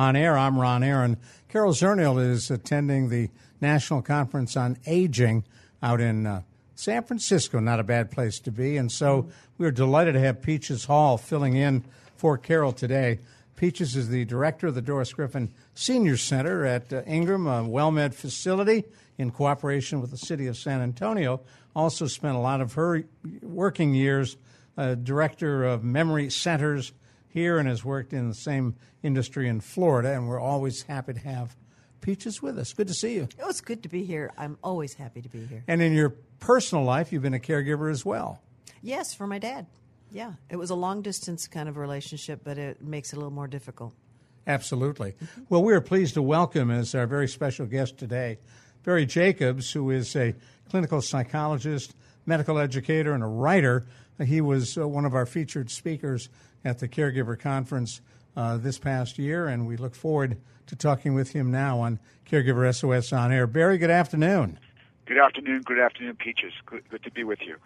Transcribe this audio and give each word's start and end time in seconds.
on 0.00 0.16
air. 0.16 0.38
I'm 0.38 0.58
Ron 0.58 0.82
Aaron. 0.82 1.18
Carol 1.50 1.74
Zernial 1.74 2.18
is 2.18 2.50
attending 2.50 3.10
the 3.10 3.28
National 3.60 4.00
Conference 4.00 4.56
on 4.56 4.78
Aging 4.86 5.44
out 5.82 6.00
in 6.00 6.26
uh, 6.26 6.40
San 6.74 7.02
Francisco. 7.02 7.60
Not 7.60 7.80
a 7.80 7.84
bad 7.84 8.10
place 8.10 8.40
to 8.40 8.50
be. 8.50 8.78
And 8.78 8.90
so 8.90 9.28
we're 9.58 9.70
delighted 9.70 10.14
to 10.14 10.20
have 10.20 10.40
Peaches 10.40 10.86
Hall 10.86 11.18
filling 11.18 11.54
in 11.54 11.84
for 12.16 12.38
Carol 12.38 12.72
today. 12.72 13.18
Peaches 13.56 13.94
is 13.94 14.08
the 14.08 14.24
director 14.24 14.68
of 14.68 14.74
the 14.74 14.80
Doris 14.80 15.12
Griffin 15.12 15.52
Senior 15.74 16.16
Center 16.16 16.64
at 16.64 16.90
uh, 16.90 17.02
Ingram, 17.06 17.46
a 17.46 17.62
WellMed 17.62 18.14
facility 18.14 18.84
in 19.18 19.30
cooperation 19.30 20.00
with 20.00 20.10
the 20.10 20.16
city 20.16 20.46
of 20.46 20.56
San 20.56 20.80
Antonio. 20.80 21.42
Also 21.76 22.06
spent 22.06 22.36
a 22.36 22.40
lot 22.40 22.62
of 22.62 22.72
her 22.72 23.04
working 23.42 23.92
years 23.92 24.38
uh, 24.78 24.94
director 24.94 25.62
of 25.64 25.84
memory 25.84 26.30
centers 26.30 26.92
here 27.30 27.58
and 27.58 27.68
has 27.68 27.84
worked 27.84 28.12
in 28.12 28.28
the 28.28 28.34
same 28.34 28.76
industry 29.02 29.48
in 29.48 29.60
Florida. 29.60 30.12
And 30.12 30.28
we're 30.28 30.40
always 30.40 30.82
happy 30.82 31.14
to 31.14 31.20
have 31.20 31.56
Peaches 32.00 32.40
with 32.40 32.58
us. 32.58 32.72
Good 32.72 32.88
to 32.88 32.94
see 32.94 33.14
you. 33.14 33.28
Oh, 33.42 33.50
it's 33.50 33.60
good 33.60 33.82
to 33.82 33.88
be 33.88 34.04
here. 34.04 34.32
I'm 34.38 34.56
always 34.62 34.94
happy 34.94 35.20
to 35.20 35.28
be 35.28 35.44
here. 35.44 35.62
And 35.68 35.82
in 35.82 35.92
your 35.92 36.10
personal 36.38 36.84
life, 36.84 37.12
you've 37.12 37.22
been 37.22 37.34
a 37.34 37.38
caregiver 37.38 37.90
as 37.90 38.04
well. 38.04 38.40
Yes, 38.82 39.14
for 39.14 39.26
my 39.26 39.38
dad. 39.38 39.66
Yeah, 40.10 40.32
it 40.48 40.56
was 40.56 40.70
a 40.70 40.74
long 40.74 41.02
distance 41.02 41.46
kind 41.46 41.68
of 41.68 41.76
relationship, 41.76 42.40
but 42.42 42.58
it 42.58 42.82
makes 42.82 43.12
it 43.12 43.16
a 43.16 43.18
little 43.18 43.32
more 43.32 43.46
difficult. 43.46 43.94
Absolutely. 44.46 45.14
Well, 45.48 45.62
we 45.62 45.74
are 45.74 45.80
pleased 45.80 46.14
to 46.14 46.22
welcome 46.22 46.70
as 46.70 46.94
our 46.94 47.06
very 47.06 47.28
special 47.28 47.66
guest 47.66 47.98
today 47.98 48.38
Barry 48.82 49.04
Jacobs, 49.04 49.70
who 49.70 49.90
is 49.90 50.16
a 50.16 50.34
clinical 50.70 51.02
psychologist, 51.02 51.94
medical 52.24 52.58
educator, 52.58 53.12
and 53.12 53.22
a 53.22 53.26
writer. 53.26 53.84
He 54.24 54.40
was 54.40 54.78
uh, 54.78 54.88
one 54.88 55.04
of 55.04 55.14
our 55.14 55.26
featured 55.26 55.70
speakers 55.70 56.30
at 56.64 56.78
the 56.78 56.88
Caregiver 56.88 57.38
Conference 57.38 58.00
uh, 58.36 58.56
this 58.56 58.78
past 58.78 59.18
year, 59.18 59.46
and 59.46 59.66
we 59.66 59.76
look 59.76 59.94
forward 59.94 60.36
to 60.66 60.76
talking 60.76 61.14
with 61.14 61.32
him 61.32 61.50
now 61.50 61.80
on 61.80 61.98
Caregiver 62.30 62.72
SOS 62.74 63.12
on 63.12 63.32
Air. 63.32 63.46
Barry, 63.46 63.78
good 63.78 63.90
afternoon. 63.90 64.58
Good 65.06 65.18
afternoon. 65.18 65.62
Good 65.62 65.80
afternoon, 65.80 66.16
Peaches. 66.16 66.52
Good, 66.66 66.88
good 66.88 67.02
to 67.02 67.10
be 67.10 67.24
with 67.24 67.40
you. 67.42 67.56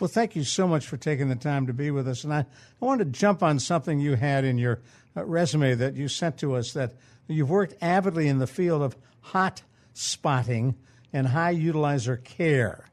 Well, 0.00 0.08
thank 0.08 0.34
you 0.34 0.44
so 0.44 0.66
much 0.66 0.86
for 0.86 0.96
taking 0.96 1.28
the 1.28 1.36
time 1.36 1.66
to 1.66 1.72
be 1.72 1.90
with 1.90 2.06
us. 2.08 2.24
And 2.24 2.32
I, 2.32 2.40
I 2.40 2.84
wanted 2.84 3.12
to 3.12 3.18
jump 3.18 3.42
on 3.42 3.58
something 3.58 3.98
you 4.00 4.14
had 4.14 4.44
in 4.44 4.58
your 4.58 4.80
uh, 5.16 5.24
resume 5.24 5.74
that 5.74 5.94
you 5.94 6.08
sent 6.08 6.38
to 6.38 6.54
us 6.54 6.72
that 6.72 6.92
you've 7.28 7.50
worked 7.50 7.74
avidly 7.80 8.28
in 8.28 8.38
the 8.38 8.46
field 8.46 8.82
of 8.82 8.96
hot 9.20 9.62
spotting 9.92 10.74
and 11.12 11.28
high 11.28 11.54
utilizer 11.54 12.22
care. 12.22 12.88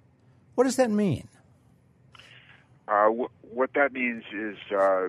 What 0.55 0.65
does 0.65 0.75
that 0.75 0.91
mean? 0.91 1.27
Uh, 2.87 3.09
wh- 3.09 3.55
what 3.55 3.73
that 3.73 3.93
means 3.93 4.23
is 4.31 4.57
uh, 4.71 5.07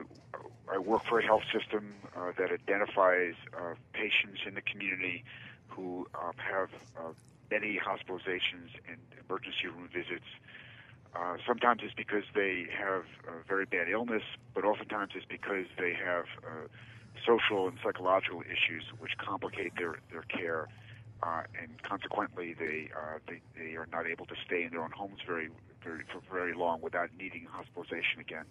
I 0.73 0.79
work 0.79 1.05
for 1.05 1.19
a 1.19 1.25
health 1.25 1.43
system 1.53 1.95
uh, 2.17 2.33
that 2.39 2.51
identifies 2.51 3.35
uh, 3.55 3.75
patients 3.93 4.41
in 4.47 4.55
the 4.55 4.63
community 4.63 5.23
who 5.69 6.07
um, 6.15 6.33
have 6.39 6.71
uh, 6.97 7.13
many 7.51 7.79
hospitalizations 7.79 8.73
and 8.89 8.99
emergency 9.29 9.67
room 9.67 9.89
visits. 9.93 10.25
Uh, 11.15 11.37
sometimes 11.47 11.83
it's 11.85 11.93
because 11.95 12.25
they 12.35 12.67
have 12.73 13.05
a 13.29 13.45
very 13.47 13.67
bad 13.67 13.89
illness, 13.91 14.23
but 14.55 14.65
oftentimes 14.65 15.13
it's 15.15 15.27
because 15.27 15.67
they 15.79 15.93
have 15.93 16.25
uh, 16.43 16.67
social 17.27 17.69
and 17.69 17.77
psychological 17.85 18.41
issues 18.41 18.85
which 18.99 19.13
complicate 19.19 19.73
their, 19.77 19.97
their 20.11 20.23
care. 20.23 20.69
Uh, 21.23 21.43
and 21.61 21.81
consequently, 21.83 22.55
they, 22.59 22.89
uh, 22.97 23.19
they 23.29 23.41
they 23.57 23.77
are 23.77 23.87
not 23.93 24.07
able 24.09 24.27
to 24.27 24.35
stay 24.45 24.65
in 24.65 24.71
their 24.71 24.83
own 24.83 24.91
homes 24.91 25.21
very, 25.25 25.49
very 25.85 26.03
for 26.11 26.21
very 26.33 26.53
long 26.53 26.81
without 26.81 27.11
needing 27.17 27.47
hospitalization 27.49 28.19
again. 28.19 28.47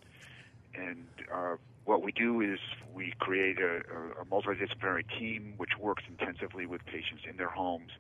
And 0.74 1.08
uh, 1.34 1.58
what 1.86 2.02
we 2.04 2.12
do 2.12 2.42
is 2.42 2.60
we 2.94 3.14
create 3.20 3.58
a, 3.60 3.82
a 4.22 4.26
multidisciplinary 4.26 5.04
team 5.18 5.54
which 5.58 5.78
works 5.80 6.04
intensively 6.08 6.66
with 6.66 6.86
patients 6.86 7.24
in 7.30 7.38
their 7.38 7.50
homes, 7.50 7.92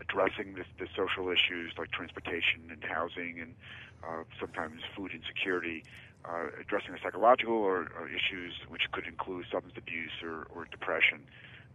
addressing 0.00 0.54
the, 0.54 0.64
the 0.78 0.88
social 0.96 1.28
issues 1.28 1.72
like 1.76 1.90
transportation 1.90 2.62
and 2.70 2.82
housing 2.84 3.38
and 3.40 3.54
uh, 4.02 4.22
sometimes 4.40 4.80
food 4.96 5.12
insecurity, 5.12 5.84
uh, 6.24 6.46
addressing 6.60 6.92
the 6.92 6.98
psychological 7.02 7.54
or, 7.54 7.90
or 7.98 8.08
issues 8.08 8.54
which 8.68 8.90
could 8.92 9.06
include 9.06 9.44
substance 9.50 9.74
abuse 9.76 10.12
or, 10.22 10.46
or 10.54 10.66
depression. 10.70 11.20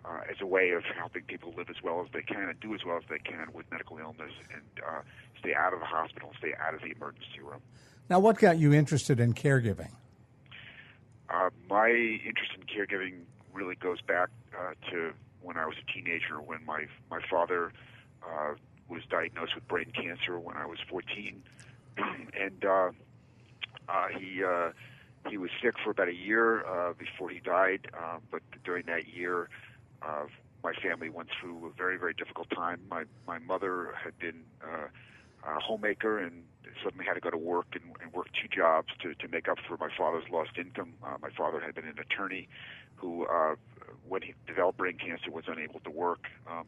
Uh, 0.05 0.19
as 0.29 0.35
a 0.41 0.45
way 0.45 0.71
of 0.71 0.83
helping 0.83 1.21
people 1.23 1.53
live 1.55 1.69
as 1.69 1.81
well 1.81 2.01
as 2.01 2.07
they 2.13 2.21
can 2.21 2.49
and 2.49 2.59
do 2.59 2.75
as 2.75 2.83
well 2.85 2.97
as 2.97 3.03
they 3.09 3.19
can 3.19 3.47
with 3.53 3.65
medical 3.71 3.97
illness 3.97 4.33
and 4.53 4.83
uh, 4.85 4.99
stay 5.39 5.53
out 5.53 5.73
of 5.73 5.79
the 5.79 5.85
hospital, 5.85 6.29
stay 6.39 6.53
out 6.59 6.73
of 6.73 6.81
the 6.81 6.91
emergency 6.91 7.39
room. 7.41 7.61
Now, 8.09 8.19
what 8.19 8.37
got 8.37 8.57
you 8.57 8.73
interested 8.73 9.21
in 9.21 9.33
caregiving? 9.33 9.91
Uh, 11.33 11.49
my 11.69 11.89
interest 11.89 12.51
in 12.55 12.63
caregiving 12.63 13.21
really 13.53 13.75
goes 13.75 14.01
back 14.01 14.29
uh, 14.57 14.73
to 14.91 15.13
when 15.41 15.57
I 15.57 15.65
was 15.65 15.75
a 15.81 15.91
teenager, 15.91 16.39
when 16.39 16.63
my 16.65 16.85
my 17.09 17.19
father 17.29 17.73
uh, 18.23 18.53
was 18.87 19.01
diagnosed 19.09 19.55
with 19.55 19.67
brain 19.67 19.91
cancer 19.93 20.39
when 20.39 20.55
I 20.55 20.65
was 20.65 20.77
14, 20.89 21.41
and 21.97 22.65
uh, 22.65 22.91
uh, 23.89 24.07
he 24.17 24.43
uh, 24.43 24.71
he 25.29 25.37
was 25.37 25.49
sick 25.61 25.73
for 25.83 25.91
about 25.91 26.09
a 26.09 26.15
year 26.15 26.65
uh, 26.65 26.93
before 26.93 27.29
he 27.29 27.39
died. 27.39 27.87
Uh, 27.97 28.17
but 28.31 28.41
during 28.63 28.85
that 28.85 29.07
year, 29.07 29.49
uh, 30.01 30.25
my 30.63 30.73
family 30.73 31.09
went 31.09 31.29
through 31.39 31.65
a 31.67 31.69
very 31.77 31.97
very 31.97 32.13
difficult 32.13 32.49
time. 32.51 32.79
My 32.89 33.05
my 33.27 33.39
mother 33.39 33.93
had 34.01 34.17
been 34.19 34.43
uh, 34.63 34.87
a 35.45 35.59
homemaker 35.59 36.17
and 36.17 36.43
suddenly 36.83 37.05
had 37.05 37.13
to 37.13 37.19
go 37.19 37.29
to 37.29 37.37
work 37.37 37.67
and, 37.73 37.95
and 38.01 38.13
work 38.13 38.27
two 38.39 38.47
jobs 38.47 38.89
to, 39.01 39.13
to 39.15 39.27
make 39.27 39.47
up 39.47 39.57
for 39.67 39.77
my 39.77 39.89
father's 39.97 40.23
lost 40.31 40.51
income. 40.57 40.93
Uh, 41.03 41.17
my 41.21 41.29
father 41.29 41.59
had 41.59 41.75
been 41.75 41.85
an 41.85 41.99
attorney 41.99 42.47
who, 42.95 43.25
uh, 43.25 43.55
when 44.07 44.21
he 44.21 44.33
developed 44.47 44.77
brain 44.77 44.97
cancer, 44.97 45.31
was 45.31 45.45
unable 45.47 45.79
to 45.81 45.91
work. 45.91 46.25
Um, 46.49 46.65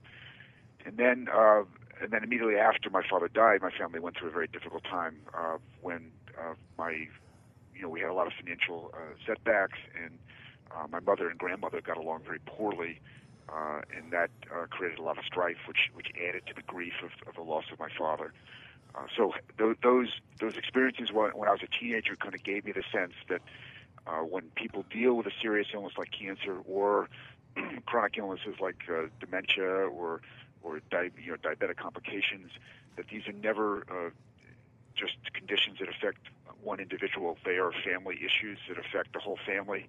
and 0.86 0.98
then, 0.98 1.28
uh, 1.34 1.64
and 2.02 2.12
then 2.12 2.24
immediately 2.24 2.58
after 2.58 2.90
my 2.90 3.02
father 3.10 3.28
died, 3.28 3.62
my 3.62 3.72
family 3.72 4.00
went 4.00 4.18
through 4.18 4.30
a 4.30 4.32
very 4.32 4.48
difficult 4.48 4.84
time 4.84 5.18
uh, 5.34 5.58
when 5.82 6.12
uh, 6.38 6.54
my, 6.78 6.92
you 7.74 7.82
know, 7.82 7.90
we 7.90 8.02
had 8.02 8.10
a 8.10 8.14
lot 8.14 8.28
of 8.28 8.34
financial 8.40 8.92
uh, 8.94 9.16
setbacks, 9.26 9.80
and 10.04 10.18
uh, 10.76 10.88
my 10.90 11.00
mother 11.00 11.30
and 11.30 11.40
grandmother 11.40 11.82
got 11.82 11.98
along 11.98 12.22
very 12.26 12.40
poorly. 12.46 13.00
Uh, 13.48 13.82
and 13.96 14.12
that 14.12 14.32
uh, 14.52 14.66
created 14.72 14.98
a 14.98 15.04
lot 15.04 15.20
of 15.20 15.24
strife, 15.24 15.58
which 15.68 15.92
which 15.94 16.08
added 16.28 16.42
to 16.48 16.54
the 16.56 16.64
grief 16.64 16.94
of, 17.04 17.12
of 17.30 17.36
the 17.36 17.44
loss 17.44 17.66
of 17.72 17.78
my 17.78 17.90
father. 17.96 18.34
Uh, 18.34 18.65
so 19.16 19.34
th- 19.58 19.78
those 19.84 20.10
those 20.40 20.56
experiences 20.58 21.12
when, 21.12 21.32
when 21.32 21.48
I 21.50 21.52
was 21.52 21.62
a 21.64 21.68
teenager 21.80 22.16
kind 22.16 22.36
of 22.36 22.44
gave 22.44 22.66
me 22.66 22.72
the 22.72 22.84
sense 22.92 23.14
that 23.30 23.42
uh, 24.08 24.22
when 24.22 24.52
people 24.56 24.86
deal 24.90 25.16
with 25.16 25.26
a 25.28 25.32
serious 25.42 25.68
illness 25.74 25.94
like 25.98 26.12
cancer 26.12 26.58
or 26.66 27.10
chronic 27.86 28.18
illnesses 28.18 28.56
like 28.60 28.84
uh, 28.90 29.08
dementia 29.20 29.66
or 29.66 30.22
or 30.62 30.80
di- 30.92 31.12
you 31.24 31.32
know 31.32 31.38
diabetic 31.38 31.78
complications, 31.78 32.52
that 32.98 33.06
these 33.12 33.28
are 33.28 33.34
never 33.34 33.84
uh, 33.90 34.10
just 34.96 35.16
conditions 35.34 35.78
that 35.80 35.90
affect 35.90 36.20
one 36.64 36.80
individual. 36.80 37.38
They 37.46 37.58
are 37.58 37.72
family 37.84 38.18
issues 38.18 38.60
that 38.70 38.78
affect 38.78 39.14
the 39.14 39.20
whole 39.20 39.38
family. 39.46 39.88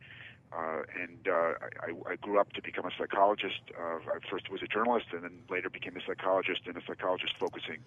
Uh, 0.52 0.82
and 1.02 1.28
uh, 1.28 1.54
I, 1.80 2.12
I 2.12 2.16
grew 2.16 2.40
up 2.40 2.52
to 2.52 2.62
become 2.62 2.86
a 2.86 2.90
psychologist. 2.96 3.60
Uh, 3.78 3.98
I 3.98 4.18
first 4.30 4.50
was 4.50 4.62
a 4.62 4.66
journalist, 4.66 5.06
and 5.12 5.24
then 5.24 5.38
later 5.50 5.68
became 5.68 5.96
a 5.96 6.00
psychologist, 6.06 6.60
and 6.66 6.76
a 6.76 6.80
psychologist 6.86 7.34
focusing 7.38 7.78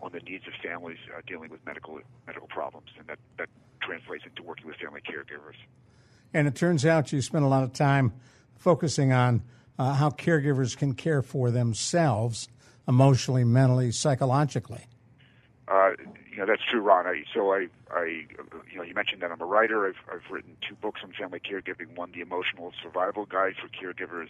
on 0.00 0.12
the 0.12 0.20
needs 0.20 0.46
of 0.46 0.52
families 0.62 0.98
uh, 1.16 1.20
dealing 1.26 1.50
with 1.50 1.64
medical 1.64 2.00
medical 2.26 2.48
problems, 2.48 2.88
and 2.98 3.06
that 3.08 3.18
that 3.38 3.48
translates 3.80 4.24
into 4.24 4.42
working 4.42 4.66
with 4.66 4.76
family 4.76 5.00
caregivers. 5.00 5.56
And 6.34 6.46
it 6.46 6.54
turns 6.54 6.86
out 6.86 7.12
you 7.12 7.22
spent 7.22 7.44
a 7.44 7.48
lot 7.48 7.62
of 7.62 7.72
time 7.72 8.12
focusing 8.56 9.12
on 9.12 9.42
uh, 9.78 9.94
how 9.94 10.10
caregivers 10.10 10.76
can 10.76 10.94
care 10.94 11.22
for 11.22 11.50
themselves 11.50 12.48
emotionally, 12.86 13.44
mentally, 13.44 13.90
psychologically. 13.90 14.86
Uh, 15.68 15.90
know 16.42 16.52
that's 16.52 16.62
true, 16.68 16.80
Ron. 16.80 17.06
I, 17.06 17.24
so 17.32 17.52
I, 17.52 17.68
I, 17.92 18.26
you 18.70 18.76
know, 18.76 18.82
you 18.82 18.94
mentioned 18.94 19.22
that 19.22 19.30
I'm 19.30 19.40
a 19.40 19.46
writer. 19.46 19.86
I've, 19.86 19.96
I've 20.12 20.30
written 20.30 20.56
two 20.66 20.74
books 20.74 21.00
on 21.04 21.12
family 21.12 21.40
caregiving. 21.40 21.96
One, 21.96 22.12
the 22.12 22.20
Emotional 22.20 22.72
Survival 22.82 23.26
Guide 23.26 23.54
for 23.60 23.68
Caregivers. 23.68 24.28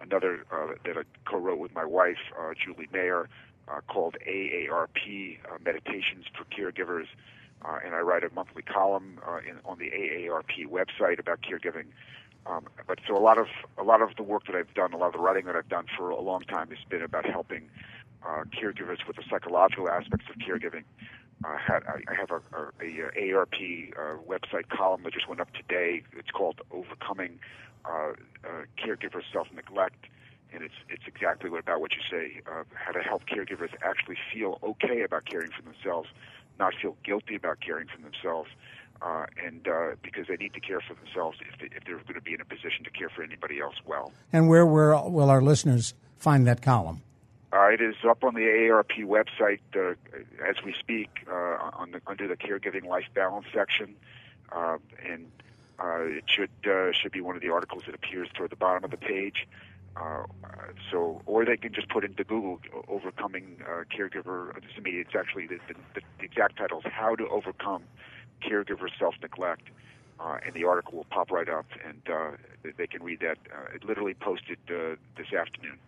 Another 0.00 0.44
uh, 0.50 0.74
that 0.84 0.96
I 0.96 1.02
co-wrote 1.24 1.58
with 1.58 1.74
my 1.74 1.84
wife, 1.84 2.18
uh, 2.38 2.52
Julie 2.54 2.88
Mayer, 2.92 3.28
uh, 3.68 3.80
called 3.88 4.16
AARP 4.26 5.38
uh, 5.44 5.58
Meditations 5.64 6.24
for 6.36 6.44
Caregivers. 6.44 7.06
Uh, 7.64 7.78
and 7.84 7.94
I 7.94 8.00
write 8.00 8.24
a 8.24 8.30
monthly 8.34 8.62
column 8.62 9.18
uh, 9.26 9.38
in, 9.38 9.56
on 9.64 9.78
the 9.78 9.90
AARP 9.90 10.66
website 10.66 11.18
about 11.18 11.40
caregiving. 11.42 11.86
Um, 12.46 12.66
but 12.86 12.98
so 13.08 13.16
a 13.16 13.20
lot 13.20 13.38
of 13.38 13.46
a 13.78 13.82
lot 13.82 14.02
of 14.02 14.16
the 14.16 14.22
work 14.22 14.46
that 14.46 14.56
I've 14.56 14.74
done, 14.74 14.92
a 14.92 14.98
lot 14.98 15.06
of 15.06 15.12
the 15.14 15.18
writing 15.18 15.46
that 15.46 15.56
I've 15.56 15.68
done 15.68 15.86
for 15.96 16.10
a 16.10 16.20
long 16.20 16.42
time 16.42 16.68
has 16.68 16.78
been 16.90 17.00
about 17.00 17.24
helping 17.24 17.70
uh, 18.22 18.44
caregivers 18.44 19.06
with 19.06 19.16
the 19.16 19.22
psychological 19.30 19.88
aspects 19.88 20.26
of 20.28 20.36
caregiving. 20.36 20.84
Uh, 21.44 21.56
had, 21.58 21.82
I, 21.84 22.00
I 22.08 22.14
have 22.14 22.30
a, 22.30 22.40
a, 22.56 22.70
a 22.80 23.10
AARP 23.32 23.92
uh, 23.92 24.16
website 24.28 24.68
column 24.68 25.02
that 25.04 25.12
just 25.12 25.28
went 25.28 25.40
up 25.40 25.52
today. 25.52 26.02
It's 26.16 26.30
called 26.30 26.60
"Overcoming 26.70 27.38
uh, 27.84 28.12
uh, 28.44 28.48
Caregiver 28.78 29.22
Self 29.32 29.48
Neglect," 29.54 30.06
and 30.52 30.62
it's 30.62 30.74
it's 30.88 31.04
exactly 31.06 31.50
what, 31.50 31.60
about 31.60 31.80
what 31.80 31.92
you 31.92 32.02
say. 32.10 32.40
Uh, 32.46 32.64
how 32.74 32.92
to 32.92 33.00
help 33.00 33.22
caregivers 33.26 33.70
actually 33.82 34.16
feel 34.32 34.58
okay 34.62 35.02
about 35.02 35.26
caring 35.26 35.50
for 35.50 35.62
themselves, 35.62 36.08
not 36.58 36.72
feel 36.80 36.96
guilty 37.04 37.34
about 37.34 37.60
caring 37.60 37.88
for 37.88 38.00
themselves, 38.00 38.50
uh, 39.02 39.26
and 39.44 39.68
uh, 39.68 39.96
because 40.02 40.26
they 40.28 40.36
need 40.36 40.54
to 40.54 40.60
care 40.60 40.80
for 40.80 40.94
themselves 40.94 41.38
if, 41.52 41.58
they, 41.58 41.76
if 41.76 41.84
they're 41.84 41.98
going 41.98 42.14
to 42.14 42.20
be 42.20 42.34
in 42.34 42.40
a 42.40 42.44
position 42.44 42.84
to 42.84 42.90
care 42.90 43.08
for 43.08 43.22
anybody 43.22 43.60
else 43.60 43.74
well. 43.86 44.12
And 44.32 44.48
where, 44.48 44.64
where 44.64 44.96
will 44.96 45.30
our 45.30 45.42
listeners 45.42 45.94
find 46.16 46.46
that 46.46 46.62
column? 46.62 47.02
Uh, 47.54 47.68
it 47.68 47.80
is 47.80 47.94
up 48.08 48.24
on 48.24 48.34
the 48.34 48.40
AARP 48.40 49.04
website 49.04 49.60
uh, 49.76 49.94
as 50.44 50.56
we 50.64 50.74
speak, 50.76 51.24
uh, 51.28 51.56
the, 51.92 52.00
under 52.08 52.26
the 52.26 52.36
caregiving 52.36 52.84
life 52.84 53.06
balance 53.14 53.46
section, 53.54 53.94
uh, 54.50 54.76
and 55.08 55.30
uh, 55.78 56.00
it 56.00 56.24
should 56.26 56.50
uh, 56.66 56.90
should 56.90 57.12
be 57.12 57.20
one 57.20 57.36
of 57.36 57.42
the 57.42 57.50
articles 57.50 57.84
that 57.86 57.94
appears 57.94 58.28
toward 58.34 58.50
the 58.50 58.56
bottom 58.56 58.82
of 58.82 58.90
the 58.90 58.96
page. 58.96 59.46
Uh, 59.96 60.24
so, 60.90 61.22
or 61.26 61.44
they 61.44 61.56
can 61.56 61.72
just 61.72 61.88
put 61.88 62.04
into 62.04 62.24
Google 62.24 62.58
"overcoming 62.88 63.62
caregiver." 63.96 64.52
To 64.74 64.80
me, 64.82 64.92
it's 64.92 65.14
actually 65.14 65.46
the, 65.46 65.60
the, 65.68 66.00
the 66.18 66.24
exact 66.24 66.56
title 66.56 66.80
is 66.80 66.86
"How 66.90 67.14
to 67.14 67.28
Overcome 67.28 67.84
Caregiver 68.42 68.88
Self 68.98 69.14
Neglect." 69.22 69.68
And 70.44 70.54
the 70.54 70.64
article 70.64 70.94
will 70.94 71.06
pop 71.10 71.30
right 71.30 71.48
up, 71.48 71.66
and 71.86 72.02
they 72.76 72.88
can 72.88 73.04
read 73.04 73.20
that. 73.20 73.38
It 73.72 73.84
literally 73.84 74.14
posted 74.14 74.58
this 74.66 75.32
afternoon. 75.32 75.78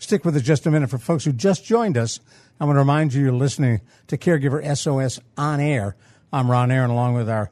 Stick 0.00 0.24
with 0.24 0.34
us 0.34 0.42
just 0.42 0.66
a 0.66 0.70
minute. 0.70 0.88
For 0.88 0.96
folks 0.96 1.26
who 1.26 1.32
just 1.32 1.62
joined 1.62 1.98
us, 1.98 2.20
I 2.58 2.64
want 2.64 2.76
to 2.76 2.80
remind 2.80 3.12
you 3.12 3.22
you're 3.22 3.32
listening 3.32 3.82
to 4.06 4.16
Caregiver 4.16 4.64
SOS 4.74 5.20
on 5.36 5.60
air. 5.60 5.94
I'm 6.32 6.50
Ron 6.50 6.70
Aaron, 6.70 6.88
along 6.88 7.14
with 7.14 7.28
our 7.28 7.50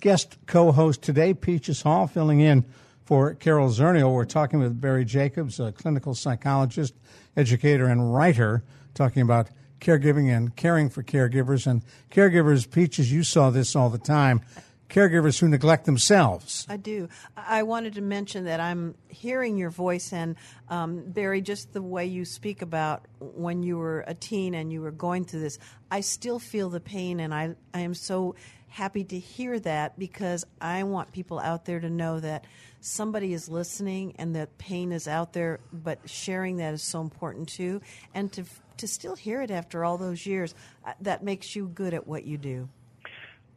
guest 0.00 0.36
co 0.44 0.72
host 0.72 1.00
today, 1.00 1.32
Peaches 1.32 1.80
Hall, 1.80 2.06
filling 2.06 2.40
in 2.40 2.66
for 3.06 3.32
Carol 3.34 3.70
Zernial. 3.70 4.12
We're 4.12 4.26
talking 4.26 4.58
with 4.58 4.78
Barry 4.78 5.06
Jacobs, 5.06 5.58
a 5.58 5.72
clinical 5.72 6.14
psychologist, 6.14 6.92
educator, 7.34 7.86
and 7.86 8.14
writer, 8.14 8.62
talking 8.92 9.22
about 9.22 9.48
caregiving 9.80 10.28
and 10.28 10.54
caring 10.54 10.90
for 10.90 11.02
caregivers. 11.02 11.66
And 11.66 11.82
caregivers, 12.10 12.70
Peaches, 12.70 13.10
you 13.10 13.22
saw 13.22 13.48
this 13.48 13.74
all 13.74 13.88
the 13.88 13.96
time 13.96 14.42
caregivers 14.88 15.38
who 15.38 15.48
neglect 15.48 15.84
themselves. 15.84 16.66
I 16.68 16.76
do. 16.76 17.08
I 17.36 17.62
wanted 17.62 17.94
to 17.94 18.00
mention 18.00 18.44
that 18.44 18.60
I'm 18.60 18.94
hearing 19.08 19.56
your 19.56 19.70
voice, 19.70 20.12
and 20.12 20.36
um, 20.68 21.02
Barry, 21.06 21.40
just 21.40 21.72
the 21.72 21.82
way 21.82 22.06
you 22.06 22.24
speak 22.24 22.62
about 22.62 23.06
when 23.18 23.62
you 23.62 23.78
were 23.78 24.04
a 24.06 24.14
teen 24.14 24.54
and 24.54 24.72
you 24.72 24.80
were 24.80 24.90
going 24.90 25.24
through 25.24 25.40
this, 25.40 25.58
I 25.90 26.00
still 26.00 26.38
feel 26.38 26.70
the 26.70 26.80
pain, 26.80 27.20
and 27.20 27.34
I, 27.34 27.56
I 27.74 27.80
am 27.80 27.94
so 27.94 28.34
happy 28.68 29.04
to 29.04 29.18
hear 29.18 29.58
that 29.60 29.98
because 29.98 30.44
I 30.60 30.82
want 30.82 31.12
people 31.12 31.38
out 31.38 31.64
there 31.64 31.80
to 31.80 31.88
know 31.88 32.20
that 32.20 32.44
somebody 32.80 33.32
is 33.32 33.48
listening 33.48 34.14
and 34.18 34.36
that 34.36 34.58
pain 34.58 34.92
is 34.92 35.08
out 35.08 35.32
there, 35.32 35.60
but 35.72 35.98
sharing 36.08 36.58
that 36.58 36.74
is 36.74 36.82
so 36.82 37.00
important 37.00 37.48
too, 37.48 37.80
and 38.14 38.32
to 38.32 38.44
to 38.76 38.86
still 38.86 39.16
hear 39.16 39.40
it 39.40 39.50
after 39.50 39.84
all 39.84 39.96
those 39.96 40.26
years, 40.26 40.54
uh, 40.84 40.92
that 41.00 41.24
makes 41.24 41.56
you 41.56 41.66
good 41.66 41.94
at 41.94 42.06
what 42.06 42.24
you 42.24 42.36
do. 42.36 42.68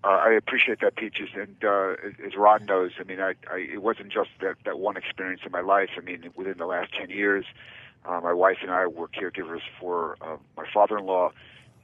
Uh, 0.04 0.08
I 0.08 0.32
appreciate 0.32 0.80
that, 0.80 0.96
Peaches. 0.96 1.30
And 1.36 1.58
uh, 1.64 1.96
as 2.26 2.36
Ron 2.38 2.66
knows, 2.66 2.92
I 3.00 3.04
mean, 3.04 3.20
I, 3.20 3.34
I, 3.52 3.58
it 3.58 3.82
wasn't 3.82 4.10
just 4.10 4.30
that, 4.40 4.56
that 4.64 4.80
one 4.80 4.96
experience 4.96 5.42
in 5.46 5.52
my 5.52 5.62
life. 5.62 5.90
I 5.98 6.02
mean, 6.02 6.32
within 6.36 6.58
the 6.58 6.66
last 6.66 6.94
10 6.98 7.10
years, 7.10 7.46
uh, 8.06 8.22
my 8.22 8.32
wife 8.32 8.60
and 8.62 8.72
I 8.72 8.88
were 8.88 9.10
caregivers 9.10 9.62
for 9.80 10.18
uh, 10.22 10.38
my 10.56 10.66
father-in-law. 10.74 11.32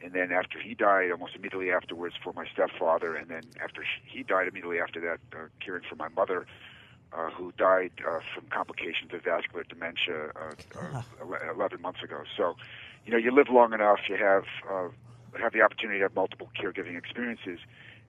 And 0.01 0.13
then 0.13 0.31
after 0.31 0.59
he 0.59 0.75
died, 0.75 1.11
almost 1.11 1.35
immediately 1.35 1.71
afterwards, 1.71 2.15
for 2.23 2.31
my 2.31 2.45
stepfather. 2.53 3.15
And 3.15 3.29
then 3.29 3.43
after 3.61 3.83
he 4.05 4.23
died, 4.23 4.47
immediately 4.47 4.79
after 4.79 5.01
that, 5.01 5.19
uh, 5.37 5.47
caring 5.59 5.83
for 5.89 5.95
my 5.95 6.07
mother, 6.09 6.45
uh, 7.11 7.29
who 7.31 7.51
died 7.57 7.91
uh, 8.07 8.19
from 8.33 8.45
complications 8.49 9.13
of 9.13 9.23
vascular 9.23 9.63
dementia 9.67 10.31
uh, 10.35 11.01
uh, 11.21 11.53
11 11.53 11.81
months 11.81 12.01
ago. 12.01 12.23
So, 12.37 12.55
you 13.05 13.11
know, 13.11 13.17
you 13.17 13.31
live 13.31 13.49
long 13.49 13.73
enough, 13.73 13.99
you 14.09 14.17
have 14.17 14.45
uh, 14.69 14.87
have 15.39 15.51
the 15.51 15.61
opportunity 15.61 15.99
to 15.99 16.05
have 16.05 16.15
multiple 16.15 16.49
caregiving 16.57 16.97
experiences 16.97 17.59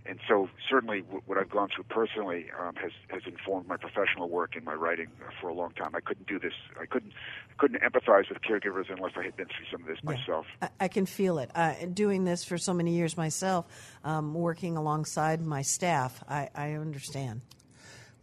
and 0.08 0.18
so 0.28 0.48
certainly 0.68 1.00
what 1.00 1.38
I've 1.38 1.50
gone 1.50 1.68
through 1.74 1.84
personally 1.84 2.46
um, 2.58 2.74
has 2.76 2.92
has 3.08 3.22
informed 3.26 3.68
my 3.68 3.76
professional 3.76 4.28
work 4.28 4.56
and 4.56 4.64
my 4.64 4.74
writing 4.74 5.08
uh, 5.20 5.30
for 5.40 5.48
a 5.48 5.54
long 5.54 5.72
time. 5.72 5.94
I 5.94 6.00
couldn't 6.00 6.26
do 6.26 6.38
this. 6.38 6.52
I 6.80 6.86
couldn't 6.86 7.12
couldn't 7.58 7.80
empathize 7.82 8.28
with 8.28 8.42
caregivers 8.42 8.90
unless 8.90 9.12
I 9.16 9.24
had 9.24 9.36
been 9.36 9.46
through 9.46 9.66
some 9.70 9.82
of 9.82 9.86
this 9.86 9.98
yeah. 10.02 10.10
myself. 10.10 10.46
I, 10.62 10.68
I, 10.80 10.88
can 10.88 11.06
feel 11.06 11.38
it. 11.38 11.50
Uh, 11.54 11.74
doing 11.92 12.24
this 12.24 12.44
for 12.44 12.58
so 12.58 12.74
many 12.74 12.92
years 12.92 13.16
myself, 13.16 13.66
um, 14.04 14.34
working 14.34 14.76
alongside 14.76 15.40
my 15.40 15.62
staff, 15.62 16.22
I, 16.28 16.50
I, 16.54 16.72
understand. 16.74 17.40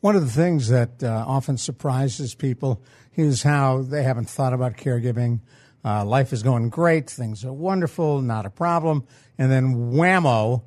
One 0.01 0.15
of 0.15 0.21
the 0.21 0.31
things 0.31 0.69
that 0.69 1.03
uh, 1.03 1.25
often 1.27 1.57
surprises 1.57 2.35
people 2.35 2.81
is 3.15 3.43
how 3.43 3.81
they 3.81 4.03
haven't 4.03 4.29
thought 4.29 4.53
about 4.53 4.77
caregiving. 4.77 5.39
Uh, 5.83 6.05
life 6.05 6.31
is 6.31 6.43
going 6.43 6.69
great, 6.69 7.09
things 7.09 7.43
are 7.43 7.53
wonderful, 7.53 8.21
not 8.21 8.45
a 8.45 8.49
problem, 8.49 9.05
and 9.37 9.51
then 9.51 9.91
whammo 9.93 10.63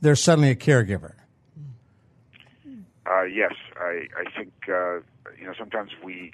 they're 0.00 0.16
suddenly 0.16 0.50
a 0.50 0.56
caregiver. 0.56 1.14
Uh, 3.06 3.22
yes, 3.22 3.52
I, 3.76 4.08
I 4.16 4.30
think 4.36 4.52
uh, 4.68 4.96
you 5.38 5.46
know 5.46 5.54
sometimes 5.56 5.92
we 6.02 6.32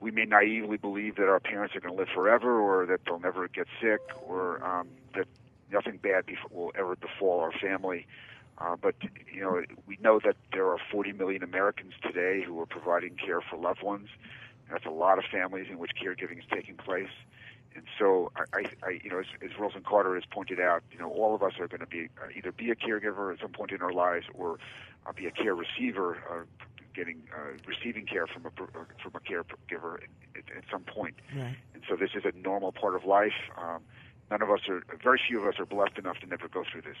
we 0.00 0.10
may 0.10 0.26
naively 0.26 0.76
believe 0.76 1.16
that 1.16 1.28
our 1.28 1.40
parents 1.40 1.74
are 1.74 1.80
going 1.80 1.94
to 1.94 1.98
live 1.98 2.08
forever, 2.14 2.60
or 2.60 2.84
that 2.86 3.00
they'll 3.06 3.18
never 3.18 3.48
get 3.48 3.66
sick, 3.80 4.00
or 4.26 4.62
um, 4.62 4.88
that 5.14 5.26
nothing 5.72 5.98
bad 6.02 6.26
bef- 6.26 6.52
will 6.52 6.72
ever 6.78 6.94
befall 6.96 7.40
our 7.40 7.52
family. 7.52 8.06
Uh, 8.58 8.76
but 8.80 8.94
you 9.32 9.40
know, 9.40 9.62
we 9.86 9.98
know 10.00 10.20
that 10.24 10.36
there 10.52 10.68
are 10.68 10.78
40 10.92 11.12
million 11.12 11.42
Americans 11.42 11.94
today 12.02 12.42
who 12.46 12.60
are 12.60 12.66
providing 12.66 13.16
care 13.16 13.40
for 13.40 13.56
loved 13.56 13.82
ones. 13.82 14.08
That's 14.70 14.84
a 14.86 14.90
lot 14.90 15.18
of 15.18 15.24
families 15.30 15.66
in 15.70 15.78
which 15.78 15.92
caregiving 16.00 16.38
is 16.38 16.44
taking 16.52 16.76
place. 16.76 17.08
And 17.74 17.84
so, 17.98 18.30
I, 18.36 18.64
I, 18.84 19.00
you 19.02 19.10
know, 19.10 19.18
as, 19.18 19.26
as 19.42 19.50
Rosalynn 19.52 19.84
Carter 19.84 20.14
has 20.14 20.24
pointed 20.30 20.60
out, 20.60 20.82
you 20.92 20.98
know, 20.98 21.10
all 21.10 21.34
of 21.34 21.42
us 21.42 21.54
are 21.58 21.66
going 21.66 21.80
to 21.80 21.86
be 21.86 22.08
uh, 22.22 22.28
either 22.36 22.52
be 22.52 22.70
a 22.70 22.76
caregiver 22.76 23.32
at 23.32 23.40
some 23.40 23.50
point 23.50 23.72
in 23.72 23.82
our 23.82 23.92
lives, 23.92 24.26
or 24.32 24.58
uh, 25.06 25.12
be 25.12 25.26
a 25.26 25.30
care 25.32 25.54
receiver, 25.54 26.16
uh, 26.30 26.44
getting 26.94 27.22
uh, 27.34 27.58
receiving 27.66 28.06
care 28.06 28.26
from 28.28 28.44
a 28.44 28.48
uh, 28.48 28.84
from 29.02 29.12
a 29.14 29.20
caregiver 29.20 29.94
at, 30.36 30.56
at 30.56 30.64
some 30.70 30.82
point. 30.82 31.16
Right. 31.36 31.56
And 31.74 31.82
so, 31.88 31.96
this 31.96 32.10
is 32.14 32.24
a 32.24 32.36
normal 32.38 32.70
part 32.70 32.94
of 32.94 33.04
life. 33.04 33.32
Um, 33.58 33.80
none 34.30 34.42
of 34.42 34.50
us 34.50 34.60
are, 34.68 34.82
very 35.02 35.20
few 35.26 35.40
of 35.40 35.48
us 35.48 35.58
are 35.58 35.66
blessed 35.66 35.98
enough 35.98 36.18
to 36.20 36.26
never 36.26 36.48
go 36.48 36.64
through 36.70 36.82
this. 36.82 36.96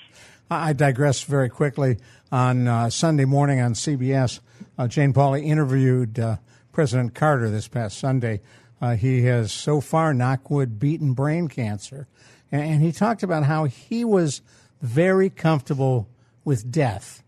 I 0.50 0.72
digress 0.72 1.22
very 1.22 1.48
quickly. 1.48 1.98
On 2.32 2.66
uh, 2.66 2.90
Sunday 2.90 3.24
morning 3.24 3.60
on 3.60 3.74
CBS, 3.74 4.40
uh, 4.76 4.88
Jane 4.88 5.12
Pauley 5.12 5.44
interviewed 5.44 6.18
uh, 6.18 6.36
President 6.72 7.14
Carter 7.14 7.48
this 7.48 7.68
past 7.68 7.98
Sunday 7.98 8.40
uh, 8.80 8.96
he 8.96 9.22
has 9.22 9.52
so 9.52 9.80
far, 9.80 10.12
knockwood, 10.12 10.78
beaten 10.78 11.14
brain 11.14 11.48
cancer. 11.48 12.06
And, 12.50 12.62
and 12.62 12.82
he 12.82 12.92
talked 12.92 13.22
about 13.22 13.44
how 13.44 13.64
he 13.64 14.04
was 14.04 14.42
very 14.82 15.30
comfortable 15.30 16.08
with 16.44 16.70
death. 16.70 17.22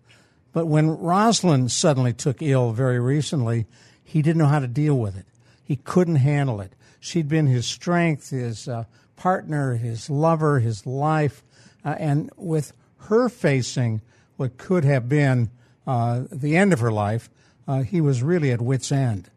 But 0.52 0.66
when 0.66 0.96
Rosalynn 0.96 1.70
suddenly 1.70 2.12
took 2.12 2.42
ill 2.42 2.72
very 2.72 3.00
recently, 3.00 3.66
he 4.02 4.22
didn't 4.22 4.38
know 4.38 4.46
how 4.46 4.60
to 4.60 4.66
deal 4.66 4.98
with 4.98 5.16
it. 5.16 5.26
He 5.62 5.76
couldn't 5.76 6.16
handle 6.16 6.60
it. 6.60 6.72
She'd 7.00 7.28
been 7.28 7.46
his 7.46 7.66
strength, 7.66 8.30
his 8.30 8.68
uh, 8.68 8.84
partner, 9.16 9.76
his 9.76 10.08
lover, 10.08 10.60
his 10.60 10.86
life. 10.86 11.42
Uh, 11.84 11.96
and 11.98 12.30
with 12.36 12.72
her 12.98 13.28
facing 13.28 14.00
what 14.36 14.58
could 14.58 14.84
have 14.84 15.08
been 15.08 15.50
uh, 15.86 16.24
the 16.30 16.56
end 16.56 16.72
of 16.72 16.80
her 16.80 16.92
life, 16.92 17.30
uh, 17.68 17.82
he 17.82 18.00
was 18.00 18.22
really 18.22 18.50
at 18.50 18.60
wit's 18.60 18.92
end. 18.92 19.30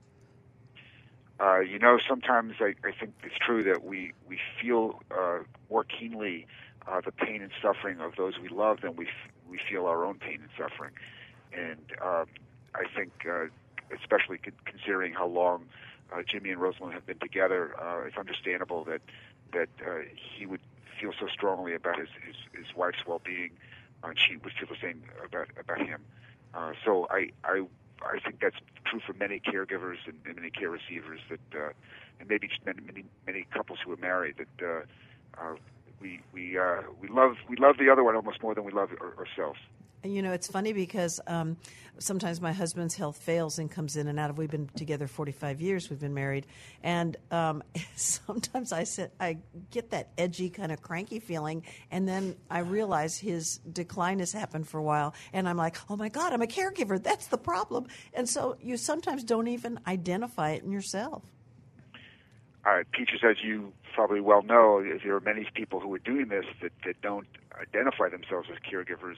Uh, 1.39 1.60
you 1.60 1.79
know, 1.79 1.98
sometimes 2.08 2.55
I, 2.60 2.75
I 2.86 2.91
think 3.00 3.13
it's 3.24 3.38
true 3.38 3.63
that 3.63 3.84
we 3.84 4.13
we 4.27 4.39
feel 4.62 5.01
uh, 5.12 5.39
more 5.69 5.86
keenly 5.86 6.48
uh, 6.88 7.01
the 7.01 7.12
pain 7.12 7.41
and 7.41 7.51
suffering 7.62 8.00
of 8.01 8.15
those 8.17 8.38
we 8.39 8.50
love 8.50 8.81
than 8.81 8.96
we 8.96 9.05
f- 9.05 9.31
we 9.50 9.60
feel 9.69 9.86
our 9.86 10.03
own 10.05 10.15
pain 10.19 10.39
and 10.41 10.50
suffering, 10.58 10.91
and 11.53 11.79
uh, 12.03 12.25
I 12.75 12.84
think 12.96 13.12
uh, 13.29 13.46
especially 13.96 14.38
con- 14.38 14.53
considering 14.65 15.13
how 15.13 15.27
long 15.27 15.65
uh, 16.12 16.22
Jimmy 16.27 16.50
and 16.51 16.60
Rosalynn 16.60 16.91
have 16.93 17.05
been 17.05 17.19
together, 17.19 17.74
uh, 17.81 18.05
it's 18.05 18.17
understandable 18.17 18.84
that 18.86 19.01
that 19.53 19.69
uh, 19.86 20.00
he 20.38 20.46
would 20.46 20.62
feel 21.00 21.12
so 21.17 21.27
strongly 21.27 21.74
about 21.74 21.98
his 22.00 22.10
his, 22.25 22.36
his 22.53 22.75
wife's 22.75 23.05
well-being, 23.08 23.51
and 24.03 24.19
she 24.19 24.36
would 24.38 24.51
feel 24.53 24.67
the 24.69 24.75
same 24.81 25.03
about 25.25 25.48
about 25.60 25.79
him. 25.79 26.01
Uh, 26.53 26.74
so 26.84 27.08
I 27.10 27.29
I 27.46 27.65
I 28.03 28.19
think 28.19 28.39
that's 28.41 28.55
true 28.85 28.99
for 29.05 29.13
many 29.13 29.39
caregivers 29.39 29.97
and, 30.05 30.17
and 30.25 30.35
many 30.35 30.49
care 30.49 30.69
receivers 30.69 31.19
that, 31.29 31.59
uh, 31.59 31.69
and 32.19 32.29
maybe 32.29 32.47
just 32.47 32.65
many 32.65 32.81
many 32.81 33.05
many 33.25 33.45
couples 33.53 33.79
who 33.85 33.93
are 33.93 33.97
married 33.97 34.35
that 34.37 34.65
uh, 34.65 35.41
uh, 35.41 35.55
we 36.01 36.21
we 36.33 36.57
uh, 36.57 36.81
we 37.01 37.07
love 37.07 37.35
we 37.49 37.57
love 37.57 37.77
the 37.77 37.89
other 37.89 38.03
one 38.03 38.15
almost 38.15 38.41
more 38.41 38.55
than 38.55 38.63
we 38.63 38.71
love 38.71 38.89
our, 39.01 39.15
ourselves. 39.17 39.59
You 40.03 40.21
know, 40.21 40.31
it's 40.31 40.47
funny 40.47 40.71
because 40.71 41.19
um, 41.27 41.57
sometimes 41.97 42.39
my 42.39 42.53
husband's 42.53 42.95
health 42.95 43.17
fails 43.17 43.59
and 43.59 43.69
comes 43.69 43.97
in 43.97 44.07
and 44.07 44.17
out 44.17 44.29
of. 44.29 44.37
We've 44.37 44.49
been 44.49 44.69
together 44.75 45.07
45 45.07 45.59
years. 45.59 45.89
We've 45.89 45.99
been 45.99 46.13
married, 46.13 46.47
and 46.83 47.17
um, 47.31 47.63
sometimes 47.95 48.71
I 48.71 48.85
sit, 48.85 49.13
I 49.19 49.39
get 49.71 49.91
that 49.91 50.09
edgy 50.17 50.49
kind 50.49 50.71
of 50.71 50.81
cranky 50.81 51.19
feeling, 51.19 51.63
and 51.91 52.07
then 52.07 52.37
I 52.49 52.59
realize 52.59 53.17
his 53.17 53.57
decline 53.71 54.19
has 54.19 54.31
happened 54.31 54.69
for 54.69 54.77
a 54.77 54.83
while, 54.83 55.13
and 55.33 55.49
I'm 55.49 55.57
like, 55.57 55.75
oh 55.89 55.97
my 55.97 56.07
god, 56.07 56.31
I'm 56.31 56.41
a 56.41 56.47
caregiver. 56.47 57.01
That's 57.01 57.27
the 57.27 57.37
problem. 57.37 57.87
And 58.13 58.27
so 58.27 58.55
you 58.61 58.77
sometimes 58.77 59.25
don't 59.25 59.49
even 59.49 59.79
identify 59.85 60.51
it 60.51 60.63
in 60.63 60.71
yourself. 60.71 61.23
All 62.65 62.73
right, 62.73 62.89
Peaches, 62.91 63.19
as 63.23 63.37
you 63.43 63.73
probably 63.93 64.21
well 64.21 64.43
know, 64.43 64.81
there 65.03 65.15
are 65.15 65.19
many 65.19 65.45
people 65.53 65.81
who 65.81 65.93
are 65.93 65.99
doing 65.99 66.29
this 66.29 66.45
that, 66.61 66.71
that 66.85 67.01
don't 67.01 67.27
identify 67.59 68.07
themselves 68.07 68.47
as 68.49 68.57
caregivers. 68.59 69.15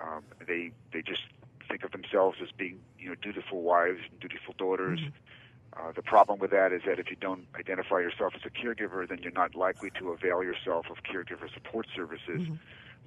Um, 0.00 0.24
they 0.46 0.72
they 0.92 1.02
just 1.02 1.22
think 1.68 1.84
of 1.84 1.92
themselves 1.92 2.38
as 2.42 2.50
being 2.52 2.80
you 2.98 3.08
know 3.08 3.14
dutiful 3.20 3.62
wives 3.62 4.00
and 4.10 4.20
dutiful 4.20 4.54
daughters. 4.56 5.00
Mm-hmm. 5.00 5.10
Uh, 5.78 5.92
the 5.92 6.02
problem 6.02 6.38
with 6.38 6.50
that 6.50 6.72
is 6.72 6.82
that 6.86 6.98
if 6.98 7.10
you 7.10 7.16
don't 7.20 7.46
identify 7.54 7.98
yourself 7.98 8.32
as 8.34 8.40
a 8.46 8.50
caregiver, 8.50 9.06
then 9.06 9.18
you're 9.22 9.32
not 9.32 9.54
likely 9.54 9.90
to 9.98 10.10
avail 10.10 10.42
yourself 10.42 10.86
of 10.90 10.96
caregiver 11.02 11.52
support 11.52 11.86
services 11.94 12.40
mm-hmm. 12.40 12.54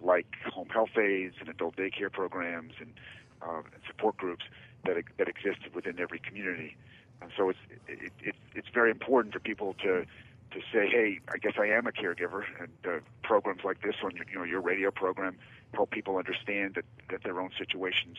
like 0.05 0.27
home 0.53 0.69
health 0.69 0.95
aides 0.97 1.35
and 1.39 1.49
adult 1.49 1.75
daycare 1.75 2.11
programs 2.11 2.73
and, 2.79 2.93
uh, 3.41 3.57
and 3.57 3.81
support 3.87 4.17
groups 4.17 4.43
that 4.85 4.97
that 5.17 5.27
exist 5.27 5.59
within 5.73 5.99
every 5.99 6.19
community. 6.19 6.75
And 7.21 7.31
so 7.35 7.49
it's 7.49 7.59
it, 7.87 8.11
it, 8.21 8.35
it's 8.53 8.69
very 8.73 8.91
important 8.91 9.33
for 9.33 9.39
people 9.39 9.73
to 9.81 10.05
to 10.51 10.59
say, 10.73 10.89
hey, 10.89 11.19
I 11.31 11.37
guess 11.37 11.53
I 11.59 11.67
am 11.67 11.85
a 11.85 11.91
caregiver, 11.91 12.43
and 12.59 12.69
uh, 12.85 12.99
programs 13.23 13.63
like 13.63 13.81
this 13.81 13.95
one, 14.01 14.15
you 14.15 14.37
know, 14.37 14.43
your 14.43 14.61
radio 14.61 14.89
program, 14.89 15.37
help 15.73 15.91
people 15.91 16.17
understand 16.17 16.75
that 16.75 16.85
that 17.09 17.23
their 17.23 17.39
own 17.39 17.51
situations 17.57 18.17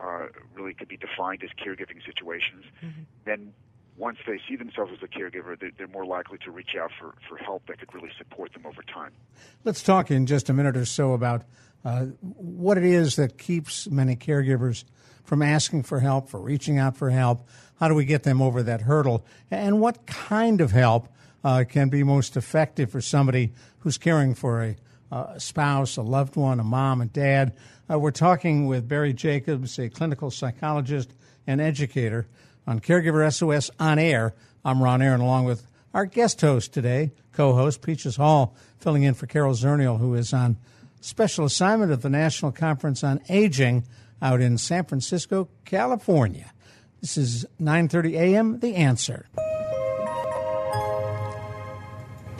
uh, 0.00 0.26
really 0.54 0.74
could 0.74 0.88
be 0.88 0.96
defined 0.96 1.42
as 1.42 1.50
caregiving 1.50 2.04
situations. 2.04 2.64
Mm-hmm. 2.82 3.02
Then 3.24 3.52
once 3.96 4.18
they 4.26 4.40
see 4.48 4.56
themselves 4.56 4.92
as 4.92 5.02
a 5.02 5.08
caregiver, 5.08 5.58
they're, 5.58 5.72
they're, 5.76 5.88
more 5.88 6.06
likely 6.06 6.38
to 6.38 6.52
reach 6.52 6.76
out 6.80 6.90
for, 6.98 7.14
for 7.28 7.36
help 7.36 7.66
that 7.66 7.80
could 7.80 7.92
really 7.92 8.12
support 8.16 8.52
them 8.52 8.64
over 8.64 8.82
time. 8.82 9.12
Let's 9.64 9.82
talk 9.82 10.10
in 10.10 10.26
just 10.26 10.48
a 10.48 10.52
minute 10.52 10.76
or 10.76 10.84
so 10.84 11.14
about 11.14 11.42
uh, 11.84 12.06
what 12.20 12.78
it 12.78 12.84
is 12.84 13.16
that 13.16 13.38
keeps 13.38 13.88
many 13.88 14.14
caregivers 14.14 14.84
from 15.24 15.42
asking 15.42 15.82
for 15.82 16.00
help, 16.00 16.28
for 16.28 16.40
reaching 16.40 16.78
out 16.78 16.96
for 16.96 17.10
help. 17.10 17.46
How 17.80 17.88
do 17.88 17.94
we 17.94 18.04
get 18.04 18.22
them 18.22 18.40
over 18.40 18.62
that 18.62 18.82
hurdle? 18.82 19.24
And 19.50 19.80
what 19.80 20.06
kind 20.06 20.60
of 20.60 20.70
help 20.70 21.08
uh, 21.44 21.64
can 21.68 21.88
be 21.88 22.02
most 22.02 22.36
effective 22.36 22.90
for 22.90 23.00
somebody 23.00 23.52
who's 23.80 23.98
caring 23.98 24.34
for 24.34 24.62
a, 24.62 24.76
a 25.10 25.40
spouse, 25.40 25.96
a 25.96 26.02
loved 26.02 26.36
one, 26.36 26.60
a 26.60 26.64
mom, 26.64 27.00
a 27.00 27.06
dad? 27.06 27.56
Uh, 27.90 27.98
we're 27.98 28.10
talking 28.10 28.66
with 28.66 28.88
Barry 28.88 29.12
Jacobs, 29.12 29.78
a 29.78 29.88
clinical 29.88 30.30
psychologist 30.30 31.14
and 31.46 31.60
educator 31.60 32.26
on 32.66 32.80
Caregiver 32.80 33.32
SOS 33.32 33.70
on 33.80 33.98
air. 33.98 34.34
I'm 34.64 34.82
Ron 34.82 35.00
Aaron, 35.00 35.20
along 35.20 35.46
with 35.46 35.66
our 35.94 36.04
guest 36.04 36.40
host 36.40 36.72
today, 36.72 37.12
co 37.32 37.54
host 37.54 37.80
Peaches 37.82 38.16
Hall, 38.16 38.54
filling 38.78 39.02
in 39.02 39.14
for 39.14 39.26
Carol 39.26 39.54
Zernial, 39.54 39.98
who 39.98 40.14
is 40.14 40.32
on 40.32 40.58
special 41.00 41.44
assignment 41.44 41.92
at 41.92 42.02
the 42.02 42.10
National 42.10 42.52
Conference 42.52 43.02
on 43.02 43.20
Aging 43.28 43.84
out 44.20 44.40
in 44.40 44.58
San 44.58 44.84
Francisco, 44.84 45.48
California. 45.64 46.52
This 47.00 47.16
is 47.16 47.46
9:30 47.60 48.14
a.m. 48.14 48.58
The 48.60 48.74
Answer. 48.74 49.26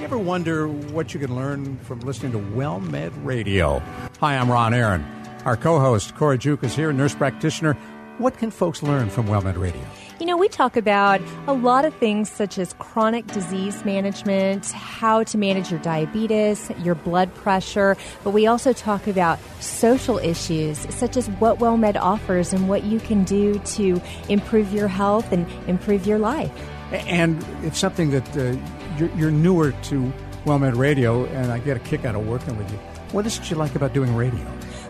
Ever 0.08 0.16
wonder 0.16 0.66
what 0.66 1.12
you 1.12 1.20
can 1.20 1.36
learn 1.36 1.76
from 1.80 2.00
listening 2.00 2.32
to 2.32 2.38
WellMed 2.38 3.12
Radio? 3.26 3.78
Hi, 4.20 4.38
I'm 4.38 4.50
Ron 4.50 4.72
Aaron. 4.72 5.04
Our 5.44 5.54
co-host 5.54 6.14
Cora 6.14 6.38
Juke 6.38 6.64
is 6.64 6.74
here, 6.74 6.90
nurse 6.94 7.14
practitioner. 7.14 7.74
What 8.16 8.38
can 8.38 8.50
folks 8.50 8.82
learn 8.82 9.10
from 9.10 9.26
WellMed 9.26 9.58
Radio? 9.58 9.82
You 10.18 10.24
know, 10.24 10.38
we 10.38 10.48
talk 10.48 10.78
about 10.78 11.20
a 11.46 11.52
lot 11.52 11.84
of 11.84 11.92
things 11.96 12.30
such 12.30 12.56
as 12.56 12.72
chronic 12.78 13.26
disease 13.26 13.84
management, 13.84 14.70
how 14.70 15.24
to 15.24 15.36
manage 15.36 15.70
your 15.70 15.80
diabetes, 15.80 16.70
your 16.78 16.94
blood 16.94 17.34
pressure, 17.34 17.94
but 18.24 18.30
we 18.30 18.46
also 18.46 18.72
talk 18.72 19.06
about 19.08 19.38
social 19.60 20.16
issues 20.16 20.78
such 20.88 21.18
as 21.18 21.28
what 21.32 21.58
WellMed 21.58 21.96
offers 21.96 22.54
and 22.54 22.66
what 22.66 22.82
you 22.82 22.98
can 22.98 23.24
do 23.24 23.58
to 23.58 24.00
improve 24.30 24.72
your 24.72 24.88
health 24.88 25.30
and 25.32 25.46
improve 25.68 26.06
your 26.06 26.18
life. 26.18 26.50
And 26.92 27.44
it's 27.62 27.78
something 27.78 28.10
that 28.12 28.26
uh, 28.34 28.56
you're, 28.98 29.10
you're 29.10 29.30
newer 29.30 29.72
to 29.72 30.12
WellMed 30.44 30.76
Radio, 30.76 31.26
and 31.26 31.52
I 31.52 31.58
get 31.58 31.76
a 31.76 31.80
kick 31.80 32.04
out 32.04 32.14
of 32.14 32.26
working 32.26 32.56
with 32.56 32.70
you. 32.70 32.78
What 33.12 33.26
is 33.26 33.38
it 33.38 33.50
you 33.50 33.56
like 33.56 33.74
about 33.74 33.94
doing 33.94 34.14
radio? 34.14 34.44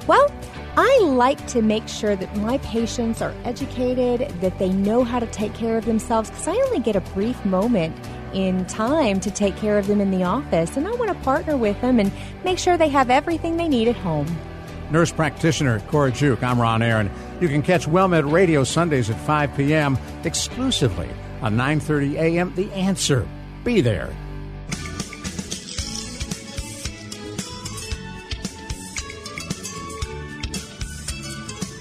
Well, 0.06 0.32
I 0.76 0.98
like 1.02 1.44
to 1.48 1.62
make 1.62 1.88
sure 1.88 2.16
that 2.16 2.36
my 2.36 2.58
patients 2.58 3.20
are 3.20 3.34
educated, 3.44 4.28
that 4.40 4.58
they 4.58 4.70
know 4.70 5.04
how 5.04 5.18
to 5.18 5.26
take 5.26 5.54
care 5.54 5.76
of 5.76 5.84
themselves, 5.84 6.30
because 6.30 6.48
I 6.48 6.54
only 6.54 6.80
get 6.80 6.96
a 6.96 7.00
brief 7.00 7.44
moment 7.44 7.96
in 8.32 8.64
time 8.66 9.20
to 9.20 9.30
take 9.30 9.56
care 9.56 9.78
of 9.78 9.86
them 9.86 10.00
in 10.00 10.10
the 10.10 10.22
office, 10.22 10.76
and 10.76 10.86
I 10.86 10.92
want 10.92 11.08
to 11.08 11.24
partner 11.24 11.56
with 11.56 11.80
them 11.80 11.98
and 11.98 12.12
make 12.44 12.58
sure 12.58 12.76
they 12.76 12.88
have 12.88 13.10
everything 13.10 13.56
they 13.56 13.68
need 13.68 13.88
at 13.88 13.96
home. 13.96 14.26
Nurse 14.90 15.12
practitioner 15.12 15.80
Cora 15.88 16.10
Juke, 16.10 16.42
I'm 16.42 16.60
Ron 16.60 16.82
Aaron. 16.82 17.10
You 17.40 17.48
can 17.48 17.62
catch 17.62 17.86
WellMed 17.86 18.30
Radio 18.30 18.64
Sundays 18.64 19.10
at 19.10 19.20
5 19.20 19.56
p.m. 19.56 19.98
exclusively 20.24 21.08
on 21.42 21.56
9:30 21.56 22.14
a.m. 22.14 22.54
The 22.54 22.72
Answer. 22.72 23.28
Be 23.68 23.82
there. 23.82 24.08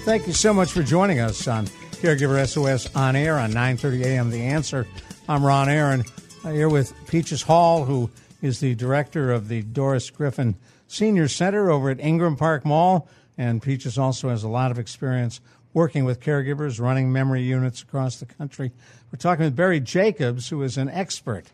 Thank 0.04 0.26
you 0.26 0.34
so 0.34 0.52
much 0.52 0.70
for 0.70 0.82
joining 0.82 1.20
us 1.20 1.48
on 1.48 1.64
Caregiver 2.02 2.46
SOS 2.46 2.94
on 2.94 3.16
air 3.16 3.38
on 3.38 3.52
9:30 3.52 4.04
a.m. 4.04 4.28
The 4.28 4.42
Answer. 4.42 4.86
I'm 5.30 5.42
Ron 5.42 5.70
Aaron 5.70 6.04
uh, 6.44 6.50
here 6.50 6.68
with 6.68 6.92
Peaches 7.06 7.40
Hall, 7.40 7.86
who 7.86 8.10
is 8.42 8.60
the 8.60 8.74
director 8.74 9.32
of 9.32 9.48
the 9.48 9.62
Doris 9.62 10.10
Griffin 10.10 10.56
Senior 10.88 11.26
Center 11.26 11.70
over 11.70 11.88
at 11.88 12.00
Ingram 12.00 12.36
Park 12.36 12.66
Mall, 12.66 13.08
and 13.38 13.62
Peaches 13.62 13.96
also 13.96 14.28
has 14.28 14.42
a 14.42 14.48
lot 14.48 14.70
of 14.70 14.78
experience 14.78 15.40
working 15.72 16.04
with 16.04 16.20
caregivers, 16.20 16.78
running 16.78 17.10
memory 17.10 17.44
units 17.44 17.80
across 17.80 18.16
the 18.16 18.26
country. 18.26 18.72
We're 19.10 19.16
talking 19.16 19.46
with 19.46 19.56
Barry 19.56 19.80
Jacobs, 19.80 20.50
who 20.50 20.62
is 20.62 20.76
an 20.76 20.90
expert 20.90 21.46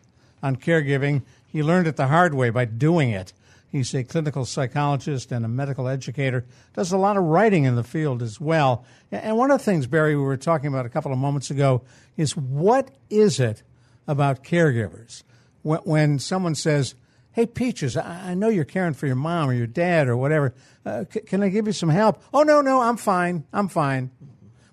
on 0.45 0.55
caregiving. 0.55 1.23
He 1.47 1.63
learned 1.63 1.87
it 1.87 1.95
the 1.95 2.07
hard 2.07 2.35
way 2.35 2.51
by 2.51 2.65
doing 2.65 3.09
it. 3.09 3.33
He's 3.71 3.93
a 3.95 4.03
clinical 4.03 4.45
psychologist 4.45 5.31
and 5.31 5.43
a 5.43 5.49
medical 5.49 5.87
educator, 5.87 6.45
does 6.73 6.91
a 6.91 6.97
lot 6.97 7.17
of 7.17 7.23
writing 7.23 7.65
in 7.65 7.75
the 7.75 7.83
field 7.83 8.21
as 8.21 8.39
well. 8.39 8.85
And 9.11 9.37
one 9.37 9.49
of 9.49 9.57
the 9.57 9.63
things, 9.65 9.87
Barry, 9.87 10.15
we 10.15 10.21
were 10.21 10.37
talking 10.37 10.67
about 10.67 10.85
a 10.85 10.89
couple 10.89 11.11
of 11.11 11.17
moments 11.17 11.49
ago 11.49 11.81
is 12.15 12.37
what 12.37 12.91
is 13.09 13.39
it 13.39 13.63
about 14.07 14.43
caregivers? 14.43 15.23
When 15.63 16.19
someone 16.19 16.53
says, 16.53 16.93
Hey, 17.31 17.47
Peaches, 17.47 17.97
I 17.97 18.33
know 18.33 18.47
you're 18.47 18.63
caring 18.63 18.93
for 18.93 19.07
your 19.07 19.17
mom 19.17 19.49
or 19.49 19.53
your 19.53 19.67
dad 19.67 20.07
or 20.07 20.15
whatever. 20.15 20.53
Uh, 20.85 21.03
can 21.25 21.43
I 21.43 21.49
give 21.49 21.67
you 21.67 21.73
some 21.73 21.89
help? 21.89 22.23
Oh, 22.33 22.43
no, 22.43 22.61
no, 22.61 22.81
I'm 22.81 22.95
fine. 22.95 23.43
I'm 23.51 23.67
fine. 23.67 24.11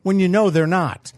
When 0.03 0.21
you 0.21 0.29
know 0.29 0.49
they're 0.49 0.67
not. 0.67 1.13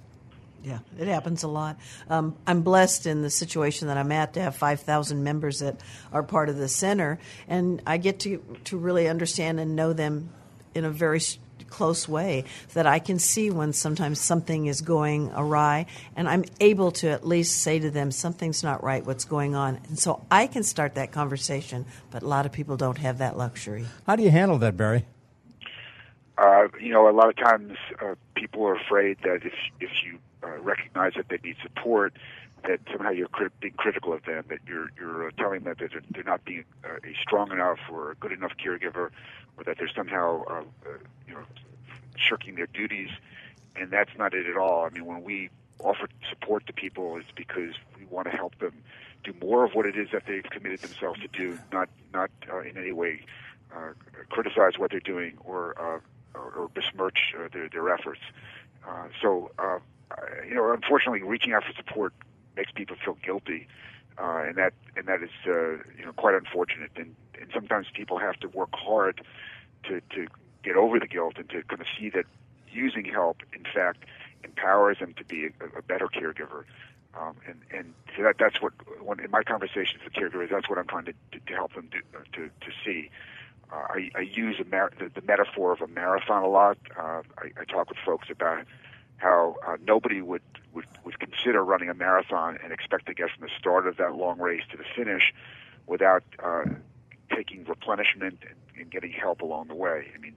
Yeah, 0.65 0.79
it 0.99 1.09
happens 1.09 1.43
a 1.43 1.49
lot. 1.49 1.79
Um, 2.09 2.37
I'm 2.47 2.63
blessed 2.63 3.07
in 3.07 3.21
the 3.21 3.29
situation 3.29 3.89
that 3.89 3.99
I'm 3.99 4.11
at 4.13 4.33
to 4.35 4.41
have 4.41 4.57
5,000 4.57 5.23
members 5.23 5.59
that 5.59 5.79
are 6.11 6.23
part 6.23 6.49
of 6.49 6.57
the 6.57 6.69
center, 6.69 7.19
and 7.47 7.83
I 7.87 7.99
get 7.99 8.21
to 8.21 8.43
to 8.65 8.79
really 8.79 9.07
understand 9.07 9.61
and 9.61 9.77
know 9.77 9.93
them 9.93 10.31
in 10.75 10.87
a 10.87 10.91
very 10.91 11.21
close 11.69 12.09
way 12.09 12.45
that 12.73 12.87
I 12.87 12.99
can 12.99 13.19
see 13.19 13.51
when 13.51 13.73
sometimes 13.73 14.21
something 14.21 14.67
is 14.67 14.81
going 14.81 15.31
awry, 15.35 15.87
and 16.17 16.29
I'm 16.29 16.45
able 16.61 16.93
to 16.93 17.09
at 17.09 17.27
least 17.27 17.63
say 17.63 17.79
to 17.81 17.91
them, 17.91 18.11
something's 18.11 18.63
not 18.63 18.83
right, 18.83 19.05
what's 19.05 19.25
going 19.25 19.55
on. 19.55 19.81
And 19.89 19.99
so 19.99 20.25
I 20.31 20.47
can 20.47 20.63
start 20.63 20.95
that 20.95 21.13
conversation, 21.13 21.85
but 22.11 22.23
a 22.23 22.29
lot 22.29 22.47
of 22.47 22.53
people 22.53 22.77
don't 22.77 22.99
have 22.99 23.19
that 23.19 23.37
luxury. 23.37 23.87
How 24.07 24.17
do 24.17 24.23
you 24.23 24.31
handle 24.31 24.59
that, 24.59 24.77
Barry? 24.77 25.05
Uh, 26.39 26.69
you 26.81 26.93
know, 26.93 27.09
a 27.09 27.13
lot 27.13 27.29
of 27.29 27.37
times 27.37 27.77
uh, 28.01 28.15
people 28.35 28.67
are 28.67 28.77
afraid 28.77 29.19
that 29.23 29.45
if 29.45 29.55
if 29.81 29.91
you 30.05 30.19
recognize 30.65 31.13
that 31.17 31.29
they 31.29 31.39
need 31.45 31.57
support, 31.63 32.15
that 32.65 32.81
somehow 32.91 33.11
you're 33.11 33.29
crit- 33.29 33.59
being 33.61 33.75
critical 33.77 34.13
of 34.13 34.25
them, 34.25 34.45
that 34.49 34.61
you're 34.67 34.91
you're 34.99 35.29
uh, 35.29 35.31
telling 35.39 35.63
them 35.65 35.75
that 35.79 35.91
they're, 35.93 36.03
they're 36.11 36.25
not 36.25 36.45
being 36.45 36.65
uh, 36.85 36.97
a 36.97 37.15
strong 37.21 37.53
enough 37.53 37.79
or 37.91 38.13
a 38.13 38.15
good 38.17 38.33
enough 38.33 38.53
caregiver, 38.65 39.11
or 39.57 39.65
that 39.67 39.77
they're 39.79 39.91
somehow 39.95 40.43
uh, 40.51 40.55
uh, 40.87 40.99
you 41.29 41.35
know 41.35 41.45
shirking 42.17 42.55
their 42.57 42.67
duties. 42.69 43.11
and 43.77 43.91
that's 43.91 44.11
not 44.19 44.35
it 44.35 44.47
at 44.47 44.57
all. 44.57 44.85
I 44.85 44.91
mean, 44.91 45.05
when 45.07 45.23
we 45.25 45.51
offer 45.81 46.09
support 46.31 46.67
to 46.67 46.73
people, 46.73 47.17
it's 47.17 47.31
because 47.37 47.75
we 47.99 48.05
want 48.07 48.31
to 48.31 48.37
help 48.37 48.59
them 48.59 48.73
do 49.25 49.35
more 49.41 49.65
of 49.65 49.73
what 49.75 49.87
it 49.87 49.97
is 49.97 50.09
that 50.13 50.25
they've 50.27 50.45
committed 50.45 50.83
themselves 50.83 51.21
to 51.21 51.29
do, 51.29 51.59
not 51.73 51.89
not 52.13 52.31
uh, 52.53 52.61
in 52.61 52.77
any 52.77 52.93
way 52.93 53.21
uh, 53.75 53.93
criticize 54.31 54.79
what 54.79 54.91
they're 54.91 55.01
doing 55.01 55.37
or 55.45 55.75
uh, 55.81 56.01
or, 56.39 56.51
or 56.53 56.69
besmirch 56.69 57.35
uh, 57.39 57.49
their 57.53 57.69
their 57.69 57.91
efforts. 57.93 58.21
Uh, 58.87 59.09
so, 59.21 59.51
uh, 59.59 59.79
you 60.47 60.55
know, 60.55 60.73
unfortunately, 60.73 61.23
reaching 61.23 61.53
out 61.53 61.65
for 61.65 61.73
support 61.73 62.13
makes 62.57 62.71
people 62.73 62.97
feel 63.05 63.17
guilty, 63.23 63.67
uh, 64.19 64.45
and 64.47 64.57
that 64.57 64.73
and 64.97 65.07
that 65.07 65.23
is 65.23 65.31
uh, 65.47 65.83
you 65.99 66.05
know 66.05 66.13
quite 66.17 66.35
unfortunate. 66.35 66.91
And, 66.97 67.15
and 67.41 67.51
sometimes 67.53 67.87
people 67.93 68.19
have 68.19 68.39
to 68.41 68.49
work 68.49 68.71
hard 68.73 69.23
to 69.85 70.01
to 70.15 70.27
get 70.63 70.77
over 70.77 70.99
the 70.99 71.07
guilt 71.07 71.35
and 71.37 71.49
to 71.51 71.63
kind 71.65 71.81
of 71.81 71.87
see 71.99 72.11
that 72.11 72.25
using 72.71 73.05
help, 73.05 73.43
in 73.53 73.65
fact, 73.65 74.05
empowers 74.43 74.99
them 74.99 75.15
to 75.15 75.25
be 75.25 75.47
a, 75.47 75.79
a 75.79 75.83
better 75.83 76.09
caregiver. 76.09 76.65
Um, 77.19 77.37
and 77.47 77.61
and 77.71 77.95
so 78.17 78.23
that 78.23 78.37
that's 78.39 78.61
what 78.61 78.73
when, 79.01 79.21
in 79.21 79.31
my 79.31 79.43
conversations 79.43 80.03
with 80.05 80.13
caregivers, 80.13 80.51
that's 80.51 80.69
what 80.69 80.79
I'm 80.79 80.87
trying 80.87 81.05
to 81.07 81.13
to, 81.33 81.41
to 81.47 81.53
help 81.55 81.75
them 81.75 81.89
do, 81.91 81.99
uh, 82.17 82.23
to 82.35 82.49
to 82.49 82.73
see. 82.85 83.11
Uh, 83.73 83.87
I, 83.89 84.11
I 84.15 84.21
use 84.21 84.61
a 84.61 84.65
mar- 84.65 84.93
the, 84.99 85.09
the 85.09 85.27
metaphor 85.27 85.73
of 85.73 85.81
a 85.81 85.87
marathon 85.89 86.43
a 86.43 86.49
lot. 86.49 86.77
Uh, 86.97 87.23
I, 87.39 87.51
I 87.59 87.65
talk 87.65 87.89
with 87.89 87.99
folks 88.05 88.29
about 88.31 88.65
how 89.25 89.57
uh, 89.67 89.77
nobody 89.87 90.21
would, 90.21 90.43
would 90.75 90.85
would 91.05 91.19
consider 91.19 91.65
running 91.65 91.89
a 91.89 91.95
marathon 91.95 92.59
and 92.63 92.73
expect 92.73 93.07
to 93.07 93.15
get 93.15 93.31
from 93.31 93.49
the 93.49 93.53
start 93.59 93.87
of 93.87 93.97
that 93.97 94.15
long 94.15 94.39
race 94.39 94.63
to 94.71 94.77
the 94.77 94.85
finish 94.95 95.33
without 95.87 96.23
uh, 96.43 96.65
taking 97.35 97.65
replenishment 97.65 98.39
and, 98.49 98.59
and 98.79 98.91
getting 98.91 99.11
help 99.11 99.41
along 99.41 99.69
the 99.69 99.75
way. 99.75 100.11
I 100.15 100.19
mean, 100.19 100.35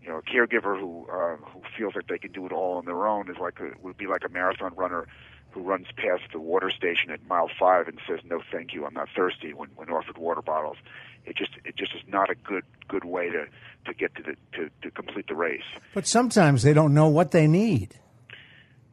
you 0.00 0.08
know, 0.08 0.18
a 0.18 0.22
caregiver 0.22 0.78
who 0.78 1.06
uh, 1.10 1.36
who 1.50 1.60
feels 1.76 1.94
that 1.94 2.06
they 2.08 2.18
can 2.18 2.30
do 2.30 2.46
it 2.46 2.52
all 2.52 2.78
on 2.78 2.84
their 2.84 3.08
own 3.08 3.28
is 3.28 3.38
like 3.40 3.58
a, 3.58 3.72
would 3.82 3.96
be 3.96 4.06
like 4.06 4.22
a 4.24 4.28
marathon 4.28 4.72
runner 4.76 5.08
who 5.50 5.62
runs 5.62 5.86
past 5.96 6.22
the 6.32 6.38
water 6.38 6.70
station 6.70 7.10
at 7.10 7.26
mile 7.26 7.50
five 7.58 7.88
and 7.88 7.98
says, 8.06 8.20
"No, 8.24 8.40
thank 8.52 8.72
you, 8.72 8.86
I'm 8.86 8.94
not 8.94 9.08
thirsty." 9.16 9.52
When 9.52 9.70
when 9.74 9.90
offered 9.90 10.16
water 10.16 10.42
bottles, 10.42 10.76
it 11.26 11.36
just 11.36 11.52
it 11.64 11.74
just 11.76 11.92
is 11.92 12.02
not 12.06 12.30
a 12.30 12.36
good 12.36 12.64
good 12.86 13.04
way 13.04 13.30
to 13.30 13.46
to 13.86 13.94
get 13.94 14.14
to 14.14 14.22
the 14.22 14.36
to, 14.56 14.70
to 14.82 14.90
complete 14.92 15.26
the 15.26 15.34
race. 15.34 15.68
But 15.92 16.06
sometimes 16.06 16.62
they 16.62 16.72
don't 16.72 16.94
know 16.94 17.08
what 17.08 17.32
they 17.32 17.48
need. 17.48 17.98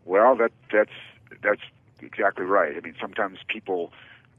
Well, 0.05 0.35
that 0.37 0.51
that's 0.71 0.91
that's 1.41 1.61
exactly 2.01 2.45
right. 2.45 2.75
I 2.75 2.79
mean, 2.79 2.95
sometimes 2.99 3.39
people 3.47 3.91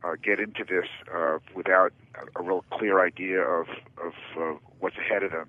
uh, 0.05 0.13
get 0.23 0.41
into 0.41 0.65
this 0.65 0.87
uh, 1.15 1.39
without 1.55 1.93
a, 2.15 2.41
a 2.41 2.43
real 2.43 2.65
clear 2.71 3.05
idea 3.05 3.41
of 3.41 3.67
of 4.03 4.13
uh, 4.39 4.59
what's 4.81 4.97
ahead 4.97 5.23
of 5.23 5.33
them 5.33 5.49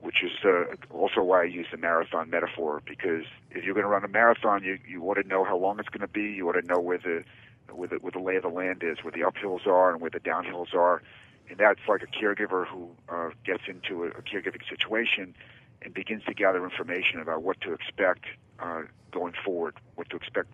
which 0.00 0.22
is 0.22 0.30
uh, 0.44 0.64
also 0.94 1.22
why 1.22 1.42
I 1.42 1.44
use 1.44 1.66
the 1.72 1.78
marathon 1.78 2.30
metaphor 2.30 2.80
because 2.86 3.24
if 3.50 3.64
you're 3.64 3.74
going 3.74 3.84
to 3.84 3.90
run 3.90 4.04
a 4.04 4.08
marathon, 4.08 4.62
you 4.62 4.78
you 4.88 5.00
want 5.00 5.20
to 5.20 5.26
know 5.26 5.42
how 5.44 5.56
long 5.56 5.80
it's 5.80 5.88
going 5.88 6.06
to 6.06 6.12
be. 6.12 6.22
You 6.22 6.46
want 6.46 6.64
to 6.64 6.72
know 6.72 6.78
where 6.78 6.98
the 6.98 7.24
where 7.72 7.88
the, 7.88 7.96
where 7.96 8.12
the 8.12 8.20
lay 8.20 8.36
of 8.36 8.42
the 8.42 8.48
land 8.48 8.82
is, 8.84 8.98
where 9.02 9.10
the 9.10 9.20
uphills 9.20 9.66
are, 9.66 9.90
and 9.90 10.00
where 10.00 10.10
the 10.10 10.20
downhills 10.20 10.74
are. 10.74 11.02
And 11.48 11.58
that's 11.58 11.80
like 11.88 12.02
a 12.02 12.06
caregiver 12.06 12.66
who 12.66 12.90
uh, 13.08 13.30
gets 13.44 13.62
into 13.66 14.04
a, 14.04 14.08
a 14.08 14.22
caregiving 14.22 14.68
situation 14.68 15.34
and 15.82 15.94
begins 15.94 16.24
to 16.24 16.34
gather 16.34 16.62
information 16.64 17.20
about 17.20 17.42
what 17.42 17.60
to 17.62 17.72
expect 17.72 18.26
uh, 18.60 18.82
going 19.12 19.34
forward, 19.44 19.74
what 19.94 20.10
to 20.10 20.16
expect 20.16 20.48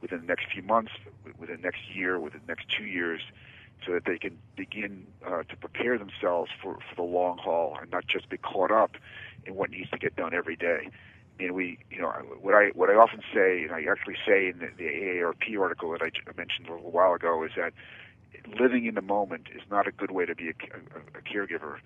within 0.00 0.20
the 0.20 0.26
next 0.26 0.46
few 0.52 0.62
months, 0.62 0.92
within 1.38 1.56
the 1.56 1.62
next 1.62 1.80
year, 1.94 2.18
within 2.18 2.40
the 2.46 2.52
next 2.52 2.66
two 2.68 2.84
years, 2.84 3.22
so 3.84 3.92
that 3.92 4.04
they 4.04 4.18
can 4.18 4.38
begin 4.56 5.06
uh, 5.26 5.42
to 5.44 5.56
prepare 5.56 5.98
themselves 5.98 6.50
for, 6.62 6.78
for 6.88 6.94
the 6.96 7.02
long 7.02 7.38
haul 7.38 7.76
and 7.80 7.90
not 7.90 8.06
just 8.06 8.28
be 8.28 8.36
caught 8.36 8.70
up 8.70 8.92
in 9.44 9.54
what 9.54 9.70
needs 9.70 9.90
to 9.90 9.98
get 9.98 10.16
done 10.16 10.34
every 10.34 10.56
day. 10.56 10.88
And 11.38 11.52
we, 11.52 11.78
you 11.90 12.00
know, 12.00 12.08
what 12.40 12.54
I 12.54 12.68
what 12.74 12.88
I 12.88 12.94
often 12.94 13.20
say, 13.34 13.64
and 13.64 13.72
I 13.72 13.84
actually 13.90 14.16
say 14.26 14.48
in 14.48 14.58
the, 14.58 14.68
the 14.78 14.84
AARP 14.84 15.60
article 15.60 15.92
that 15.92 16.00
I 16.02 16.10
mentioned 16.34 16.68
a 16.68 16.72
little 16.72 16.90
while 16.90 17.12
ago, 17.12 17.44
is 17.44 17.50
that 17.56 17.74
living 18.58 18.86
in 18.86 18.94
the 18.94 19.02
moment 19.02 19.48
is 19.54 19.62
not 19.70 19.86
a 19.86 19.92
good 19.92 20.10
way 20.10 20.24
to 20.24 20.34
be 20.34 20.48
a, 20.48 20.54
a, 20.72 21.18
a 21.18 21.22
caregiver, 21.22 21.78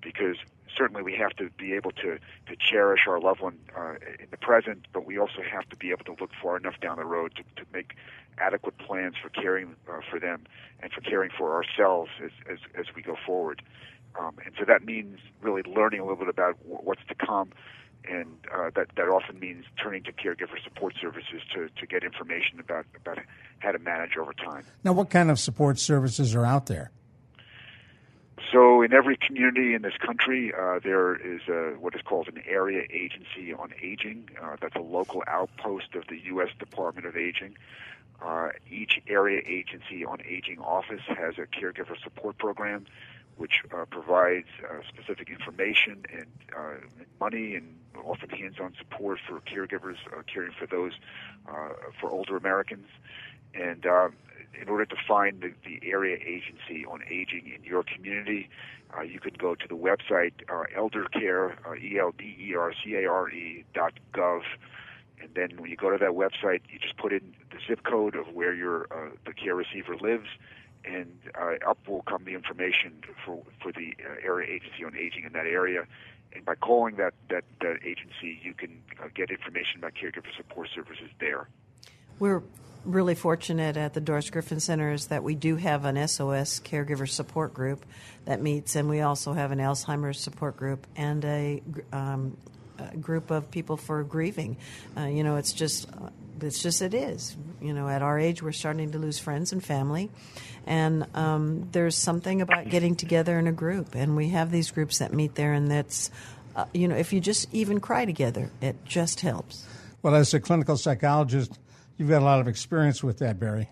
because 0.00 0.36
certainly 0.76 1.02
we 1.02 1.14
have 1.14 1.30
to 1.36 1.50
be 1.56 1.72
able 1.72 1.90
to 1.92 2.18
to 2.46 2.56
cherish 2.58 3.00
our 3.08 3.20
loved 3.20 3.40
one 3.40 3.58
uh, 3.76 3.94
in 4.18 4.28
the 4.30 4.36
present, 4.36 4.86
but 4.92 5.06
we 5.06 5.18
also 5.18 5.42
have 5.50 5.68
to 5.68 5.76
be 5.76 5.90
able 5.90 6.04
to 6.04 6.16
look 6.20 6.30
far 6.42 6.56
enough 6.56 6.78
down 6.80 6.96
the 6.96 7.04
road 7.04 7.34
to, 7.36 7.42
to 7.62 7.68
make 7.72 7.94
adequate 8.38 8.78
plans 8.78 9.14
for 9.20 9.28
caring 9.30 9.74
uh, 9.88 10.00
for 10.10 10.20
them 10.20 10.44
and 10.80 10.92
for 10.92 11.00
caring 11.00 11.30
for 11.36 11.54
ourselves 11.54 12.10
as, 12.24 12.30
as, 12.50 12.58
as 12.78 12.86
we 12.94 13.02
go 13.02 13.16
forward. 13.26 13.62
Um, 14.18 14.36
and 14.44 14.54
so 14.58 14.64
that 14.64 14.84
means 14.84 15.18
really 15.42 15.62
learning 15.62 16.00
a 16.00 16.02
little 16.02 16.18
bit 16.18 16.28
about 16.28 16.58
w- 16.62 16.80
what's 16.82 17.02
to 17.08 17.14
come. 17.14 17.50
And 18.08 18.38
uh, 18.54 18.70
that, 18.74 18.88
that 18.96 19.08
often 19.08 19.38
means 19.38 19.64
turning 19.82 20.02
to 20.04 20.12
caregiver 20.12 20.62
support 20.62 20.94
services 21.00 21.42
to, 21.54 21.68
to 21.68 21.86
get 21.86 22.04
information 22.04 22.58
about, 22.58 22.86
about 22.96 23.18
how 23.58 23.72
to 23.72 23.78
manage 23.78 24.16
over 24.16 24.32
time. 24.32 24.64
Now, 24.82 24.92
what 24.92 25.10
kind 25.10 25.30
of 25.30 25.38
support 25.38 25.78
services 25.78 26.34
are 26.34 26.46
out 26.46 26.66
there? 26.66 26.90
So, 28.52 28.82
in 28.82 28.92
every 28.92 29.16
community 29.16 29.74
in 29.74 29.82
this 29.82 29.96
country, 29.96 30.52
uh, 30.54 30.78
there 30.82 31.14
is 31.16 31.42
a, 31.48 31.76
what 31.78 31.94
is 31.94 32.02
called 32.02 32.28
an 32.28 32.42
area 32.46 32.82
agency 32.90 33.52
on 33.52 33.72
aging. 33.82 34.30
Uh, 34.40 34.56
that's 34.60 34.76
a 34.76 34.80
local 34.80 35.22
outpost 35.26 35.94
of 35.94 36.06
the 36.08 36.18
U.S. 36.26 36.48
Department 36.58 37.06
of 37.06 37.16
Aging. 37.16 37.56
Uh, 38.24 38.48
each 38.70 39.00
area 39.08 39.42
agency 39.46 40.04
on 40.04 40.18
aging 40.26 40.58
office 40.58 41.02
has 41.06 41.34
a 41.38 41.46
caregiver 41.46 42.00
support 42.02 42.38
program, 42.38 42.86
which 43.36 43.62
uh, 43.72 43.84
provides 43.84 44.48
uh, 44.68 44.80
specific 44.88 45.30
information 45.30 46.04
and, 46.12 46.26
uh, 46.56 46.74
and, 46.98 47.06
money 47.20 47.54
and 47.54 47.76
often 48.04 48.28
hands-on 48.30 48.74
support 48.78 49.18
for 49.28 49.40
caregivers 49.40 49.96
uh, 50.12 50.22
caring 50.32 50.52
for 50.52 50.66
those 50.66 50.92
uh, 51.48 51.70
for 52.00 52.10
older 52.10 52.36
Americans. 52.36 52.86
And 53.54 53.86
um, 53.86 54.14
in 54.60 54.68
order 54.68 54.86
to 54.86 54.96
find 55.06 55.40
the, 55.40 55.52
the, 55.64 55.80
area 55.88 56.16
agency 56.16 56.84
on 56.86 57.02
aging 57.10 57.52
in 57.54 57.62
your 57.64 57.82
community, 57.82 58.48
you 59.06 59.20
can 59.20 59.34
go 59.38 59.54
to 59.54 59.68
the 59.68 59.76
website 59.76 60.32
eldercare, 60.76 61.54
E-L-D-E-R-C-A-R-E 61.80 63.64
dot 63.74 63.92
gov 64.12 64.42
and 65.20 65.30
then 65.34 65.60
when 65.60 65.70
you 65.70 65.76
go 65.76 65.90
to 65.90 65.98
that 65.98 66.10
website, 66.10 66.60
you 66.70 66.78
just 66.78 66.96
put 66.96 67.12
in 67.12 67.34
the 67.50 67.58
zip 67.66 67.84
code 67.84 68.14
of 68.14 68.28
where 68.34 68.54
your 68.54 68.86
uh, 68.90 69.10
the 69.26 69.32
care 69.32 69.54
receiver 69.54 69.96
lives, 69.96 70.28
and 70.84 71.12
uh, 71.40 71.54
up 71.68 71.78
will 71.88 72.02
come 72.02 72.24
the 72.24 72.34
information 72.34 73.02
for 73.24 73.42
for 73.60 73.72
the 73.72 73.94
uh, 74.04 74.14
area 74.24 74.48
agency 74.54 74.84
on 74.84 74.96
aging 74.96 75.24
in 75.24 75.32
that 75.32 75.46
area. 75.46 75.86
And 76.32 76.44
by 76.44 76.54
calling 76.56 76.96
that 76.96 77.14
that, 77.30 77.44
that 77.60 77.78
agency, 77.84 78.38
you 78.42 78.54
can 78.54 78.82
uh, 79.02 79.08
get 79.14 79.30
information 79.30 79.78
about 79.78 79.94
caregiver 79.94 80.34
support 80.36 80.68
services 80.74 81.10
there. 81.20 81.48
We're 82.18 82.42
really 82.84 83.14
fortunate 83.14 83.76
at 83.76 83.94
the 83.94 84.00
Doris 84.00 84.30
Griffin 84.30 84.60
Center 84.60 84.92
is 84.92 85.06
that 85.06 85.22
we 85.22 85.34
do 85.34 85.56
have 85.56 85.84
an 85.84 85.96
SOS 86.08 86.60
caregiver 86.60 87.08
support 87.08 87.54
group 87.54 87.84
that 88.24 88.40
meets, 88.40 88.76
and 88.76 88.88
we 88.88 89.00
also 89.00 89.32
have 89.32 89.52
an 89.52 89.58
Alzheimer's 89.58 90.20
support 90.20 90.56
group 90.56 90.86
and 90.96 91.24
a 91.24 91.62
um, 91.92 92.36
group 93.00 93.30
of 93.30 93.50
people 93.50 93.76
for 93.76 94.02
grieving. 94.04 94.56
Uh, 94.96 95.06
you 95.06 95.24
know, 95.24 95.36
it's 95.36 95.52
just 95.52 95.88
uh, 95.90 96.10
it's 96.40 96.62
just 96.62 96.82
it 96.82 96.94
is. 96.94 97.36
You 97.60 97.72
know, 97.72 97.88
at 97.88 98.02
our 98.02 98.18
age, 98.18 98.42
we're 98.42 98.52
starting 98.52 98.92
to 98.92 98.98
lose 98.98 99.18
friends 99.18 99.52
and 99.52 99.64
family, 99.64 100.10
and 100.66 101.06
um, 101.14 101.68
there's 101.72 101.96
something 101.96 102.40
about 102.40 102.68
getting 102.68 102.96
together 102.96 103.38
in 103.38 103.46
a 103.46 103.52
group, 103.52 103.94
and 103.94 104.16
we 104.16 104.28
have 104.30 104.50
these 104.50 104.70
groups 104.70 104.98
that 104.98 105.12
meet 105.12 105.34
there, 105.34 105.52
and 105.52 105.70
that's. 105.70 106.10
Uh, 106.56 106.64
you 106.74 106.88
know, 106.88 106.96
if 106.96 107.12
you 107.12 107.20
just 107.20 107.46
even 107.54 107.78
cry 107.78 108.04
together, 108.04 108.50
it 108.60 108.74
just 108.84 109.20
helps. 109.20 109.64
Well, 110.02 110.16
as 110.16 110.34
a 110.34 110.40
clinical 110.40 110.76
psychologist, 110.76 111.56
you've 111.98 112.08
got 112.08 112.22
a 112.22 112.24
lot 112.24 112.40
of 112.40 112.48
experience 112.48 113.02
with 113.02 113.18
that, 113.18 113.38
Barry. 113.38 113.68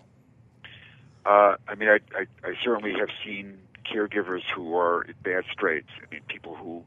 Uh, 1.25 1.55
I 1.67 1.75
mean, 1.75 1.89
I, 1.89 1.99
I, 2.15 2.25
I 2.43 2.53
certainly 2.63 2.93
have 2.99 3.09
seen 3.25 3.57
caregivers 3.91 4.43
who 4.53 4.77
are 4.77 5.01
in 5.01 5.15
bad 5.23 5.45
straits. 5.51 5.89
I 6.01 6.13
mean, 6.13 6.21
people 6.27 6.55
who 6.55 6.83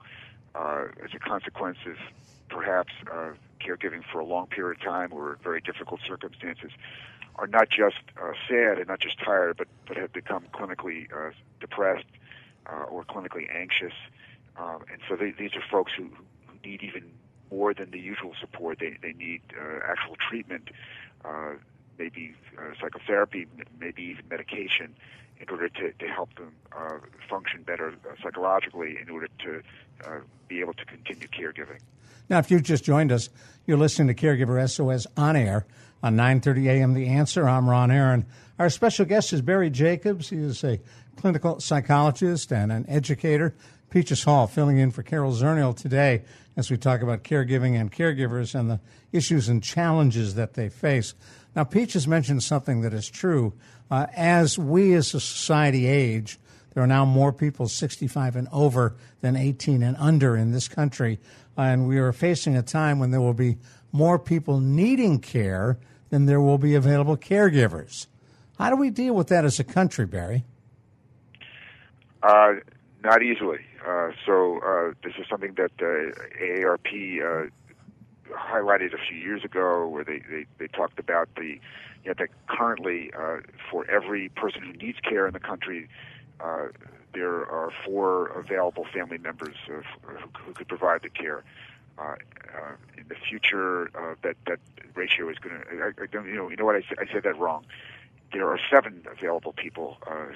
uh, 0.55 0.85
as 1.05 1.11
a 1.15 1.19
consequence 1.19 1.79
of 1.87 1.97
perhaps 2.49 2.93
uh, 3.13 3.31
caregiving 3.61 4.03
for 4.11 4.19
a 4.19 4.25
long 4.25 4.47
period 4.47 4.79
of 4.79 4.83
time 4.83 5.13
or 5.13 5.39
very 5.43 5.61
difficult 5.61 6.01
circumstances, 6.07 6.73
are 7.37 7.47
not 7.47 7.71
just 7.71 7.97
uh, 8.21 8.33
sad 8.49 8.79
and 8.79 8.89
not 8.89 9.01
just 9.01 9.19
tired, 9.21 9.57
but, 9.57 9.69
but 9.87 9.97
have 9.97 10.13
become 10.13 10.45
clinically 10.53 11.07
uh, 11.13 11.31
depressed 11.61 12.07
uh, 12.67 12.83
or 12.85 13.05
clinically 13.05 13.49
anxious. 13.55 13.95
Um, 14.59 14.85
and 14.93 15.01
so 15.09 15.17
they, 15.17 15.31
these 15.31 15.55
are 15.55 15.63
folks 15.71 15.93
who, 15.97 16.11
who 16.47 16.69
need 16.69 16.83
even 16.83 17.05
more 17.51 17.73
than 17.73 17.93
the 17.93 18.01
usual 18.01 18.35
support. 18.41 18.79
They, 18.81 18.97
they 19.01 19.13
need 19.13 19.43
actual 19.89 20.17
treatment, 20.17 20.71
uh, 21.25 21.55
maybe 21.99 22.35
uh, 22.59 22.73
psychotherapy, 22.81 23.47
maybe 23.79 24.03
even 24.03 24.25
medication 24.29 24.95
in 25.41 25.49
order 25.49 25.69
to, 25.69 25.93
to 25.93 26.07
help 26.07 26.35
them 26.35 26.53
uh, 26.77 26.99
function 27.29 27.63
better 27.63 27.89
uh, 27.89 28.15
psychologically 28.23 28.99
in 29.01 29.09
order 29.11 29.29
to 29.39 29.63
uh, 30.07 30.21
be 30.49 30.61
able 30.61 30.75
to 30.75 30.85
continue 30.85 31.29
caregiving. 31.29 31.81
Now, 32.29 32.39
if 32.39 32.51
you've 32.51 32.63
just 32.63 32.85
joined 32.85 33.13
us, 33.13 33.29
you're 33.67 33.79
listening 33.79 34.15
to 34.15 34.15
Caregiver 34.15 34.69
SOS 34.69 35.07
on 35.17 35.37
air. 35.37 35.67
on 36.03 36.17
9:30 36.17 36.67
a.m. 36.69 36.95
The 36.95 37.09
Answer. 37.09 37.49
I'm 37.49 37.69
Ron 37.69 37.91
Aaron. 37.91 38.25
Our 38.59 38.71
special 38.71 39.05
guest 39.05 39.33
is 39.33 39.43
Barry 39.43 39.71
Jacobs. 39.71 40.31
He 40.31 40.39
is 40.39 40.65
a 40.65 40.81
clinical 41.17 41.61
psychologist 41.61 42.53
and 42.53 42.73
an 42.73 42.87
educator. 42.89 43.55
Peaches 43.91 44.23
Hall 44.23 44.47
filling 44.47 44.79
in 44.79 44.93
for 44.93 45.03
Carol 45.03 45.33
Zernial 45.33 45.77
today 45.77 46.23
as 46.57 46.71
we 46.71 46.77
talk 46.77 47.03
about 47.03 47.25
caregiving 47.25 47.79
and 47.79 47.91
caregivers 47.93 48.55
and 48.55 48.71
the 48.71 48.81
issues 49.13 49.49
and 49.49 49.63
challenges 49.63 50.37
that 50.37 50.55
they 50.55 50.69
face. 50.69 51.15
Now, 51.57 51.65
Peaches 51.65 52.07
mentioned 52.07 52.43
something 52.43 52.83
that 52.83 52.95
is 52.95 53.09
true. 53.09 53.53
Uh, 53.91 54.07
as 54.17 54.57
we 54.57 54.95
as 54.95 55.15
a 55.15 55.21
society 55.21 55.87
age, 55.87 56.39
there 56.75 56.83
are 56.83 56.87
now 56.87 57.05
more 57.05 57.33
people 57.33 57.67
65 57.67 58.37
and 58.37 58.49
over 58.53 58.95
than 59.21 59.37
18 59.37 59.83
and 59.83 59.97
under 59.99 60.37
in 60.37 60.53
this 60.53 60.69
country. 60.69 61.19
And 61.57 61.87
we 61.87 61.99
are 61.99 62.13
facing 62.13 62.57
a 62.57 62.63
time 62.63 62.99
when 62.99 63.11
there 63.11 63.21
will 63.21 63.35
be 63.35 63.59
more 63.93 64.19
people 64.19 64.61
needing 64.61 65.19
care 65.19 65.79
than 66.11 66.27
there 66.27 66.41
will 66.41 66.59
be 66.59 66.75
available 66.75 67.17
caregivers. 67.17 68.07
How 68.59 68.71
do 68.71 68.77
we 68.77 68.91
deal 68.91 69.15
with 69.15 69.29
that 69.29 69.45
as 69.45 69.59
a 69.59 69.65
country, 69.65 70.07
Barry? 70.07 70.45
Uh, 72.23 72.55
not 73.03 73.23
easily. 73.23 73.61
Uh, 73.87 74.11
so 74.27 74.61
uh, 74.61 74.93
this 75.03 75.15
is 75.19 75.27
something 75.29 75.55
that 75.55 75.73
uh, 75.81 76.13
AARP 76.43 77.23
uh, 77.23 77.49
highlighted 78.35 78.93
a 78.93 78.99
few 78.99 79.17
years 79.17 79.45
ago, 79.45 79.89
where 79.89 80.05
they, 80.05 80.23
they, 80.31 80.45
they 80.59 80.67
talked 80.69 80.99
about 80.99 81.29
the 81.37 81.59
you 82.05 82.09
know, 82.09 82.15
that 82.19 82.29
currently 82.49 83.11
uh, 83.19 83.39
for 83.71 83.91
every 83.91 84.29
person 84.31 84.63
who 84.63 84.73
needs 84.73 84.99
care 85.01 85.27
in 85.27 85.33
the 85.33 85.41
country, 85.41 85.89
there 87.13 87.47
are 87.51 87.71
four 87.85 88.29
available 88.29 88.87
family 88.93 89.19
members 89.19 89.57
of, 89.69 89.85
who, 90.03 90.17
who 90.45 90.53
could 90.53 90.69
provide 90.69 91.03
the 91.03 91.11
care. 91.11 91.43
Uh, 91.99 92.15
uh, 92.55 92.73
in 92.97 93.05
the 93.09 93.15
future, 93.15 93.91
uh, 93.95 94.15
that 94.23 94.35
that 94.47 94.59
ratio 94.95 95.29
is 95.29 95.37
going 95.39 95.61
to. 95.61 95.95
You 96.13 96.35
know, 96.35 96.49
you 96.49 96.57
know 96.57 96.65
what 96.65 96.75
I 96.75 96.81
said? 96.89 96.99
I 96.99 97.13
said 97.13 97.25
that 97.25 97.39
wrong. 97.39 97.67
There 98.33 98.49
are 98.49 98.59
seven 98.71 99.07
available 99.11 99.53
people 99.53 99.99
uh, 100.07 100.27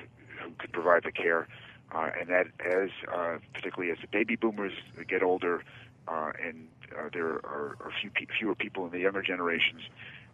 who 0.41 0.51
could 0.59 0.73
provide 0.73 1.05
the 1.05 1.11
care, 1.11 1.49
uh, 1.93 2.11
and 2.21 2.29
that 2.29 2.49
as 2.61 2.91
uh, 3.11 3.39
particularly 3.55 3.91
as 3.93 3.99
the 4.01 4.09
baby 4.09 4.37
boomers 4.37 4.73
get 5.09 5.23
older, 5.23 5.65
and 6.07 6.69
there 7.13 7.29
are, 7.29 7.77
are 7.81 7.93
few 7.99 8.11
fewer 8.39 8.55
people 8.55 8.85
in 8.85 8.93
the 8.93 9.01
younger 9.01 9.23
generations, 9.23 9.81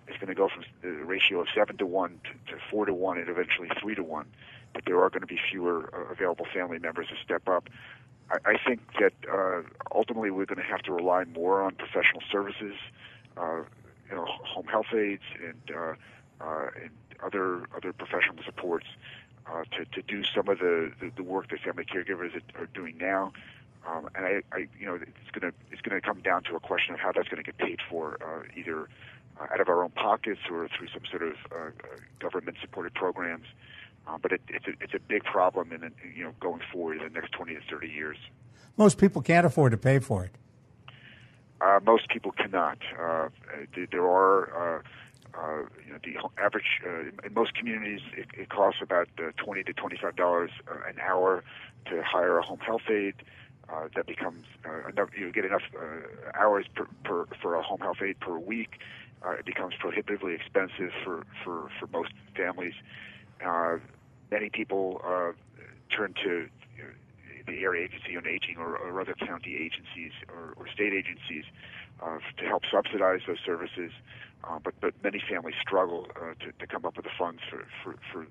it's 0.09 0.19
going 0.19 0.29
to 0.29 0.35
go 0.35 0.49
from 0.49 0.65
the 0.83 1.05
ratio 1.05 1.43
of 1.43 1.47
seven 1.55 1.77
to 1.77 1.87
one 1.87 2.21
to, 2.25 2.53
to 2.53 2.61
four 2.71 2.87
to 2.87 2.93
one, 2.93 3.19
and 3.19 3.29
eventually 3.29 3.69
three 3.81 3.95
to 3.95 4.03
one. 4.03 4.27
But 4.73 4.85
there 4.87 5.03
are 5.03 5.11
going 5.11 5.23
to 5.23 5.27
be 5.27 5.39
fewer 5.51 5.91
uh, 5.93 6.13
available 6.13 6.47
family 6.53 6.79
members 6.79 7.09
to 7.09 7.15
step 7.25 7.49
up. 7.49 7.69
I, 8.31 8.53
I 8.53 8.57
think 8.67 8.81
that 9.01 9.13
uh, 9.31 9.63
ultimately 9.95 10.31
we're 10.31 10.47
going 10.47 10.59
to 10.59 10.71
have 10.71 10.83
to 10.83 10.93
rely 10.93 11.25
more 11.25 11.63
on 11.63 11.75
professional 11.75 12.23
services, 12.31 12.75
uh, 13.37 13.63
you 14.09 14.17
know, 14.17 14.27
home 14.27 14.67
health 14.67 14.93
aides 14.95 15.23
and 15.45 15.77
uh, 15.77 15.95
uh, 16.41 16.67
and 16.83 16.91
other 17.23 17.69
other 17.77 17.93
professional 17.93 18.43
supports 18.45 18.87
uh, 19.47 19.63
to 19.77 19.85
to 19.87 20.03
do 20.03 20.23
some 20.25 20.49
of 20.49 20.59
the, 20.59 20.93
the 21.01 21.11
the 21.17 21.23
work 21.23 21.49
that 21.51 21.61
family 21.61 21.85
caregivers 21.85 22.33
are 22.57 22.67
doing 22.67 22.97
now. 22.99 23.33
Um, 23.89 24.11
and 24.15 24.27
I, 24.27 24.43
I, 24.53 24.69
you 24.79 24.87
know, 24.87 24.95
it's 24.95 25.31
going 25.33 25.51
to 25.51 25.59
it's 25.73 25.81
going 25.81 25.99
to 26.01 26.07
come 26.07 26.21
down 26.21 26.43
to 26.45 26.57
a 26.57 26.61
question 26.61 26.95
of 26.95 27.01
how 27.01 27.13
that's 27.13 27.29
going 27.29 27.43
to 27.43 27.51
get 27.51 27.57
paid 27.57 27.79
for, 27.89 28.19
uh, 28.23 28.43
either 28.55 28.89
uh, 29.41 29.45
out 29.53 29.61
of 29.61 29.69
our 29.69 29.83
own 29.83 29.91
pockets 29.91 30.41
or 30.51 30.69
through 30.69 30.89
some 30.89 31.03
sort 31.11 31.23
of 31.23 31.35
uh, 31.51 31.57
uh, 31.57 31.71
government-supported 32.19 32.93
programs. 32.95 33.47
Uh, 33.47 33.55
but 34.23 34.33
it, 34.33 34.41
it's 34.49 34.67
a 34.67 34.73
it's 34.81 34.95
a 34.95 34.99
big 34.99 35.25
problem, 35.25 35.73
in 35.73 35.91
you 36.15 36.25
know, 36.25 36.33
going 36.41 36.63
forward 36.73 36.99
in 36.99 37.05
the 37.05 37.21
next 37.21 37.33
20 37.33 37.55
to 37.55 37.61
30 37.71 37.89
years. 37.89 38.17
Most 38.77 38.99
people 38.99 39.23
can't 39.23 39.47
afford 39.47 39.73
to 39.73 39.79
pay 39.79 39.99
for 39.99 40.25
it. 40.25 40.33
Uh, 41.61 41.79
most 41.85 42.09
people 42.09 42.33
cannot. 42.33 42.79
Uh, 42.99 43.29
there 43.91 44.07
are. 44.07 44.79
Uh, 44.79 44.83
uh, 45.33 45.63
you 45.87 45.93
know, 45.93 45.99
the 46.03 46.43
average 46.43 46.81
uh, 46.85 47.27
in 47.27 47.35
most 47.35 47.55
communities, 47.55 48.01
it, 48.17 48.27
it 48.37 48.49
costs 48.49 48.81
about 48.83 49.09
uh, 49.19 49.31
twenty 49.37 49.63
to 49.63 49.73
twenty-five 49.73 50.17
dollars 50.17 50.51
uh, 50.69 50.89
an 50.89 50.97
hour 51.01 51.45
to 51.87 52.03
hire 52.03 52.39
a 52.39 52.43
home 52.43 52.59
health 52.59 52.83
aide. 52.91 53.15
Uh, 53.69 53.89
that 53.95 54.07
becomes 54.07 54.45
uh, 54.67 54.89
enough. 54.89 55.11
You 55.17 55.31
get 55.31 55.45
enough 55.45 55.63
uh, 55.77 56.31
hours 56.35 56.67
per, 56.75 56.87
per 57.05 57.27
for 57.41 57.55
a 57.55 57.63
home 57.63 57.81
health 57.81 58.03
aide 58.03 58.19
per 58.19 58.37
week. 58.37 58.81
Uh, 59.25 59.33
it 59.33 59.45
becomes 59.45 59.75
prohibitively 59.79 60.35
expensive 60.35 60.91
for 61.05 61.25
for 61.45 61.71
for 61.79 61.87
most 61.93 62.13
families. 62.35 62.75
Uh, 63.45 63.79
many 64.31 64.51
people 64.51 65.01
uh, 65.05 65.33
turn 65.95 66.15
to 66.25 66.49
the 67.47 67.63
area 67.63 67.85
agency 67.85 68.17
on 68.17 68.27
aging 68.27 68.57
or, 68.59 68.77
or 68.77 69.01
other 69.01 69.15
county 69.15 69.57
agencies 69.57 70.13
or, 70.29 70.55
or 70.57 70.69
state 70.73 70.93
agencies 70.93 71.45
uh, 72.03 72.19
to 72.39 72.45
help 72.45 72.63
subsidize 72.71 73.21
those 73.27 73.41
services. 73.45 73.93
Uh, 74.45 74.59
but 74.63 74.73
but 74.81 74.95
many 75.03 75.21
families 75.29 75.57
struggle 75.61 76.07
uh, 76.17 76.33
to, 76.41 76.53
to 76.59 76.67
come 76.67 76.85
up 76.87 76.97
with 76.97 77.05
the 77.05 77.17
funds 77.19 77.41
for, 77.51 77.67
for, 77.85 77.95
for, 78.13 78.27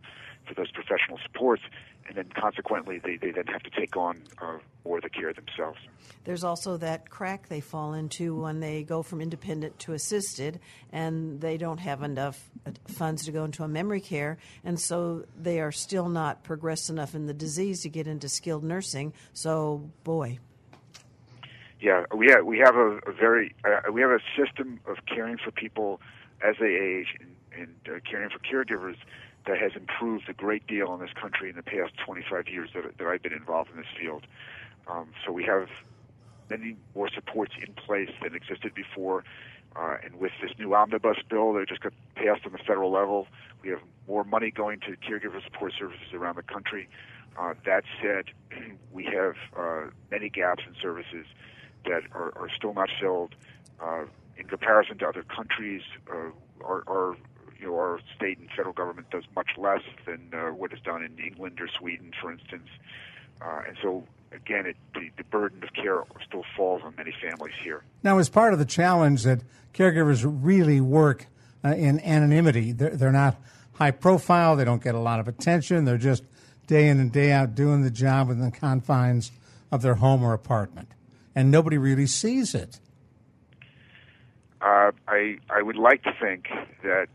for 0.46 0.54
those 0.54 0.72
professional 0.72 1.20
supports, 1.24 1.64
and 2.08 2.18
then 2.18 2.30
consequently 2.36 3.00
they, 3.00 3.18
they 3.18 3.32
then 3.32 3.46
have 3.48 3.64
to 3.64 3.70
take 3.70 3.96
on 3.96 4.22
uh, 4.42 4.58
more 4.84 4.98
of 4.98 5.04
the 5.04 5.10
care 5.10 5.32
themselves. 5.34 5.80
There's 6.24 6.44
also 6.44 6.78
that 6.78 7.10
crack 7.10 7.48
they 7.48 7.62
fall 7.62 7.94
into 7.94 8.36
when 8.36 8.60
they 8.60 8.84
go 8.84 9.04
from 9.04 9.22
independent 9.22 9.78
to 9.80 9.94
assisted, 9.94 10.60
and 10.92 11.40
they 11.40 11.58
don't 11.58 11.80
have 11.80 12.02
enough 12.02 12.50
uh, 12.66 12.72
funds 12.88 13.26
to 13.26 13.32
go 13.32 13.44
into 13.44 13.64
a 13.64 13.68
memory 13.68 14.02
care, 14.02 14.38
and 14.64 14.80
so 14.80 15.26
they 15.40 15.60
are 15.60 15.72
still 15.72 16.10
not 16.10 16.44
progressed 16.44 16.90
enough 16.90 17.16
in 17.16 17.28
the 17.28 17.34
disease 17.34 17.82
to 17.84 17.90
get 17.90 18.08
into 18.08 18.28
skilled 18.28 18.64
nursing. 18.64 19.14
So, 19.34 19.90
boy, 20.04 20.40
yeah, 21.80 22.04
we 22.14 22.28
have 22.28 22.46
we 22.46 22.60
have 22.60 22.76
a, 22.76 23.00
a 23.08 23.14
very 23.14 23.56
uh, 23.64 23.92
we 23.92 24.02
have 24.02 24.12
a 24.12 24.20
system 24.38 24.80
of 24.86 24.98
caring 25.06 25.38
for 25.38 25.52
people 25.52 26.02
as 26.42 26.56
they 26.60 26.76
age 26.76 27.08
and, 27.20 27.36
and 27.54 27.76
uh, 27.88 28.00
caring 28.10 28.30
for 28.30 28.40
caregivers 28.40 28.96
that 29.46 29.58
has 29.58 29.72
improved 29.76 30.30
a 30.30 30.34
great 30.34 30.68
deal 30.68 30.94
in 30.94 31.00
this 31.00 31.14
country 31.20 31.50
in 31.50 31.56
the 31.56 31.64
past 31.64 31.94
25 32.06 32.48
years 32.48 32.70
that, 32.74 32.98
that 32.98 33.08
I've 33.08 33.22
been 33.22 33.34
involved 33.34 33.72
in 33.72 33.78
this 33.78 33.88
field. 34.00 34.26
Um, 34.88 35.10
so 35.26 35.32
we 35.32 35.44
have 35.44 35.68
many 36.50 36.76
more 36.96 37.10
supports 37.10 37.54
in 37.66 37.74
place 37.74 38.10
than 38.22 38.36
existed 38.36 38.74
before. 38.74 39.24
Uh, 39.76 39.98
and 40.04 40.16
with 40.16 40.32
this 40.42 40.52
new 40.58 40.74
omnibus 40.74 41.18
bill 41.30 41.54
that 41.54 41.68
just 41.68 41.82
got 41.82 41.94
passed 42.16 42.46
on 42.46 42.52
the 42.52 42.58
federal 42.58 42.92
level, 42.92 43.28
we 43.62 43.70
have 43.70 43.80
more 44.08 44.24
money 44.24 44.50
going 44.52 44.80
to 44.80 44.96
caregiver 44.98 45.44
support 45.44 45.74
services 45.78 46.14
around 46.14 46.36
the 46.36 46.44
country. 46.44 46.90
Uh, 47.38 47.54
that 47.66 47.84
said, 48.02 48.26
we 48.92 49.06
have 49.06 49.36
uh, 49.58 49.90
many 50.12 50.30
gaps 50.30 50.64
in 50.68 50.76
services 50.82 51.26
that 51.86 52.02
are, 52.12 52.36
are 52.38 52.50
still 52.56 52.74
not 52.74 52.90
filled. 53.00 53.36
Uh, 53.80 54.06
in 54.38 54.48
comparison 54.48 54.98
to 54.98 55.08
other 55.08 55.24
countries, 55.24 55.82
uh, 56.12 56.32
our, 56.64 56.84
our 56.88 57.16
you 57.60 57.68
know 57.68 57.76
our 57.76 58.00
state 58.16 58.38
and 58.40 58.50
federal 58.56 58.74
government 58.74 59.10
does 59.10 59.24
much 59.36 59.50
less 59.58 59.82
than 60.06 60.32
uh, 60.34 60.48
what 60.48 60.74
is 60.74 60.80
done 60.82 61.04
in 61.04 61.18
England 61.20 61.60
or 61.60 61.68
Sweden, 61.68 62.12
for 62.22 62.32
instance. 62.32 62.68
Uh, 63.42 63.62
and 63.68 63.78
so 63.82 64.04
again, 64.32 64.66
it, 64.66 64.78
the, 64.94 65.10
the 65.18 65.24
burden 65.26 65.64
of 65.64 65.74
care 65.74 66.04
still 66.28 66.44
falls 66.56 66.82
on 66.84 66.94
many 66.98 67.14
families 67.22 67.54
here. 67.64 67.84
Now, 68.04 68.18
as 68.20 68.30
part 68.30 68.54
of 68.54 68.60
the 68.60 68.66
challenge 68.66 69.24
that 69.24 69.42
caregivers 69.74 70.24
really 70.26 70.82
work 70.82 71.28
uh, 71.64 71.70
in 71.70 72.00
anonymity, 72.02 72.72
they're, 72.72 72.96
they're 72.96 73.12
not 73.12 73.38
high 73.74 73.92
profile, 73.92 74.56
they 74.56 74.66
don't 74.66 74.84
get 74.84 74.96
a 74.96 75.00
lot 75.00 75.20
of 75.20 75.28
attention, 75.28 75.86
they're 75.86 75.98
just 75.98 76.24
day 76.68 76.88
in 76.88 77.00
and 77.00 77.12
day 77.12 77.32
out 77.32 77.56
doing 77.56 77.82
the 77.82 77.90
job 77.90 78.28
within 78.28 78.46
the 78.46 78.52
confines 78.52 79.32
of 79.72 79.82
their 79.82 79.96
home 79.96 80.24
or 80.24 80.34
apartment 80.34 80.90
and 81.36 81.52
nobody 81.52 81.78
really 81.78 82.06
sees 82.06 82.54
it. 82.54 82.80
Uh, 84.62 84.92
I 85.08 85.38
I 85.50 85.62
would 85.62 85.78
like 85.78 86.04
to 86.04 86.12
think 86.20 86.48
that 86.84 87.08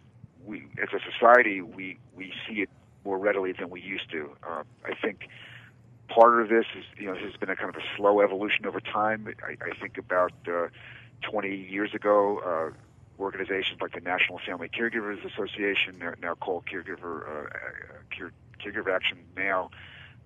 we, 0.44 0.66
as 0.82 0.88
a 0.92 1.00
society, 1.12 1.60
we 1.60 1.98
we 2.14 2.32
see 2.46 2.62
it 2.62 2.70
more 3.04 3.18
readily 3.18 3.52
than 3.52 3.70
we 3.70 3.80
used 3.80 4.10
to. 4.10 4.30
Uh, 4.42 4.62
I 4.84 4.94
think 4.94 5.28
part 6.08 6.40
of 6.40 6.48
this 6.48 6.66
is 6.76 6.84
you 6.96 7.06
know 7.06 7.14
has 7.14 7.34
been 7.36 7.50
a 7.50 7.56
kind 7.56 7.70
of 7.70 7.76
a 7.76 7.84
slow 7.96 8.20
evolution 8.20 8.66
over 8.66 8.80
time. 8.80 9.28
I, 9.42 9.56
I 9.64 9.74
think 9.78 9.98
about 9.98 10.32
uh, 10.46 10.68
20 11.22 11.54
years 11.54 11.94
ago, 11.94 12.38
uh, 12.44 13.22
organizations 13.22 13.80
like 13.80 13.92
the 13.92 14.00
National 14.00 14.38
Family 14.38 14.68
Caregivers 14.68 15.24
Association, 15.24 16.02
now 16.20 16.34
called 16.34 16.64
Caregiver 16.66 17.46
uh, 17.46 17.50
Care, 18.10 18.32
Caregiver 18.62 18.94
Action 18.94 19.18
Now, 19.36 19.70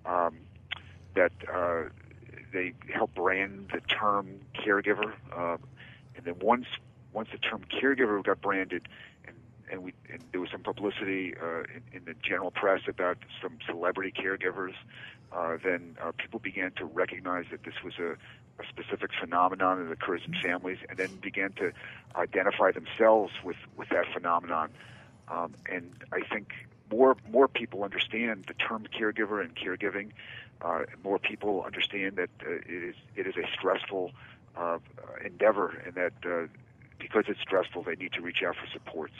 um, 0.05 0.37
that 1.15 1.31
uh, 1.53 1.83
they 2.51 2.73
help 2.93 3.13
brand 3.13 3.69
the 3.73 3.81
term 3.81 4.39
caregiver, 4.55 5.13
uh, 5.35 5.57
and 6.15 6.25
then 6.25 6.35
once 6.41 6.65
once 7.13 7.29
the 7.31 7.37
term 7.37 7.63
caregiver 7.71 8.23
got 8.23 8.41
branded, 8.41 8.87
and 9.71 9.83
we 9.83 9.93
and 10.11 10.21
there 10.31 10.41
was 10.41 10.49
some 10.51 10.61
publicity 10.61 11.35
uh, 11.41 11.59
in, 11.61 11.83
in 11.93 12.05
the 12.05 12.15
general 12.21 12.51
press 12.51 12.81
about 12.87 13.17
some 13.41 13.57
celebrity 13.65 14.11
caregivers, 14.11 14.73
uh, 15.31 15.57
then 15.63 15.97
uh, 16.01 16.11
people 16.17 16.39
began 16.39 16.71
to 16.73 16.85
recognize 16.85 17.45
that 17.51 17.63
this 17.63 17.75
was 17.83 17.93
a, 17.99 18.11
a 18.61 18.67
specific 18.67 19.11
phenomenon 19.19 19.85
that 19.85 19.91
occurs 19.91 20.21
in 20.25 20.33
families, 20.33 20.79
and 20.89 20.97
then 20.97 21.09
began 21.21 21.51
to 21.53 21.71
identify 22.15 22.71
themselves 22.71 23.33
with 23.43 23.57
with 23.77 23.89
that 23.89 24.05
phenomenon. 24.13 24.69
Um, 25.29 25.53
and 25.71 25.91
I 26.11 26.21
think 26.21 26.53
more 26.91 27.15
more 27.31 27.47
people 27.47 27.83
understand 27.83 28.45
the 28.47 28.53
term 28.55 28.87
caregiver 28.97 29.43
and 29.43 29.55
caregiving, 29.55 30.11
uh, 30.61 30.83
more 31.03 31.19
people 31.19 31.63
understand 31.63 32.15
that 32.17 32.29
uh, 32.45 32.51
it 32.51 32.83
is 32.83 32.95
it 33.15 33.27
is 33.27 33.35
a 33.37 33.47
stressful 33.53 34.11
uh, 34.57 34.79
endeavor, 35.23 35.81
and 35.85 35.93
that 35.95 36.13
uh, 36.25 36.47
because 36.97 37.25
it's 37.27 37.39
stressful, 37.41 37.83
they 37.83 37.95
need 37.95 38.13
to 38.13 38.21
reach 38.21 38.43
out 38.45 38.55
for 38.55 38.67
supports. 38.71 39.13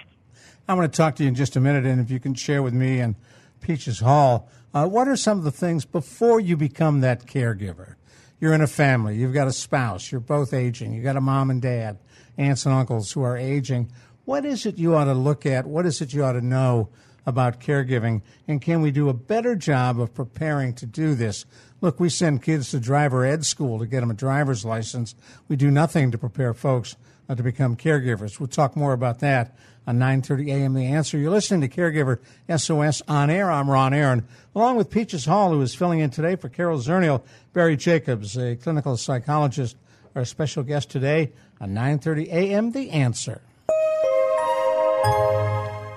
I 0.68 0.74
want 0.74 0.92
to 0.92 0.96
talk 0.96 1.16
to 1.16 1.24
you 1.24 1.30
in 1.30 1.36
just 1.36 1.56
a 1.56 1.60
minute, 1.60 1.86
and 1.86 2.00
if 2.00 2.12
you 2.12 2.20
can 2.20 2.34
share 2.34 2.62
with 2.62 2.74
me 2.74 3.00
and 3.00 3.16
Peaches 3.62 4.00
Hall, 4.00 4.50
uh, 4.74 4.88
what 4.88 5.08
are 5.08 5.16
some 5.16 5.38
of 5.38 5.44
the 5.44 5.52
things 5.52 5.86
before 5.86 6.40
you 6.40 6.56
become 6.56 7.02
that 7.02 7.26
caregiver? 7.26 7.96
You're 8.40 8.54
in 8.54 8.62
a 8.62 8.68
family, 8.68 9.18
you've 9.18 9.34
got 9.34 9.48
a 9.48 9.52
spouse, 9.52 10.12
you're 10.12 10.22
both 10.22 10.54
aging, 10.54 10.94
you've 10.94 11.04
got 11.04 11.18
a 11.18 11.22
mom 11.22 11.50
and 11.50 11.62
dad, 11.62 11.98
aunts 12.38 12.66
and 12.66 12.74
uncles 12.74 13.12
who 13.12 13.22
are 13.22 13.36
aging. 13.36 13.92
What 14.26 14.46
is 14.46 14.66
it 14.66 14.78
you 14.78 14.96
ought 14.96 15.06
to 15.06 15.14
look 15.14 15.46
at? 15.46 15.66
What 15.66 15.86
is 15.86 16.02
it 16.02 16.14
you 16.14 16.24
ought 16.24 16.34
to 16.34 16.42
know 16.42 16.90
about 17.26 17.60
caregiving? 17.60 18.22
And 18.48 18.62
can 18.62 18.82
we 18.82 18.92
do 18.92 19.10
a 19.10 19.14
better 19.14 19.56
job 19.56 20.00
of 20.00 20.14
preparing 20.14 20.74
to 20.76 20.86
do 20.86 21.16
this? 21.16 21.46
Look, 21.82 22.00
we 22.00 22.10
send 22.10 22.44
kids 22.44 22.72
to 22.72 22.80
driver 22.80 23.26
ed 23.26 23.46
school 23.46 23.80
to 23.80 23.88
get 23.88 24.02
them 24.02 24.12
a 24.12 24.14
driver's 24.14 24.64
license. 24.64 25.16
We 25.48 25.56
do 25.56 25.72
nothing 25.72 26.12
to 26.12 26.18
prepare 26.18 26.54
folks 26.54 26.96
uh, 27.30 27.36
to 27.36 27.44
become 27.44 27.78
caregivers. 27.78 28.40
We'll 28.40 28.48
talk 28.48 28.76
more 28.76 28.92
about 28.92 29.20
that 29.20 29.56
on 29.86 30.00
9:30 30.00 30.48
a.m. 30.50 30.74
The 30.74 30.86
Answer. 30.86 31.18
You're 31.18 31.32
listening 31.32 31.68
to 31.70 31.70
Caregiver 31.70 32.20
SOS 32.56 33.02
on 33.08 33.30
air. 33.30 33.52
I'm 33.52 33.70
Ron 33.70 33.94
Aaron, 33.94 34.28
along 34.56 34.78
with 34.78 34.90
Peaches 34.90 35.26
Hall, 35.26 35.52
who 35.52 35.62
is 35.62 35.76
filling 35.76 36.00
in 36.00 36.10
today 36.10 36.36
for 36.36 36.50
Carol 36.50 36.80
Zernial. 36.80 37.24
Barry 37.54 37.78
Jacobs, 37.78 38.38
a 38.38 38.56
clinical 38.56 38.98
psychologist, 38.98 39.78
our 40.16 40.26
special 40.26 40.64
guest 40.64 40.90
today 40.90 41.32
on 41.62 41.70
9:30 41.74 42.28
a.m. 42.28 42.72
The 42.72 42.90
Answer. 42.90 43.42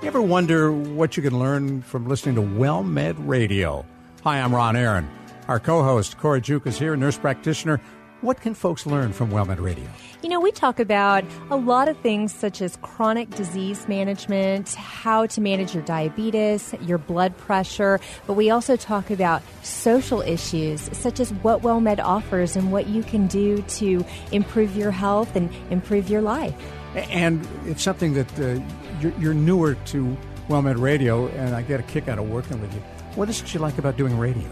You 0.02 0.08
ever 0.08 0.22
wonder 0.22 0.72
what 0.72 1.16
you 1.16 1.22
can 1.22 1.38
learn 1.38 1.80
from 1.82 2.08
listening 2.08 2.34
to 2.34 2.42
WellMed 2.42 3.14
Radio? 3.18 3.86
Hi, 4.24 4.40
I'm 4.40 4.54
Ron 4.54 4.76
Aaron. 4.76 5.08
Our 5.48 5.58
co-host 5.58 6.18
Cora 6.18 6.40
Juke 6.40 6.66
is 6.66 6.78
here, 6.78 6.96
nurse 6.96 7.16
practitioner 7.18 7.80
what 8.22 8.40
can 8.40 8.54
folks 8.54 8.86
learn 8.86 9.12
from 9.12 9.30
WellMed 9.30 9.60
Radio? 9.60 9.84
You 10.22 10.28
know, 10.28 10.40
we 10.40 10.52
talk 10.52 10.78
about 10.78 11.24
a 11.50 11.56
lot 11.56 11.88
of 11.88 11.98
things 11.98 12.32
such 12.32 12.62
as 12.62 12.76
chronic 12.76 13.28
disease 13.30 13.88
management, 13.88 14.74
how 14.74 15.26
to 15.26 15.40
manage 15.40 15.74
your 15.74 15.82
diabetes, 15.82 16.72
your 16.80 16.98
blood 16.98 17.36
pressure, 17.36 17.98
but 18.26 18.34
we 18.34 18.48
also 18.48 18.76
talk 18.76 19.10
about 19.10 19.42
social 19.62 20.22
issues 20.22 20.88
such 20.96 21.18
as 21.18 21.32
what 21.34 21.62
WellMed 21.62 21.98
offers 21.98 22.54
and 22.54 22.70
what 22.70 22.86
you 22.86 23.02
can 23.02 23.26
do 23.26 23.60
to 23.62 24.04
improve 24.30 24.76
your 24.76 24.92
health 24.92 25.34
and 25.34 25.50
improve 25.70 26.08
your 26.08 26.22
life. 26.22 26.54
And 26.94 27.46
it's 27.66 27.82
something 27.82 28.14
that 28.14 28.38
uh, 28.38 28.62
you're, 29.00 29.12
you're 29.18 29.34
newer 29.34 29.74
to 29.86 30.16
WellMed 30.48 30.80
Radio, 30.80 31.26
and 31.28 31.56
I 31.56 31.62
get 31.62 31.80
a 31.80 31.82
kick 31.84 32.06
out 32.06 32.18
of 32.18 32.28
working 32.28 32.60
with 32.60 32.72
you. 32.72 32.80
What 33.16 33.28
is 33.28 33.42
it 33.42 33.52
you 33.52 33.60
like 33.60 33.78
about 33.78 33.96
doing 33.96 34.16
radio? 34.16 34.48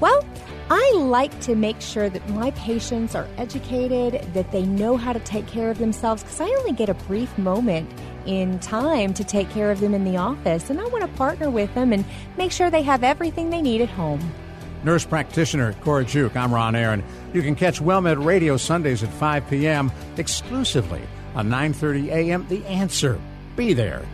Well, 0.00 0.24
I 0.74 0.92
like 0.96 1.38
to 1.40 1.54
make 1.54 1.82
sure 1.82 2.08
that 2.08 2.26
my 2.30 2.50
patients 2.52 3.14
are 3.14 3.28
educated, 3.36 4.32
that 4.32 4.52
they 4.52 4.62
know 4.62 4.96
how 4.96 5.12
to 5.12 5.20
take 5.20 5.46
care 5.46 5.70
of 5.70 5.76
themselves, 5.76 6.22
because 6.22 6.40
I 6.40 6.46
only 6.46 6.72
get 6.72 6.88
a 6.88 6.94
brief 6.94 7.36
moment 7.36 7.90
in 8.24 8.58
time 8.60 9.12
to 9.12 9.22
take 9.22 9.50
care 9.50 9.70
of 9.70 9.80
them 9.80 9.92
in 9.92 10.04
the 10.04 10.16
office, 10.16 10.70
and 10.70 10.80
I 10.80 10.84
want 10.86 11.02
to 11.02 11.08
partner 11.08 11.50
with 11.50 11.74
them 11.74 11.92
and 11.92 12.06
make 12.38 12.52
sure 12.52 12.70
they 12.70 12.80
have 12.80 13.04
everything 13.04 13.50
they 13.50 13.60
need 13.60 13.82
at 13.82 13.90
home. 13.90 14.32
Nurse 14.82 15.04
practitioner 15.04 15.74
Cora 15.82 16.06
Juke, 16.06 16.36
I'm 16.36 16.54
Ron 16.54 16.74
Aaron. 16.74 17.04
You 17.34 17.42
can 17.42 17.54
catch 17.54 17.78
WellMed 17.78 18.24
Radio 18.24 18.56
Sundays 18.56 19.02
at 19.02 19.10
5 19.10 19.50
p.m. 19.50 19.92
exclusively 20.16 21.02
on 21.34 21.50
9:30 21.50 22.06
a.m. 22.06 22.46
The 22.48 22.64
Answer. 22.64 23.20
Be 23.56 23.74
there. 23.74 24.06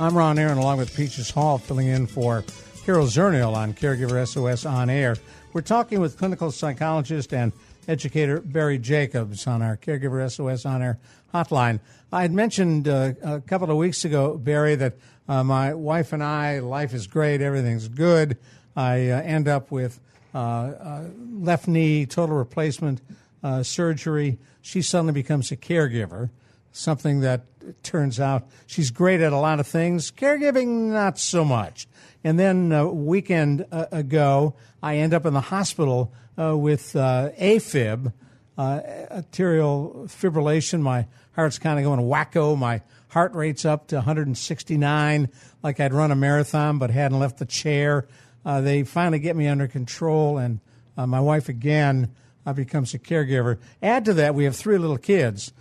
I'm 0.00 0.16
Ron 0.16 0.38
Aaron, 0.38 0.58
along 0.58 0.78
with 0.78 0.94
Peaches 0.94 1.28
Hall, 1.28 1.58
filling 1.58 1.88
in 1.88 2.06
for 2.06 2.44
Carol 2.84 3.06
Zernial 3.06 3.56
on 3.56 3.74
Caregiver 3.74 4.24
SOS 4.28 4.64
On 4.64 4.88
Air. 4.88 5.16
We're 5.52 5.60
talking 5.60 5.98
with 5.98 6.16
clinical 6.16 6.52
psychologist 6.52 7.34
and 7.34 7.52
educator 7.88 8.40
Barry 8.40 8.78
Jacobs 8.78 9.48
on 9.48 9.60
our 9.60 9.76
Caregiver 9.76 10.30
SOS 10.30 10.64
On 10.64 10.82
Air 10.82 11.00
hotline. 11.34 11.80
I 12.12 12.22
had 12.22 12.32
mentioned 12.32 12.86
uh, 12.86 13.14
a 13.24 13.40
couple 13.40 13.72
of 13.72 13.76
weeks 13.76 14.04
ago, 14.04 14.38
Barry, 14.38 14.76
that 14.76 14.98
uh, 15.28 15.42
my 15.42 15.74
wife 15.74 16.12
and 16.12 16.22
I, 16.22 16.60
life 16.60 16.94
is 16.94 17.08
great, 17.08 17.40
everything's 17.40 17.88
good. 17.88 18.38
I 18.76 19.10
uh, 19.10 19.20
end 19.22 19.48
up 19.48 19.72
with 19.72 19.98
uh, 20.32 20.38
uh, 20.38 21.04
left 21.32 21.66
knee 21.66 22.06
total 22.06 22.36
replacement 22.36 23.00
uh, 23.42 23.64
surgery. 23.64 24.38
She 24.62 24.80
suddenly 24.80 25.12
becomes 25.12 25.50
a 25.50 25.56
caregiver 25.56 26.30
something 26.72 27.20
that 27.20 27.42
turns 27.82 28.20
out 28.20 28.46
she's 28.66 28.90
great 28.90 29.20
at 29.20 29.32
a 29.32 29.38
lot 29.38 29.60
of 29.60 29.66
things. 29.66 30.10
Caregiving, 30.10 30.90
not 30.90 31.18
so 31.18 31.44
much. 31.44 31.86
And 32.24 32.38
then 32.38 32.72
a 32.72 32.88
weekend 32.88 33.66
uh, 33.70 33.86
ago, 33.92 34.54
I 34.82 34.96
end 34.96 35.14
up 35.14 35.26
in 35.26 35.34
the 35.34 35.40
hospital 35.40 36.12
uh, 36.38 36.56
with 36.56 36.94
uh, 36.96 37.30
AFib, 37.38 38.12
uh, 38.56 38.80
arterial 39.10 40.06
fibrillation. 40.06 40.80
My 40.80 41.06
heart's 41.32 41.58
kind 41.58 41.78
of 41.78 41.84
going 41.84 42.00
wacko. 42.00 42.56
My 42.58 42.82
heart 43.08 43.34
rate's 43.34 43.64
up 43.64 43.88
to 43.88 43.96
169, 43.96 45.28
like 45.62 45.80
I'd 45.80 45.94
run 45.94 46.10
a 46.10 46.16
marathon 46.16 46.78
but 46.78 46.90
hadn't 46.90 47.18
left 47.18 47.38
the 47.38 47.46
chair. 47.46 48.06
Uh, 48.44 48.60
they 48.60 48.82
finally 48.84 49.18
get 49.18 49.36
me 49.36 49.48
under 49.48 49.66
control, 49.66 50.38
and 50.38 50.60
uh, 50.96 51.06
my 51.06 51.20
wife 51.20 51.48
again 51.48 52.12
becomes 52.54 52.94
a 52.94 52.98
caregiver. 52.98 53.58
Add 53.82 54.06
to 54.06 54.14
that, 54.14 54.34
we 54.34 54.44
have 54.44 54.56
three 54.56 54.78
little 54.78 54.96
kids 54.96 55.52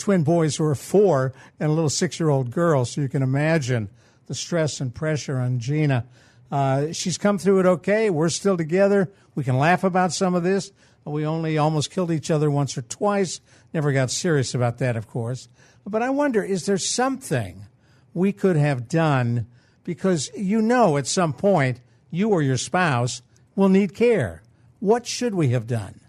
twin 0.00 0.24
boys 0.24 0.56
who 0.56 0.64
are 0.64 0.74
four 0.74 1.32
and 1.60 1.70
a 1.70 1.72
little 1.72 1.90
six 1.90 2.18
year 2.18 2.28
old 2.28 2.50
girl. 2.50 2.84
So 2.84 3.00
you 3.00 3.08
can 3.08 3.22
imagine 3.22 3.88
the 4.26 4.34
stress 4.34 4.80
and 4.80 4.92
pressure 4.94 5.38
on 5.38 5.60
Gina. 5.60 6.06
Uh, 6.50 6.92
she's 6.92 7.16
come 7.16 7.38
through 7.38 7.60
it 7.60 7.66
okay. 7.66 8.10
We're 8.10 8.28
still 8.28 8.56
together. 8.56 9.10
We 9.34 9.44
can 9.44 9.58
laugh 9.58 9.84
about 9.84 10.12
some 10.12 10.34
of 10.34 10.42
this. 10.42 10.72
We 11.04 11.24
only 11.24 11.58
almost 11.58 11.90
killed 11.90 12.10
each 12.10 12.30
other 12.30 12.50
once 12.50 12.76
or 12.76 12.82
twice. 12.82 13.40
Never 13.72 13.92
got 13.92 14.10
serious 14.10 14.54
about 14.54 14.78
that, 14.78 14.96
of 14.96 15.08
course. 15.08 15.48
But 15.86 16.02
I 16.02 16.10
wonder 16.10 16.42
is 16.42 16.66
there 16.66 16.78
something 16.78 17.66
we 18.12 18.32
could 18.32 18.56
have 18.56 18.88
done? 18.88 19.46
Because 19.84 20.30
you 20.36 20.60
know 20.60 20.96
at 20.96 21.06
some 21.06 21.32
point 21.32 21.80
you 22.10 22.28
or 22.30 22.42
your 22.42 22.58
spouse 22.58 23.22
will 23.56 23.68
need 23.68 23.94
care. 23.94 24.42
What 24.78 25.06
should 25.06 25.34
we 25.34 25.48
have 25.48 25.66
done? 25.66 26.00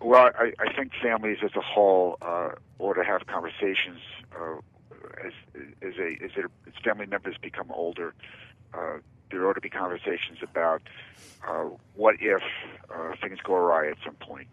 Well, 0.00 0.30
I, 0.38 0.52
I 0.58 0.72
think 0.74 0.92
families 1.02 1.38
as 1.44 1.50
a 1.56 1.60
whole 1.60 2.16
uh, 2.22 2.50
ought 2.78 2.94
to 2.94 3.04
have 3.04 3.26
conversations 3.26 4.00
uh, 4.34 4.56
as 5.26 5.32
as 5.82 5.94
a 5.98 6.24
as 6.24 6.30
their 6.36 6.46
as 6.66 6.74
family 6.84 7.06
members 7.06 7.36
become 7.40 7.70
older. 7.72 8.14
Uh, 8.72 8.98
there 9.30 9.46
ought 9.48 9.54
to 9.54 9.60
be 9.60 9.70
conversations 9.70 10.38
about 10.42 10.82
uh, 11.46 11.66
what 11.94 12.16
if 12.20 12.42
uh, 12.94 13.12
things 13.22 13.38
go 13.44 13.54
awry 13.54 13.88
at 13.90 13.96
some 14.04 14.16
point. 14.16 14.48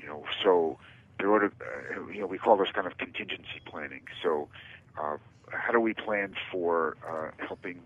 You 0.00 0.08
know, 0.08 0.24
so 0.42 0.78
there 1.18 1.30
ought 1.32 1.40
to 1.40 1.46
uh, 1.46 2.08
you 2.12 2.20
know 2.20 2.26
we 2.26 2.38
call 2.38 2.56
this 2.56 2.70
kind 2.74 2.86
of 2.86 2.96
contingency 2.98 3.60
planning. 3.66 4.02
So, 4.22 4.48
uh, 5.02 5.16
how 5.52 5.72
do 5.72 5.80
we 5.80 5.94
plan 5.94 6.34
for 6.50 6.96
uh, 7.08 7.30
helping 7.46 7.80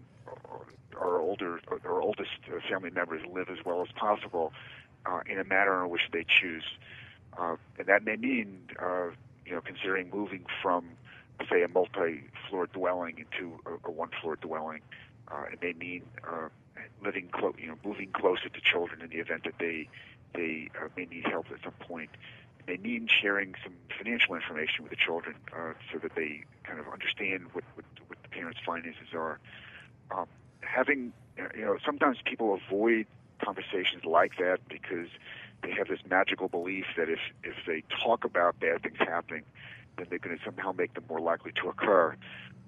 our 0.99 1.19
older 1.21 1.61
our 1.85 2.01
oldest 2.01 2.31
family 2.71 2.91
members 2.91 3.23
live 3.33 3.49
as 3.51 3.59
well 3.65 3.83
as 3.83 3.89
possible? 3.97 4.53
Uh, 5.07 5.21
in 5.27 5.39
a 5.39 5.45
manner 5.45 5.85
in 5.85 5.91
which 5.91 6.03
they 6.13 6.25
choose. 6.25 6.65
Uh, 7.39 7.57
and 7.79 7.87
that 7.87 8.05
may 8.05 8.17
mean, 8.17 8.61
uh, 8.81 9.07
you 9.47 9.53
know, 9.53 9.61
considering 9.61 10.11
moving 10.11 10.45
from, 10.63 10.85
say, 11.51 11.63
a 11.63 11.69
multi-floor 11.69 12.67
dwelling 12.67 13.19
into 13.19 13.59
a, 13.67 13.89
a 13.89 13.91
one-floor 13.91 14.37
dwelling. 14.37 14.81
Uh, 15.29 15.45
it 15.53 15.63
may 15.63 15.73
mean 15.73 16.03
uh, 16.31 16.49
living, 17.03 17.31
you 17.59 17.69
know, 17.69 17.77
moving 17.85 18.11
closer 18.13 18.49
to 18.49 18.61
children 18.61 19.01
in 19.01 19.09
the 19.11 19.17
event 19.17 19.45
that 19.45 19.55
they 19.59 19.89
they 20.35 20.71
uh, 20.81 20.89
may 20.97 21.05
need 21.05 21.27
help 21.27 21.47
at 21.51 21.63
some 21.63 21.73
point. 21.73 22.11
It 22.59 22.67
may 22.67 22.77
mean 22.77 23.07
sharing 23.07 23.55
some 23.63 23.75
financial 23.99 24.35
information 24.35 24.83
with 24.83 24.91
the 24.91 24.97
children 24.97 25.37
uh, 25.55 25.75
so 25.93 25.99
that 25.99 26.15
they 26.15 26.45
kind 26.65 26.79
of 26.81 26.89
understand 26.89 27.49
what, 27.53 27.65
what, 27.75 27.85
what 28.07 28.19
the 28.23 28.29
parents' 28.29 28.61
finances 28.65 29.09
are. 29.15 29.39
Um, 30.11 30.27
having, 30.61 31.13
you 31.55 31.65
know, 31.65 31.77
sometimes 31.85 32.19
people 32.25 32.59
avoid 32.67 33.07
conversations 33.45 34.05
like 34.05 34.37
that 34.39 34.59
because 34.69 35.09
they 35.63 35.73
have 35.73 35.89
this 35.89 36.01
magical 36.09 36.49
belief 36.49 36.87
that 36.97 37.09
if 37.09 37.21
if 37.45 37.55
they 37.67 37.83
talk 38.03 38.25
about 38.25 38.59
bad 38.61 38.83
things 38.83 38.99
happening, 38.99 39.43
then 39.97 40.07
they're 40.11 40.19
going 40.19 40.37
to 40.37 40.45
somehow 40.45 40.73
make 40.73 40.95
them 40.95 41.05
more 41.09 41.21
likely 41.21 41.53
to 41.63 41.69
occur. 41.69 42.17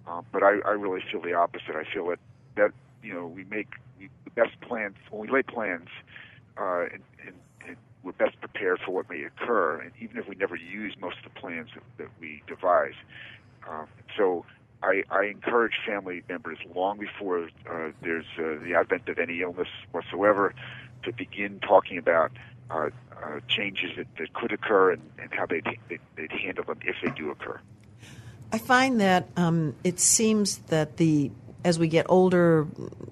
Um, 0.07 0.25
but 0.33 0.43
I, 0.43 0.59
I 0.65 0.73
really 0.73 1.03
feel 1.11 1.21
the 1.21 1.35
opposite. 1.35 1.75
I 1.75 1.85
feel 1.93 2.09
that 2.09 2.19
that 2.57 2.71
you 3.03 3.13
know 3.15 3.27
we 3.27 3.45
make 3.45 3.69
the 3.99 4.09
best 4.35 4.61
plans 4.61 4.97
when 5.11 5.23
we 5.23 5.29
lay 5.29 5.43
plans, 5.43 5.89
uh, 6.59 6.83
and, 6.93 7.03
and, 7.25 7.35
and 7.67 7.77
we're 8.03 8.13
best 8.13 8.39
prepared 8.41 8.81
for 8.85 8.93
what 8.93 9.09
may 9.09 9.23
occur. 9.23 9.81
And 9.81 9.93
even 10.01 10.19
if 10.19 10.29
we 10.29 10.37
never 10.37 10.57
use 10.57 10.95
most 11.01 11.19
of 11.19 11.33
the 11.33 11.41
plans 11.41 11.71
that, 11.75 11.83
that 11.99 12.09
we 12.21 12.43
devise, 12.47 12.95
um, 13.69 13.87
so 14.17 14.45
I, 14.85 15.05
I 15.11 15.25
encourage 15.25 15.75
family 15.87 16.23
members 16.29 16.59
long 16.75 16.99
before 16.99 17.49
uh, 17.70 17.90
there's 18.03 18.27
uh, 18.38 18.62
the 18.62 18.75
advent 18.79 19.09
of 19.09 19.18
any 19.18 19.40
illness 19.40 19.68
whatsoever 19.92 20.55
to 21.05 21.12
begin 21.12 21.61
talking 21.61 21.99
about 21.99 22.33
uh, 22.70 22.90
uh, 23.23 23.40
changes 23.49 23.90
that, 23.97 24.07
that 24.18 24.33
could 24.35 24.53
occur 24.53 24.92
and, 24.92 25.03
and 25.18 25.33
how 25.33 25.47
they'd, 25.47 25.66
they'd, 25.88 26.33
handle 26.33 26.64
them 26.64 26.79
if 26.85 26.97
they 27.03 27.11
do 27.11 27.31
occur. 27.31 27.59
I 28.53 28.59
find 28.59 29.01
that 29.01 29.29
um, 29.37 29.75
it 29.85 30.01
seems 30.01 30.59
that 30.68 30.97
the 30.99 31.31
as 31.64 31.79
we 31.79 31.88
get 31.88 32.05
older 32.11 32.66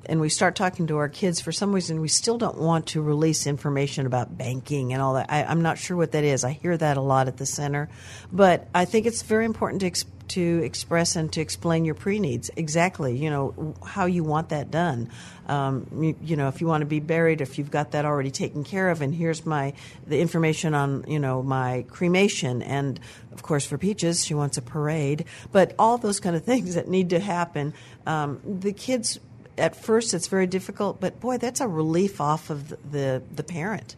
and 0.05 0.21
we 0.21 0.29
start 0.29 0.55
talking 0.55 0.87
to 0.89 0.99
our 0.99 1.09
kids, 1.09 1.41
for 1.41 1.53
some 1.53 1.73
reason, 1.73 2.03
we 2.03 2.09
still 2.09 2.37
don't 2.37 2.59
want 2.59 2.89
to 2.89 3.01
release 3.01 3.47
information 3.47 4.05
about 4.05 4.37
banking 4.37 4.93
and 4.93 5.01
all 5.01 5.15
that. 5.15 5.27
I, 5.31 5.51
am 5.51 5.63
not 5.63 5.79
sure 5.79 5.97
what 5.97 6.13
that 6.13 6.23
is. 6.23 6.45
I 6.45 6.53
hear 6.53 6.77
that 6.77 6.99
a 6.99 7.01
lot 7.01 7.29
at 7.29 7.39
the 7.39 7.47
center. 7.47 7.89
But 8.31 8.69
I 8.75 8.85
think 8.85 9.07
it's 9.07 9.23
very 9.23 9.47
important 9.47 9.81
to, 9.81 9.87
ex- 9.87 10.05
to 10.33 10.63
express 10.65 11.17
and 11.17 11.33
to 11.33 11.41
explain 11.41 11.85
your 11.85 11.95
pre 11.95 12.19
needs 12.19 12.51
exactly, 12.57 13.17
you 13.17 13.31
know, 13.31 13.75
how 13.85 14.07
you 14.07 14.25
want 14.25 14.49
that 14.51 14.71
done. 14.71 15.11
Um, 15.47 15.87
you, 16.01 16.17
you, 16.23 16.37
know, 16.37 16.49
if 16.49 16.61
you 16.61 16.67
want 16.67 16.83
to 16.83 16.87
be 16.87 17.01
buried, 17.01 17.41
if 17.41 17.59
you've 17.59 17.71
got 17.71 17.91
that 17.93 18.05
already 18.05 18.31
taken 18.31 18.65
care 18.65 18.91
of, 18.91 19.03
and 19.03 19.15
here's 19.15 19.45
my 19.45 19.75
the 20.07 20.21
information 20.21 20.75
on 20.75 21.05
you 21.07 21.19
know 21.19 21.43
my 21.43 21.85
cremation, 21.89 22.63
and 22.63 22.99
of 23.33 23.43
course 23.43 23.67
for 23.67 23.77
Peaches, 23.77 24.25
she 24.25 24.35
wants 24.35 24.57
a 24.57 24.63
parade, 24.63 25.25
but 25.51 25.75
all 25.79 25.99
those 25.99 26.21
kind 26.21 26.37
of 26.37 26.45
things 26.45 26.75
that 26.77 26.89
need 26.89 27.11
to 27.11 27.21
happen. 27.21 27.75
Um, 28.07 28.41
the 28.45 28.73
kids, 28.73 29.21
at 29.59 29.77
first, 29.77 30.15
it's 30.15 30.29
very 30.29 30.47
difficult, 30.47 31.01
but 31.01 31.21
boy, 31.21 31.39
that's 31.39 31.61
a 31.61 31.69
relief 31.69 32.21
off 32.21 32.51
of 32.51 32.69
the 32.69 32.77
the, 32.91 33.23
the 33.35 33.43
parent. 33.43 33.97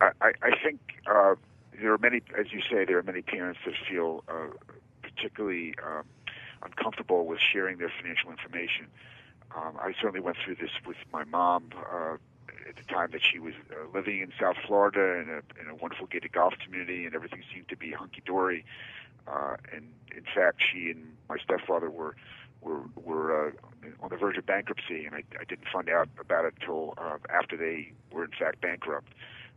I, 0.00 0.32
I 0.42 0.50
think 0.62 0.80
uh, 1.06 1.34
there 1.80 1.92
are 1.92 1.98
many, 1.98 2.22
as 2.38 2.52
you 2.52 2.60
say, 2.60 2.84
there 2.84 2.98
are 2.98 3.02
many 3.02 3.22
parents 3.22 3.60
that 3.64 3.74
feel 3.88 4.24
uh, 4.28 4.48
particularly 5.18 5.74
um, 5.84 6.04
uncomfortable 6.62 7.26
with 7.26 7.40
sharing 7.40 7.78
their 7.78 7.92
financial 8.00 8.30
information. 8.30 8.86
Um, 9.56 9.76
I 9.80 9.92
certainly 10.00 10.20
went 10.20 10.36
through 10.44 10.56
this 10.56 10.70
with 10.86 10.96
my 11.12 11.24
mom 11.24 11.70
uh, 11.76 12.16
at 12.68 12.76
the 12.76 12.84
time 12.92 13.10
that 13.12 13.20
she 13.22 13.38
was 13.38 13.54
uh, 13.70 13.88
living 13.94 14.20
in 14.20 14.32
South 14.38 14.56
Florida 14.66 15.20
in 15.20 15.28
a, 15.30 15.60
in 15.60 15.70
a 15.70 15.74
wonderful 15.74 16.06
gated 16.06 16.32
golf 16.32 16.54
community, 16.62 17.06
and 17.06 17.14
everything 17.14 17.42
seemed 17.52 17.68
to 17.68 17.76
be 17.76 17.90
hunky 17.92 18.22
dory. 18.24 18.64
Uh, 19.26 19.56
and 19.72 19.88
in 20.14 20.24
fact, 20.34 20.62
she 20.70 20.90
and 20.90 21.16
my 21.28 21.36
stepfather 21.38 21.90
were 21.90 22.14
were 22.60 22.82
were 22.96 23.48
uh, 23.48 23.52
on 24.02 24.10
the 24.10 24.16
verge 24.16 24.36
of 24.36 24.46
bankruptcy, 24.46 25.06
and 25.06 25.14
I, 25.14 25.22
I 25.40 25.44
didn't 25.44 25.68
find 25.72 25.88
out 25.88 26.08
about 26.20 26.44
it 26.44 26.54
until 26.60 26.94
uh, 26.98 27.18
after 27.30 27.56
they 27.56 27.92
were 28.12 28.24
in 28.24 28.32
fact 28.38 28.60
bankrupt. 28.60 29.08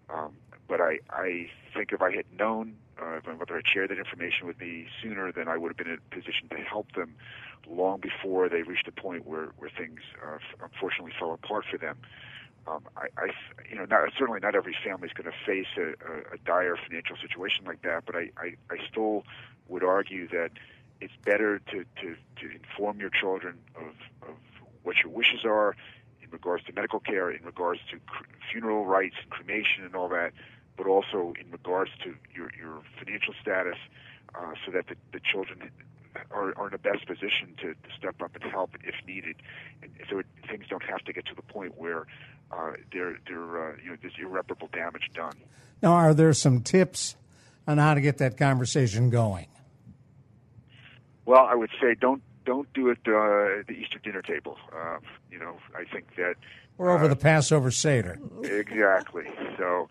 Um, 0.10 0.34
but 0.72 0.80
I, 0.80 1.00
I 1.10 1.50
think 1.76 1.92
if 1.92 2.02
I 2.02 2.16
had 2.16 2.24
known 2.40 2.78
uh, 2.98 3.18
if 3.18 3.28
my 3.28 3.34
mother 3.34 3.56
had 3.56 3.68
shared 3.68 3.90
that 3.90 3.98
information 3.98 4.48
with 4.48 4.58
me 4.58 4.88
sooner, 5.04 5.30
then 5.34 5.50
I 5.50 5.58
would 5.58 5.68
have 5.68 5.76
been 5.76 5.90
in 5.90 6.00
a 6.00 6.16
position 6.16 6.48
to 6.50 6.56
help 6.60 6.94
them 6.94 7.16
long 7.70 8.00
before 8.00 8.48
they 8.48 8.64
reached 8.64 8.88
a 8.88 8.92
point 8.94 9.28
where 9.28 9.48
where 9.58 9.70
things 9.70 10.00
uh, 10.26 10.38
unfortunately 10.64 11.12
fell 11.20 11.34
apart 11.34 11.66
for 11.70 11.78
them. 11.78 11.98
Um, 12.68 12.84
I, 12.96 13.08
I, 13.18 13.32
you 13.70 13.76
know, 13.76 13.84
not, 13.84 14.14
certainly 14.18 14.40
not 14.40 14.56
every 14.56 14.76
family 14.86 15.10
is 15.10 15.14
going 15.14 15.30
to 15.30 15.38
face 15.46 15.68
a, 15.76 15.90
a, 16.10 16.36
a 16.36 16.38
dire 16.46 16.78
financial 16.78 17.18
situation 17.18 17.66
like 17.66 17.82
that, 17.82 18.06
but 18.06 18.16
I, 18.16 18.30
I, 18.38 18.54
I 18.70 18.78
still 18.90 19.26
would 19.68 19.84
argue 19.84 20.30
that 20.30 20.52
it's 21.02 21.14
better 21.26 21.60
to, 21.72 21.84
to, 22.02 22.16
to 22.40 22.56
inform 22.56 23.00
your 23.00 23.10
children 23.10 23.58
of, 23.76 24.30
of 24.30 24.36
what 24.84 24.98
your 25.04 25.12
wishes 25.12 25.44
are 25.44 25.76
in 26.22 26.30
regards 26.30 26.64
to 26.66 26.74
medical 26.74 27.00
care, 27.00 27.32
in 27.32 27.44
regards 27.44 27.82
to 27.90 27.98
cr- 28.06 28.26
funeral 28.52 28.86
rites 28.86 29.16
and 29.24 29.32
cremation 29.32 29.84
and 29.84 29.96
all 29.96 30.08
that, 30.10 30.32
but 30.78 30.88
also 30.88 31.34
in 31.40 31.52
regards 31.52 31.92
to 32.04 32.16
your, 32.34 32.50
your 32.60 32.82
financial 32.98 33.34
status, 33.42 33.78
uh, 34.36 34.54
so 34.66 34.72
that 34.72 34.88
the, 34.88 34.96
the 35.14 35.20
children 35.20 35.70
are, 36.32 36.54
are 36.58 36.68
in 36.68 36.72
the 36.72 36.78
best 36.78 37.06
position 37.06 37.54
to, 37.58 37.74
to 37.74 37.96
step 37.98 38.22
up 38.22 38.36
and 38.36 38.52
help 38.52 38.72
if 38.84 38.96
needed, 39.08 39.36
and 39.82 39.92
so 40.10 40.20
it, 40.20 40.26
things 40.50 40.66
don't 40.70 40.84
have 40.84 41.04
to 41.06 41.14
get 41.14 41.26
to 41.26 41.36
the 41.36 41.42
point 41.42 41.78
where 41.78 42.06
uh, 42.52 42.72
there, 42.92 43.18
there, 43.28 43.72
uh, 43.72 43.76
you 43.84 43.92
know, 43.92 43.98
there's 44.02 44.14
irreparable 44.20 44.70
damage 44.74 45.10
done. 45.14 45.36
Now, 45.82 45.94
are 45.94 46.14
there 46.14 46.34
some 46.34 46.62
tips 46.62 47.16
on 47.68 47.78
how 47.78 47.94
to 47.94 48.02
get 48.02 48.18
that 48.18 48.38
conversation 48.38 49.10
going? 49.10 49.48
Well, 51.26 51.46
I 51.46 51.56
would 51.56 51.70
say 51.82 51.96
don't 52.00 52.22
don't 52.44 52.72
do 52.74 52.90
it 52.90 52.98
uh, 53.08 53.60
at 53.60 53.68
the 53.68 53.74
Easter 53.74 54.00
dinner 54.00 54.22
table. 54.22 54.58
Uh, 54.76 54.98
you 55.32 55.38
know, 55.38 55.58
I 55.76 55.86
think 55.86 56.16
that 56.16 56.36
we're 56.78 56.90
over 56.90 57.06
uh, 57.06 57.08
the 57.08 57.16
Passover 57.16 57.72
Seder. 57.72 58.20
Exactly. 58.44 59.26
So 59.58 59.88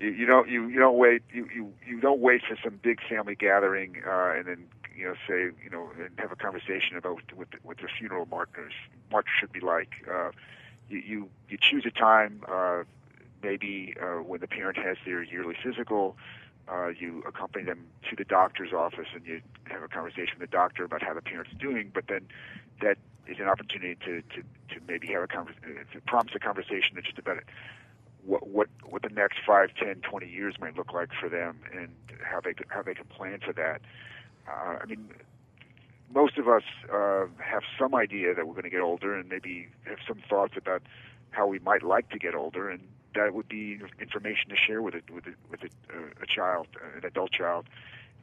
you, 0.00 0.08
you 0.10 0.26
don't 0.26 0.48
you, 0.48 0.68
you 0.68 0.78
don't 0.78 0.96
wait 0.96 1.22
you, 1.32 1.48
you 1.54 1.72
you 1.86 2.00
don't 2.00 2.20
wait 2.20 2.42
for 2.46 2.56
some 2.62 2.78
big 2.82 3.00
family 3.08 3.34
gathering 3.34 4.02
uh, 4.06 4.32
and 4.36 4.46
then 4.46 4.66
you 4.96 5.04
know 5.04 5.14
say 5.28 5.50
you 5.62 5.70
know 5.70 5.90
and 5.98 6.10
have 6.18 6.32
a 6.32 6.36
conversation 6.36 6.96
about 6.96 7.20
what 7.34 7.50
the, 7.50 7.58
what 7.62 7.78
their 7.78 7.90
funeral 7.98 8.26
markers 8.26 8.72
march 9.10 9.26
should 9.38 9.52
be 9.52 9.60
like. 9.60 9.90
Uh, 10.10 10.30
you, 10.88 10.98
you 10.98 11.28
you 11.48 11.58
choose 11.60 11.84
a 11.86 11.90
time 11.90 12.42
uh, 12.48 12.82
maybe 13.42 13.94
uh, 14.00 14.22
when 14.22 14.40
the 14.40 14.48
parent 14.48 14.76
has 14.76 14.96
their 15.04 15.22
yearly 15.22 15.56
physical. 15.62 16.16
Uh, 16.66 16.88
you 16.88 17.22
accompany 17.26 17.62
them 17.62 17.84
to 18.08 18.16
the 18.16 18.24
doctor's 18.24 18.72
office 18.72 19.08
and 19.14 19.26
you 19.26 19.42
have 19.64 19.82
a 19.82 19.88
conversation 19.88 20.38
with 20.40 20.50
the 20.50 20.56
doctor 20.56 20.84
about 20.84 21.02
how 21.02 21.12
the 21.12 21.20
parent's 21.20 21.52
doing. 21.58 21.90
But 21.92 22.06
then 22.08 22.26
that 22.80 22.96
is 23.26 23.38
an 23.38 23.48
opportunity 23.48 23.96
to, 23.96 24.22
to, 24.22 24.42
to 24.74 24.80
maybe 24.88 25.08
have 25.08 25.22
a 25.22 25.26
conversation, 25.26 25.76
to 25.92 26.00
prompt 26.00 26.34
a 26.34 26.38
conversation 26.38 26.92
that's 26.94 27.06
just 27.06 27.18
about 27.18 27.36
it 27.36 27.44
what 28.26 28.46
what 28.46 28.68
what 28.84 29.02
the 29.02 29.08
next 29.08 29.38
five, 29.46 29.70
ten, 29.74 29.96
twenty 30.00 30.28
years 30.28 30.54
might 30.60 30.76
look 30.76 30.92
like 30.92 31.10
for 31.20 31.28
them, 31.28 31.60
and 31.72 31.90
how 32.22 32.40
they 32.40 32.54
how 32.68 32.82
they 32.82 32.94
can 32.94 33.06
plan 33.06 33.40
for 33.44 33.52
that. 33.52 33.80
Uh, 34.48 34.78
I 34.82 34.86
mean, 34.86 35.08
most 36.12 36.38
of 36.38 36.48
us 36.48 36.62
uh, 36.92 37.26
have 37.38 37.62
some 37.78 37.94
idea 37.94 38.34
that 38.34 38.46
we're 38.46 38.54
going 38.54 38.64
to 38.64 38.70
get 38.70 38.80
older, 38.80 39.14
and 39.16 39.28
maybe 39.28 39.68
have 39.84 39.98
some 40.06 40.20
thoughts 40.28 40.54
about 40.56 40.82
how 41.30 41.46
we 41.46 41.58
might 41.58 41.82
like 41.82 42.08
to 42.10 42.18
get 42.18 42.34
older, 42.34 42.70
and 42.70 42.80
that 43.14 43.34
would 43.34 43.48
be 43.48 43.78
information 44.00 44.50
to 44.50 44.56
share 44.56 44.82
with 44.82 44.94
it 44.94 45.04
with 45.10 45.26
a, 45.26 45.34
with 45.50 45.62
a, 45.62 46.22
a 46.22 46.26
child, 46.26 46.66
an 46.96 47.04
adult 47.04 47.32
child, 47.32 47.66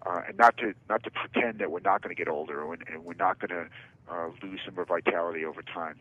uh, 0.06 0.22
and 0.28 0.38
not 0.38 0.58
to 0.58 0.74
not 0.90 1.04
to 1.04 1.12
pretend 1.12 1.60
that 1.60 1.72
we're 1.72 1.80
not 1.80 2.02
going 2.02 2.16
to 2.16 2.20
get 2.20 2.30
older 2.30 2.72
and, 2.74 2.84
and 2.88 3.06
we're 3.06 3.14
not 3.14 3.40
going 3.40 3.50
to 3.50 3.68
uh, 4.12 4.30
lose 4.42 4.60
some 4.66 4.78
of 4.78 4.90
our 4.90 5.02
vitality 5.02 5.46
over 5.46 5.62
time. 5.62 5.98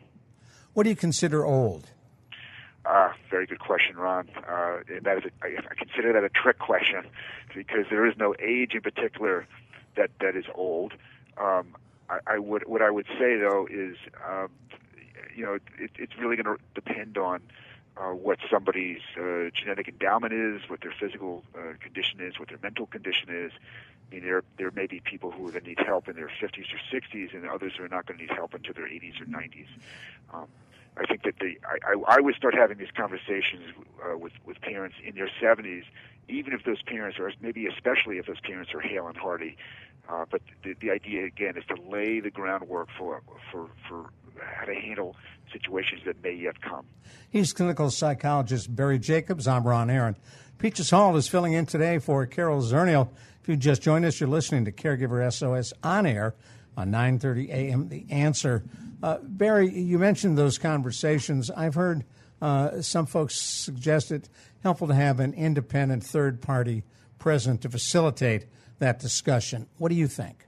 What 0.73 0.83
do 0.83 0.89
you 0.89 0.95
consider 0.95 1.45
old? 1.45 1.91
Uh, 2.85 3.11
very 3.29 3.45
good 3.45 3.59
question, 3.59 3.95
Ron. 3.95 4.27
Uh, 4.37 4.77
that 5.03 5.17
is, 5.17 5.23
a, 5.25 5.45
I, 5.45 5.57
I 5.69 5.75
consider 5.75 6.13
that 6.13 6.23
a 6.23 6.29
trick 6.29 6.57
question 6.57 7.05
because 7.55 7.85
there 7.89 8.05
is 8.07 8.15
no 8.17 8.33
age 8.39 8.73
in 8.73 8.81
particular 8.81 9.47
that 9.95 10.09
that 10.19 10.35
is 10.35 10.45
old. 10.55 10.93
Um, 11.37 11.75
I, 12.09 12.19
I 12.25 12.39
would 12.39 12.63
what 12.67 12.81
I 12.81 12.89
would 12.89 13.05
say 13.19 13.37
though 13.37 13.67
is, 13.69 13.97
um, 14.27 14.49
you 15.35 15.45
know, 15.45 15.55
it, 15.55 15.91
it's 15.95 16.17
really 16.17 16.35
going 16.35 16.57
to 16.57 16.63
depend 16.73 17.17
on 17.17 17.41
uh, 17.97 18.13
what 18.13 18.39
somebody's 18.49 19.01
uh, 19.17 19.49
genetic 19.53 19.87
endowment 19.87 20.33
is, 20.33 20.61
what 20.69 20.81
their 20.81 20.93
physical 20.97 21.43
uh, 21.55 21.73
condition 21.79 22.19
is, 22.19 22.39
what 22.39 22.49
their 22.49 22.59
mental 22.63 22.85
condition 22.87 23.29
is. 23.29 23.51
I 24.09 24.15
mean, 24.15 24.23
there 24.23 24.43
there 24.57 24.71
may 24.71 24.87
be 24.87 25.01
people 25.01 25.31
who 25.31 25.47
are 25.47 25.51
going 25.51 25.63
to 25.63 25.69
need 25.69 25.79
help 25.79 26.07
in 26.07 26.15
their 26.15 26.31
50s 26.41 26.65
or 26.73 26.99
60s, 26.99 27.33
and 27.33 27.47
others 27.47 27.73
who 27.77 27.83
are 27.83 27.89
not 27.89 28.07
going 28.07 28.17
to 28.17 28.25
need 28.25 28.33
help 28.33 28.53
until 28.53 28.73
their 28.73 28.87
80s 28.87 29.21
or 29.21 29.25
90s. 29.25 29.67
Um, 30.33 30.47
I 30.97 31.05
think 31.05 31.23
that 31.23 31.35
the 31.39 31.57
I, 31.65 31.93
I, 31.93 32.17
I 32.17 32.21
would 32.21 32.35
start 32.35 32.53
having 32.53 32.77
these 32.77 32.91
conversations 32.95 33.63
uh, 34.03 34.17
with 34.17 34.33
with 34.45 34.59
parents 34.61 34.95
in 35.03 35.15
their 35.15 35.29
70s, 35.41 35.83
even 36.27 36.53
if 36.53 36.63
those 36.65 36.81
parents 36.83 37.17
are 37.19 37.31
maybe 37.41 37.65
especially 37.67 38.17
if 38.17 38.25
those 38.25 38.41
parents 38.41 38.73
are 38.73 38.81
hale 38.81 39.07
and 39.07 39.17
hearty. 39.17 39.57
Uh, 40.09 40.25
but 40.29 40.41
the, 40.63 40.73
the 40.81 40.91
idea 40.91 41.25
again 41.25 41.55
is 41.57 41.63
to 41.65 41.75
lay 41.89 42.19
the 42.19 42.31
groundwork 42.31 42.89
for 42.97 43.21
for 43.51 43.69
for 43.87 44.09
how 44.39 44.65
to 44.65 44.75
handle 44.75 45.15
situations 45.51 46.01
that 46.05 46.21
may 46.23 46.33
yet 46.33 46.61
come. 46.61 46.85
He's 47.29 47.53
clinical 47.53 47.89
psychologist 47.89 48.75
Barry 48.75 48.99
Jacobs. 48.99 49.47
I'm 49.47 49.65
Ron 49.65 49.89
Aaron. 49.89 50.17
Peaches 50.57 50.89
Hall 50.89 51.15
is 51.15 51.27
filling 51.27 51.53
in 51.53 51.65
today 51.65 51.97
for 51.97 52.25
Carol 52.25 52.61
Zernial. 52.61 53.09
If 53.41 53.49
you 53.49 53.55
just 53.55 53.81
joined 53.81 54.05
us, 54.05 54.19
you're 54.19 54.29
listening 54.29 54.65
to 54.65 54.71
Caregiver 54.71 55.31
SOS 55.33 55.73
on 55.81 56.05
air 56.05 56.35
on 56.77 56.91
9:30 56.91 57.49
a.m. 57.49 57.89
The 57.89 58.05
Answer. 58.09 58.63
Uh, 59.01 59.17
Barry, 59.23 59.69
you 59.69 59.97
mentioned 59.97 60.37
those 60.37 60.57
conversations. 60.57 61.49
I've 61.49 61.75
heard 61.75 62.05
uh, 62.41 62.81
some 62.81 63.05
folks 63.05 63.35
suggest 63.35 64.11
it 64.11 64.29
helpful 64.63 64.87
to 64.87 64.95
have 64.95 65.19
an 65.19 65.33
independent 65.33 66.03
third 66.03 66.41
party 66.41 66.83
present 67.19 67.61
to 67.61 67.69
facilitate 67.69 68.45
that 68.79 68.99
discussion. 68.99 69.67
What 69.77 69.89
do 69.89 69.95
you 69.95 70.07
think? 70.07 70.47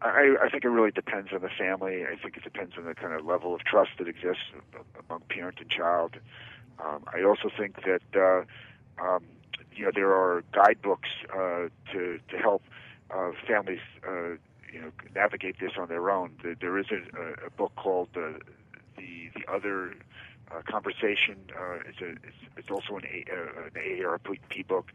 I, 0.00 0.34
I 0.42 0.48
think 0.48 0.64
it 0.64 0.68
really 0.68 0.90
depends 0.90 1.32
on 1.32 1.42
the 1.42 1.48
family. 1.48 2.04
I 2.04 2.16
think 2.16 2.36
it 2.36 2.42
depends 2.42 2.76
on 2.76 2.84
the 2.84 2.94
kind 2.94 3.12
of 3.12 3.24
level 3.24 3.54
of 3.54 3.60
trust 3.64 3.90
that 3.98 4.08
exists 4.08 4.42
among 5.08 5.20
parent 5.28 5.58
and 5.60 5.70
child. 5.70 6.16
Um, 6.84 7.04
I 7.06 7.22
also 7.22 7.50
think 7.56 7.76
that 7.84 8.02
uh, 8.14 9.02
um, 9.02 9.24
you 9.74 9.84
know 9.84 9.92
there 9.94 10.12
are 10.12 10.42
guidebooks 10.52 11.08
uh, 11.32 11.68
to 11.92 12.18
to 12.28 12.38
help 12.38 12.62
uh, 13.10 13.30
families 13.46 13.80
uh, 14.06 14.36
you 14.72 14.80
know 14.80 14.90
navigate 15.14 15.60
this 15.60 15.72
on 15.78 15.88
their 15.88 16.10
own. 16.10 16.32
There 16.60 16.78
is 16.78 16.86
a, 16.90 17.46
a 17.46 17.50
book 17.50 17.72
called 17.76 18.08
the 18.14 18.40
the 18.96 19.30
the 19.34 19.52
other 19.52 19.94
uh, 20.50 20.62
conversation. 20.68 21.36
Uh, 21.58 21.74
it's 21.88 22.00
a 22.00 22.10
it's, 22.10 22.36
it's 22.56 22.70
also 22.70 22.96
an, 22.96 23.04
a, 23.04 23.24
uh, 23.32 23.64
an 23.66 23.70
AARP 23.76 24.66
book 24.66 24.92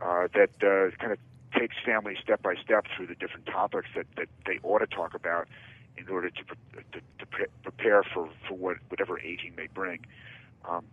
uh, 0.00 0.28
that 0.34 0.50
uh, 0.62 0.94
kind 0.98 1.12
of 1.12 1.18
takes 1.58 1.76
families 1.84 2.18
step 2.22 2.42
by 2.42 2.54
step 2.62 2.86
through 2.94 3.06
the 3.06 3.14
different 3.14 3.46
topics 3.46 3.88
that, 3.96 4.06
that 4.16 4.28
they 4.46 4.58
ought 4.62 4.78
to 4.78 4.86
talk 4.86 5.14
about 5.14 5.48
in 5.96 6.08
order 6.08 6.30
to 6.30 6.44
to, 6.92 7.00
to 7.18 7.26
pre- 7.26 7.46
prepare 7.62 8.02
for 8.02 8.28
for 8.46 8.54
what 8.54 8.76
whatever 8.88 9.18
aging 9.20 9.54
may 9.56 9.66
bring. 9.72 10.04
Um, 10.68 10.84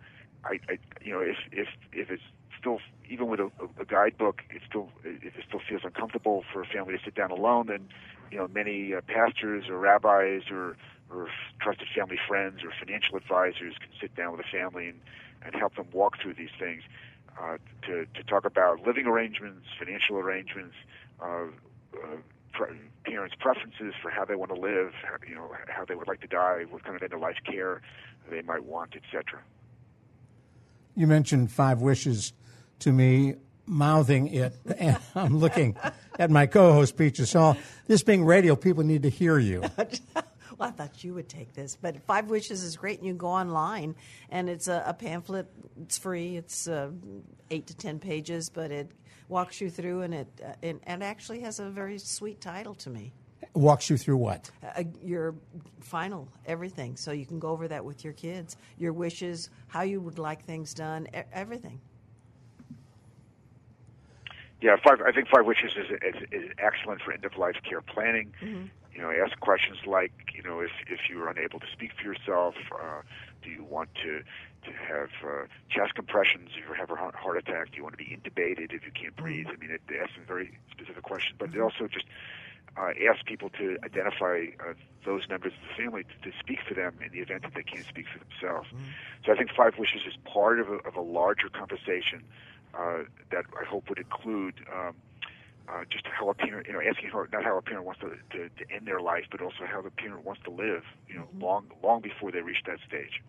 I, 0.43 0.59
I 0.69 0.78
you 1.01 1.13
know 1.13 1.19
if 1.19 1.38
if 1.51 1.67
if 1.93 2.09
it's 2.09 2.23
still 2.59 2.80
even 3.09 3.28
with 3.28 3.39
a, 3.39 3.51
a 3.80 3.86
guidebook, 3.86 4.41
it 4.49 4.61
still 4.67 4.89
it, 5.03 5.23
it 5.23 5.43
still 5.47 5.61
feels 5.67 5.82
uncomfortable 5.84 6.43
for 6.51 6.61
a 6.61 6.65
family 6.65 6.97
to 6.97 7.03
sit 7.03 7.15
down 7.15 7.32
alone. 7.32 7.67
Then 7.67 7.89
you 8.32 8.38
know, 8.38 8.47
many 8.47 8.93
uh, 8.93 9.01
pastors 9.01 9.65
or 9.69 9.78
rabbis 9.78 10.43
or, 10.51 10.78
or 11.11 11.28
trusted 11.61 11.88
family 11.95 12.17
friends 12.28 12.63
or 12.63 12.71
financial 12.80 13.17
advisors 13.17 13.76
can 13.80 13.89
sit 13.99 14.15
down 14.15 14.32
with 14.32 14.41
a 14.41 14.49
family 14.49 14.88
and, 14.88 14.99
and 15.43 15.55
help 15.55 15.76
them 15.76 15.88
walk 15.93 16.17
through 16.21 16.34
these 16.34 16.53
things. 16.59 16.84
Uh, 17.39 17.57
to, 17.82 18.05
to 18.13 18.23
talk 18.23 18.45
about 18.45 18.86
living 18.88 19.05
arrangements, 19.05 19.67
financial 19.78 20.17
arrangements, 20.17 20.73
uh, 21.21 21.47
uh, 21.93 22.15
pre- 22.53 22.78
parents' 23.03 23.36
preferences 23.39 23.93
for 24.01 24.09
how 24.09 24.23
they 24.23 24.36
want 24.36 24.53
to 24.53 24.59
live, 24.59 24.93
how, 25.03 25.17
you 25.28 25.36
know, 25.36 25.51
how 25.67 25.84
they 25.84 25.95
would 25.95 26.07
like 26.07 26.21
to 26.21 26.28
die, 26.28 26.63
what 26.69 26.84
kind 26.86 26.95
of 26.95 27.03
end 27.03 27.11
of 27.11 27.19
life 27.19 27.36
care 27.45 27.82
they 28.32 28.41
might 28.41 28.63
want, 28.63 28.95
etc. 28.95 29.41
You 30.95 31.07
mentioned 31.07 31.51
five 31.51 31.82
wishes 31.82 32.32
to 32.80 32.93
me, 32.93 33.36
mouthing 33.68 34.28
it, 34.28 34.55
and 34.78 34.97
I'm 35.16 35.38
looking 35.38 35.76
at 36.20 36.30
my 36.32 36.45
co-host 36.45 36.97
Peaches 36.97 37.34
Hall. 37.34 37.57
This 37.88 38.03
being 38.03 38.26
radio, 38.26 38.55
people 38.55 38.84
need 38.84 39.03
to 39.03 39.09
hear 39.09 39.38
you. 39.39 39.63
Well, 40.57 40.70
I 40.70 40.72
thought 40.72 41.03
you 41.03 41.13
would 41.16 41.28
take 41.28 41.53
this, 41.53 41.76
but 41.76 42.01
Five 42.05 42.30
Wishes 42.30 42.63
is 42.63 42.78
great, 42.78 42.99
and 42.99 43.05
you 43.05 43.11
can 43.11 43.18
go 43.18 43.28
online, 43.28 43.95
and 44.30 44.49
it's 44.49 44.70
a, 44.70 44.84
a 44.86 44.93
pamphlet. 44.93 45.47
It's 45.82 45.97
free. 45.97 46.38
It's 46.38 46.68
uh, 46.68 46.91
eight 47.51 47.68
to 47.68 47.76
ten 47.76 47.99
pages, 47.99 48.49
but 48.49 48.72
it 48.72 48.89
walks 49.28 49.59
you 49.59 49.70
through, 49.70 50.03
and 50.03 50.13
it 50.13 50.28
uh, 50.41 50.53
and, 50.63 50.80
and 50.84 51.03
actually 51.03 51.41
has 51.41 51.59
a 51.59 51.70
very 51.70 51.97
sweet 51.97 52.39
title 52.39 52.74
to 52.76 52.89
me. 52.89 53.11
Walks 53.53 53.89
you 53.89 53.97
through 53.97 54.18
what? 54.18 54.49
Uh, 54.63 54.84
your 55.03 55.36
final 55.82 56.30
everything, 56.45 56.95
so 56.95 57.11
you 57.11 57.26
can 57.26 57.39
go 57.39 57.49
over 57.49 57.68
that 57.68 57.84
with 57.84 58.05
your 58.05 58.13
kids. 58.13 58.55
Your 58.78 58.93
wishes, 58.93 59.49
how 59.68 59.82
you 59.82 59.99
would 59.99 60.20
like 60.20 60.45
things 60.45 60.74
done, 60.74 61.07
e- 61.13 61.20
everything. 61.34 61.82
Yeah, 64.66 64.78
five. 64.84 64.99
I 65.05 65.11
think 65.11 65.28
Five 65.30 65.45
Wishes 65.45 65.74
is, 65.78 65.91
is, 66.01 66.24
is 66.32 66.49
excellent 66.57 66.99
for 67.03 67.13
end 67.13 67.24
of 67.24 67.38
life 67.38 67.57
care 67.70 67.82
planning. 67.82 68.34
Mm-hmm. 68.41 68.66
You 68.95 69.01
know, 69.03 69.11
ask 69.11 69.39
questions 69.39 69.78
like, 69.86 70.11
you 70.34 70.41
know, 70.41 70.59
if 70.59 70.72
if 70.88 71.01
you 71.07 71.22
are 71.22 71.30
unable 71.30 71.59
to 71.59 71.68
speak 71.72 71.91
for 71.93 72.01
yourself, 72.01 72.55
uh, 72.74 73.01
do 73.43 73.51
you 73.51 73.63
want 73.63 73.93
to 74.01 74.24
to 74.66 74.72
have 74.74 75.09
uh, 75.22 75.45
chest 75.70 75.93
compressions 75.93 76.49
if 76.57 76.68
you 76.68 76.74
have 76.74 76.89
a 76.89 76.95
heart 76.95 77.38
attack? 77.38 77.74
Do 77.74 77.78
you 77.78 77.84
want 77.84 77.95
to 77.95 78.03
be 78.03 78.09
intubated 78.09 78.74
if 78.74 78.82
you 78.88 78.91
can't 78.91 79.16
breathe? 79.16 79.45
I 79.53 79.57
mean, 79.57 79.70
it, 79.70 79.82
it 79.88 80.01
asks 80.01 80.16
some 80.16 80.26
very 80.26 80.57
specific 80.72 81.03
questions, 81.03 81.36
but 81.38 81.53
it 81.53 81.61
also 81.61 81.86
just 81.86 82.05
uh, 82.76 82.89
ask 83.07 83.24
people 83.28 83.51
to 83.59 83.78
identify 83.84 84.45
uh, 84.59 84.74
those 85.05 85.30
members 85.30 85.53
of 85.53 85.61
the 85.70 85.84
family 85.84 86.05
to, 86.09 86.32
to 86.32 86.36
speak 86.39 86.61
for 86.68 86.74
them 86.74 86.95
in 87.05 87.11
the 87.11 87.20
event 87.20 87.43
that 87.43 87.53
they 87.53 87.61
can't 87.61 87.86
speak 87.86 88.07
for 88.11 88.18
themselves. 88.18 88.70
So 89.24 89.32
I 89.32 89.36
think 89.36 89.51
Five 89.55 89.78
Wishes 89.78 90.01
is 90.07 90.18
part 90.26 90.59
of 90.59 90.70
a, 90.70 90.78
of 90.89 90.95
a 90.95 91.01
larger 91.01 91.49
conversation 91.49 92.24
that 93.32 93.45
I 93.59 93.65
hope 93.65 93.89
would 93.89 93.99
include 93.99 94.55
um, 94.73 94.95
uh, 95.67 95.84
just 95.89 96.05
how 96.07 96.30
a 96.30 96.34
parent, 96.34 96.67
you 96.67 96.73
know, 96.73 96.82
asking 96.82 97.09
how, 97.09 97.26
not 97.32 97.43
how 97.43 97.57
a 97.57 97.61
parent 97.61 97.86
wants 97.86 98.01
to, 98.01 98.09
to, 98.38 98.49
to 98.49 98.73
end 98.73 98.88
their 98.88 98.99
life, 98.99 99.26
but 99.32 99.41
also 99.41 99.65
how 99.65 99.82
the 99.82 99.89
parent 99.89 100.23
wants 100.26 100.41
to 100.43 100.51
live, 100.51 100.84
you 101.07 101.15
know, 101.15 101.28
long 101.39 101.65
long 101.84 102.01
before 102.01 102.32
they 102.32 102.41
reach 102.41 102.59
that 102.67 102.78
stage. 102.88 103.21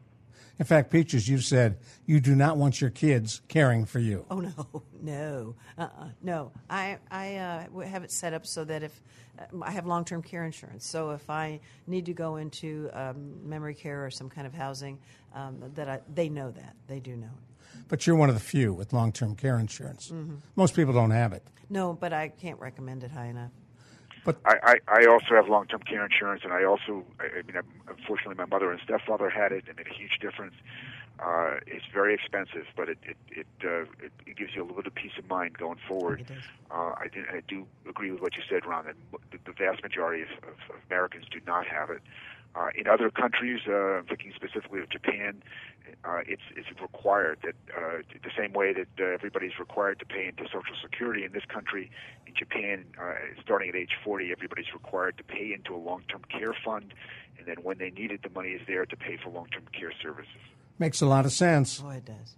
In 0.58 0.64
fact, 0.64 0.90
Peaches, 0.90 1.28
you've 1.28 1.44
said 1.44 1.78
you 2.06 2.20
do 2.20 2.34
not 2.34 2.56
want 2.56 2.80
your 2.80 2.90
kids 2.90 3.42
caring 3.48 3.84
for 3.84 3.98
you. 3.98 4.24
Oh 4.30 4.40
no, 4.40 4.82
no, 5.02 5.54
uh-uh, 5.78 6.08
no. 6.22 6.52
I 6.68 6.98
I 7.10 7.36
uh, 7.36 7.80
have 7.80 8.04
it 8.04 8.10
set 8.10 8.32
up 8.32 8.46
so 8.46 8.64
that 8.64 8.82
if 8.82 9.02
uh, 9.38 9.62
I 9.62 9.70
have 9.70 9.86
long 9.86 10.04
term 10.04 10.22
care 10.22 10.44
insurance, 10.44 10.86
so 10.86 11.10
if 11.10 11.28
I 11.28 11.60
need 11.86 12.06
to 12.06 12.14
go 12.14 12.36
into 12.36 12.90
um, 12.92 13.48
memory 13.48 13.74
care 13.74 14.04
or 14.04 14.10
some 14.10 14.28
kind 14.28 14.46
of 14.46 14.54
housing, 14.54 14.98
um, 15.34 15.62
that 15.74 15.88
I, 15.88 16.00
they 16.14 16.28
know 16.28 16.50
that 16.50 16.76
they 16.86 17.00
do 17.00 17.16
know 17.16 17.26
it. 17.26 17.45
But 17.88 18.06
you're 18.06 18.16
one 18.16 18.28
of 18.28 18.34
the 18.34 18.40
few 18.40 18.72
with 18.72 18.92
long 18.92 19.12
term 19.12 19.36
care 19.36 19.58
insurance. 19.58 20.10
Mm-hmm. 20.10 20.36
Most 20.56 20.74
people 20.74 20.92
don't 20.92 21.10
have 21.10 21.32
it. 21.32 21.42
No, 21.68 21.92
but 21.92 22.12
I 22.12 22.28
can't 22.28 22.60
recommend 22.60 23.04
it 23.04 23.10
high 23.10 23.26
enough. 23.26 23.50
But 24.26 24.38
I, 24.44 24.56
I, 24.88 25.02
I 25.02 25.06
also 25.06 25.36
have 25.36 25.48
long-term 25.48 25.82
care 25.82 26.04
insurance, 26.04 26.42
and 26.42 26.52
I 26.52 26.64
also, 26.64 27.04
I, 27.20 27.26
I 27.38 27.42
mean, 27.42 27.56
I'm, 27.56 27.66
unfortunately, 27.86 28.34
my 28.34 28.44
mother 28.44 28.72
and 28.72 28.80
stepfather 28.82 29.30
had 29.30 29.52
it, 29.52 29.64
and 29.68 29.68
it 29.68 29.76
made 29.76 29.86
a 29.86 29.94
huge 29.96 30.18
difference. 30.20 30.54
Uh, 31.20 31.54
it's 31.66 31.84
very 31.94 32.12
expensive, 32.12 32.66
but 32.76 32.88
it 32.88 32.98
it 33.02 33.16
it, 33.30 33.46
uh, 33.64 33.82
it 34.04 34.12
it 34.26 34.36
gives 34.36 34.54
you 34.54 34.62
a 34.62 34.64
little 34.64 34.76
bit 34.76 34.86
of 34.86 34.94
peace 34.94 35.12
of 35.16 35.26
mind 35.30 35.56
going 35.56 35.78
forward. 35.88 36.22
It 36.22 36.26
does. 36.26 36.42
Uh, 36.70 36.92
I, 36.98 37.06
do, 37.10 37.24
I 37.32 37.40
do 37.46 37.66
agree 37.88 38.10
with 38.10 38.20
what 38.20 38.36
you 38.36 38.42
said, 38.50 38.66
Ron. 38.66 38.84
That 38.84 38.96
the, 39.30 39.38
the 39.46 39.52
vast 39.52 39.82
majority 39.82 40.24
of, 40.24 40.28
of, 40.42 40.54
of 40.70 40.76
Americans 40.90 41.24
do 41.30 41.40
not 41.46 41.66
have 41.66 41.88
it. 41.90 42.02
Uh, 42.54 42.68
in 42.74 42.86
other 42.86 43.10
countries, 43.10 43.60
uh, 43.68 43.98
I'm 43.98 44.06
thinking 44.06 44.32
specifically 44.34 44.80
of 44.80 44.88
Japan, 44.88 45.42
uh, 46.04 46.20
it's 46.26 46.42
it's 46.56 46.68
required 46.80 47.38
that 47.42 47.54
uh, 47.76 47.98
the 48.22 48.30
same 48.36 48.52
way 48.54 48.72
that 48.72 48.88
uh, 48.98 49.04
everybody's 49.12 49.58
required 49.58 49.98
to 49.98 50.06
pay 50.06 50.26
into 50.26 50.44
Social 50.44 50.74
Security 50.82 51.24
in 51.24 51.32
this 51.32 51.44
country, 51.44 51.90
in 52.26 52.34
Japan, 52.34 52.84
uh, 53.00 53.12
starting 53.42 53.68
at 53.68 53.76
age 53.76 53.90
40, 54.02 54.32
everybody's 54.32 54.72
required 54.72 55.18
to 55.18 55.24
pay 55.24 55.52
into 55.52 55.74
a 55.74 55.76
long-term 55.78 56.22
care 56.30 56.54
fund, 56.64 56.94
and 57.38 57.46
then 57.46 57.56
when 57.62 57.76
they 57.78 57.90
need 57.90 58.10
it, 58.10 58.22
the 58.22 58.30
money 58.30 58.50
is 58.50 58.62
there 58.66 58.86
to 58.86 58.96
pay 58.96 59.18
for 59.22 59.30
long-term 59.30 59.64
care 59.78 59.92
services. 60.02 60.32
Makes 60.78 61.00
a 61.02 61.06
lot 61.06 61.26
of 61.26 61.32
sense. 61.32 61.82
Oh, 61.84 61.90
it 61.90 62.04
does. 62.06 62.36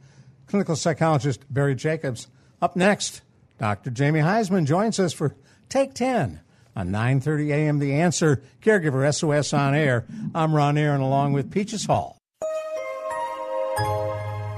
Clinical 0.47 0.75
psychologist 0.75 1.45
Barry 1.49 1.75
Jacobs. 1.75 2.27
Up 2.61 2.75
next, 2.75 3.21
Dr. 3.59 3.91
Jamie 3.91 4.21
Huysman 4.21 4.65
joins 4.65 4.99
us 4.99 5.13
for 5.13 5.35
Take 5.69 5.93
10 5.93 6.41
on 6.75 6.89
9:30 6.89 7.51
a.m. 7.51 7.79
The 7.79 7.93
Answer 7.93 8.41
Caregiver 8.61 9.13
SOS 9.13 9.53
on 9.53 9.75
air. 9.75 10.05
I'm 10.33 10.53
Ron 10.53 10.77
Aaron 10.77 11.01
along 11.01 11.33
with 11.33 11.51
Peaches 11.51 11.85
Hall. 11.85 12.18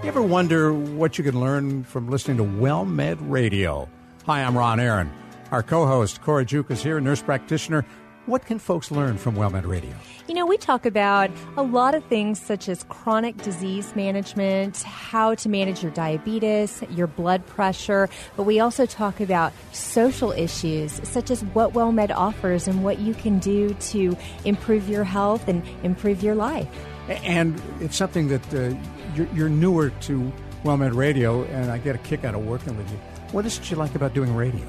You 0.01 0.07
ever 0.07 0.21
wonder 0.23 0.73
what 0.73 1.19
you 1.19 1.23
can 1.23 1.39
learn 1.39 1.83
from 1.83 2.09
listening 2.09 2.37
to 2.37 2.43
WellMed 2.43 3.17
Radio? 3.21 3.87
Hi, 4.25 4.43
I'm 4.43 4.57
Ron 4.57 4.79
Aaron. 4.79 5.11
Our 5.51 5.61
co-host 5.61 6.23
Cora 6.23 6.43
Juke 6.43 6.71
is 6.71 6.81
here, 6.81 6.99
nurse 6.99 7.21
practitioner. 7.21 7.85
What 8.25 8.43
can 8.43 8.57
folks 8.57 8.89
learn 8.89 9.19
from 9.19 9.35
WellMed 9.35 9.67
Radio? 9.67 9.93
You 10.27 10.33
know, 10.33 10.47
we 10.47 10.57
talk 10.57 10.87
about 10.87 11.29
a 11.55 11.61
lot 11.61 11.93
of 11.93 12.03
things 12.05 12.41
such 12.41 12.67
as 12.67 12.83
chronic 12.85 13.37
disease 13.43 13.95
management, 13.95 14.81
how 14.81 15.35
to 15.35 15.47
manage 15.47 15.83
your 15.83 15.91
diabetes, 15.91 16.81
your 16.89 17.05
blood 17.05 17.45
pressure, 17.45 18.09
but 18.35 18.43
we 18.43 18.59
also 18.59 18.87
talk 18.87 19.19
about 19.19 19.53
social 19.71 20.31
issues 20.31 20.99
such 21.07 21.29
as 21.29 21.43
what 21.53 21.73
WellMed 21.73 22.09
offers 22.09 22.67
and 22.67 22.83
what 22.83 22.97
you 22.97 23.13
can 23.13 23.37
do 23.37 23.75
to 23.75 24.17
improve 24.45 24.89
your 24.89 25.03
health 25.03 25.47
and 25.47 25.63
improve 25.83 26.23
your 26.23 26.33
life. 26.33 26.67
And 27.07 27.61
it's 27.81 27.97
something 27.97 28.29
that 28.29 28.53
uh, 28.53 28.75
you're, 29.15 29.27
you're 29.33 29.49
newer 29.49 29.89
to 30.01 30.31
WellMed 30.63 30.95
Radio, 30.95 31.43
and 31.45 31.71
I 31.71 31.77
get 31.77 31.95
a 31.95 31.99
kick 31.99 32.23
out 32.23 32.35
of 32.35 32.45
working 32.45 32.77
with 32.77 32.89
you. 32.91 32.97
What 33.31 33.45
is 33.45 33.57
it 33.57 33.71
you 33.71 33.77
like 33.77 33.95
about 33.95 34.13
doing 34.13 34.35
radio? 34.35 34.65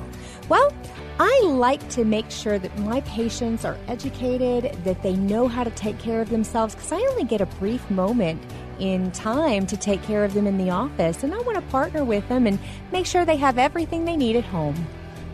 Well, 0.49 0.73
I 1.19 1.43
like 1.45 1.87
to 1.91 2.05
make 2.05 2.31
sure 2.31 2.59
that 2.59 2.77
my 2.79 3.01
patients 3.03 3.65
are 3.65 3.77
educated, 3.89 4.73
that 4.85 5.03
they 5.03 5.15
know 5.15 5.49
how 5.49 5.65
to 5.65 5.71
take 5.71 5.99
care 5.99 6.21
of 6.21 6.31
themselves, 6.31 6.75
because 6.75 6.93
I 6.93 6.97
only 7.11 7.25
get 7.25 7.41
a 7.41 7.47
brief 7.47 7.89
moment 7.91 8.43
in 8.79 9.11
time 9.13 9.67
to 9.67 9.77
take 9.77 10.03
care 10.03 10.25
of 10.25 10.35
them 10.35 10.47
in 10.47 10.59
the 10.59 10.71
office, 10.71 11.23
and 11.23 11.35
I 11.35 11.39
want 11.41 11.57
to 11.57 11.71
partner 11.71 12.05
with 12.05 12.27
them 12.29 12.47
and 12.47 12.59
make 12.91 13.07
sure 13.07 13.25
they 13.25 13.37
have 13.37 13.59
everything 13.59 14.05
they 14.05 14.17
need 14.17 14.37
at 14.37 14.45
home. 14.45 14.87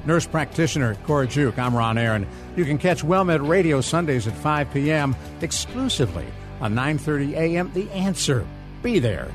nurse 0.05 0.27
practitioner 0.27 0.97
Cora 1.07 1.27
Juke. 1.27 1.59
I'm 1.59 1.75
Ron 1.75 1.99
Aaron. 1.99 2.27
You 2.57 2.65
can 2.65 2.79
catch 2.79 3.03
WellMed 3.05 3.49
Radio 3.49 3.81
Sundays 3.81 4.27
at 4.27 4.35
5 4.35 4.73
p.m. 4.73 5.15
exclusively 5.41 6.27
on 6.61 6.75
9:30 6.75 7.33
a.m. 7.35 7.71
The 7.73 7.91
Answer. 7.93 8.45
Be 8.83 8.99
there. 8.99 9.29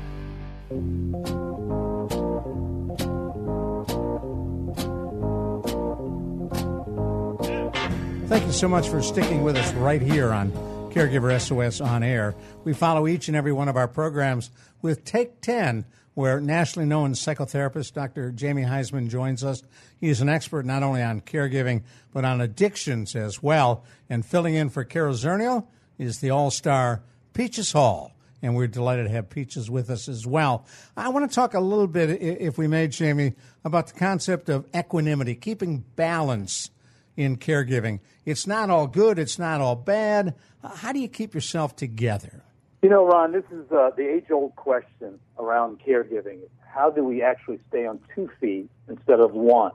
Thank 8.26 8.46
you 8.46 8.52
so 8.52 8.68
much 8.68 8.88
for 8.88 9.02
sticking 9.02 9.42
with 9.42 9.56
us 9.56 9.72
right 9.74 10.00
here 10.00 10.32
on 10.32 10.50
Caregiver 10.90 11.38
SOS 11.38 11.80
on 11.80 12.02
air. 12.02 12.34
We 12.64 12.72
follow 12.72 13.06
each 13.06 13.28
and 13.28 13.36
every 13.36 13.52
one 13.52 13.68
of 13.68 13.76
our 13.76 13.86
programs 13.86 14.50
with 14.80 15.04
Take 15.04 15.42
10, 15.42 15.84
where 16.14 16.40
nationally 16.40 16.88
known 16.88 17.12
psychotherapist 17.12 17.92
Dr. 17.92 18.30
Jamie 18.30 18.62
Huysman 18.62 19.08
joins 19.08 19.44
us. 19.44 19.62
He 20.00 20.08
is 20.08 20.22
an 20.22 20.30
expert 20.30 20.64
not 20.64 20.82
only 20.82 21.02
on 21.02 21.20
caregiving, 21.20 21.82
but 22.12 22.24
on 22.24 22.40
addictions 22.40 23.14
as 23.14 23.42
well. 23.42 23.84
And 24.08 24.24
filling 24.24 24.54
in 24.54 24.70
for 24.70 24.84
Carol 24.84 25.14
Zernial 25.14 25.66
is 25.98 26.20
the 26.20 26.30
all 26.30 26.50
star 26.50 27.02
Peaches 27.34 27.72
Hall. 27.72 28.13
And 28.44 28.54
we're 28.54 28.66
delighted 28.66 29.06
to 29.06 29.10
have 29.10 29.30
Peaches 29.30 29.70
with 29.70 29.88
us 29.88 30.06
as 30.06 30.26
well. 30.26 30.66
I 30.98 31.08
want 31.08 31.30
to 31.30 31.34
talk 31.34 31.54
a 31.54 31.60
little 31.60 31.86
bit, 31.86 32.10
if 32.20 32.58
we 32.58 32.66
may, 32.66 32.88
Jamie, 32.88 33.36
about 33.64 33.86
the 33.86 33.94
concept 33.94 34.50
of 34.50 34.66
equanimity, 34.76 35.34
keeping 35.34 35.82
balance 35.96 36.70
in 37.16 37.38
caregiving. 37.38 38.00
It's 38.26 38.46
not 38.46 38.68
all 38.68 38.86
good, 38.86 39.18
it's 39.18 39.38
not 39.38 39.62
all 39.62 39.76
bad. 39.76 40.34
How 40.62 40.92
do 40.92 40.98
you 40.98 41.08
keep 41.08 41.32
yourself 41.32 41.74
together? 41.74 42.44
You 42.82 42.90
know, 42.90 43.06
Ron, 43.06 43.32
this 43.32 43.44
is 43.50 43.72
uh, 43.72 43.92
the 43.96 44.06
age 44.06 44.30
old 44.30 44.54
question 44.56 45.18
around 45.38 45.80
caregiving. 45.80 46.40
How 46.68 46.90
do 46.90 47.02
we 47.02 47.22
actually 47.22 47.60
stay 47.70 47.86
on 47.86 47.98
two 48.14 48.28
feet 48.42 48.68
instead 48.90 49.20
of 49.20 49.32
one? 49.32 49.72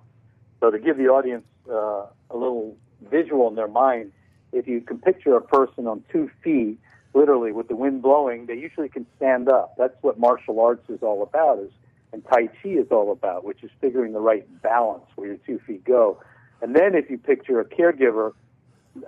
So, 0.59 0.69
to 0.69 0.77
give 0.77 0.97
the 0.97 1.07
audience 1.07 1.45
uh, 1.67 2.05
a 2.29 2.37
little 2.37 2.77
visual 3.09 3.47
in 3.47 3.55
their 3.55 3.67
mind, 3.67 4.11
if 4.51 4.67
you 4.67 4.81
can 4.81 4.99
picture 4.99 5.35
a 5.35 5.41
person 5.41 5.87
on 5.87 6.03
two 6.11 6.29
feet, 6.43 6.77
literally 7.13 7.51
with 7.51 7.67
the 7.67 7.75
wind 7.75 8.01
blowing, 8.01 8.45
they 8.45 8.55
usually 8.55 8.89
can 8.89 9.05
stand 9.17 9.49
up. 9.49 9.75
That's 9.77 9.95
what 10.01 10.19
martial 10.19 10.59
arts 10.59 10.89
is 10.89 10.99
all 11.01 11.23
about, 11.23 11.59
is 11.59 11.71
and 12.11 12.23
Tai 12.25 12.47
Chi 12.47 12.69
is 12.69 12.87
all 12.91 13.11
about, 13.11 13.43
which 13.43 13.63
is 13.63 13.69
figuring 13.81 14.13
the 14.13 14.19
right 14.19 14.45
balance 14.61 15.03
where 15.15 15.27
your 15.27 15.37
two 15.37 15.59
feet 15.67 15.83
go. 15.83 16.19
And 16.61 16.75
then 16.75 16.95
if 16.95 17.09
you 17.09 17.17
picture 17.17 17.59
a 17.59 17.65
caregiver 17.65 18.33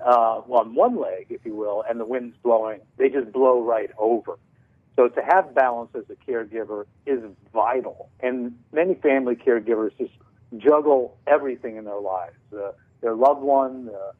uh, 0.06 0.42
on 0.48 0.76
one 0.76 1.00
leg, 1.00 1.28
if 1.30 1.44
you 1.44 1.56
will, 1.56 1.84
and 1.90 2.00
the 2.00 2.06
wind's 2.06 2.36
blowing, 2.44 2.82
they 2.98 3.10
just 3.10 3.32
blow 3.32 3.64
right 3.64 3.90
over. 3.98 4.38
So 4.96 5.08
to 5.08 5.22
have 5.22 5.56
balance 5.56 5.90
as 5.96 6.04
a 6.10 6.32
caregiver 6.32 6.86
is 7.06 7.24
vital. 7.52 8.10
And 8.20 8.58
many 8.72 8.96
family 8.96 9.36
caregivers 9.36 9.98
just 9.98 10.14
juggle 10.58 11.18
everything 11.26 11.78
in 11.78 11.86
their 11.86 12.00
lives 12.00 12.36
uh, 12.54 12.72
their 13.02 13.16
loved 13.16 13.42
one, 13.42 13.90
uh, 13.90 14.12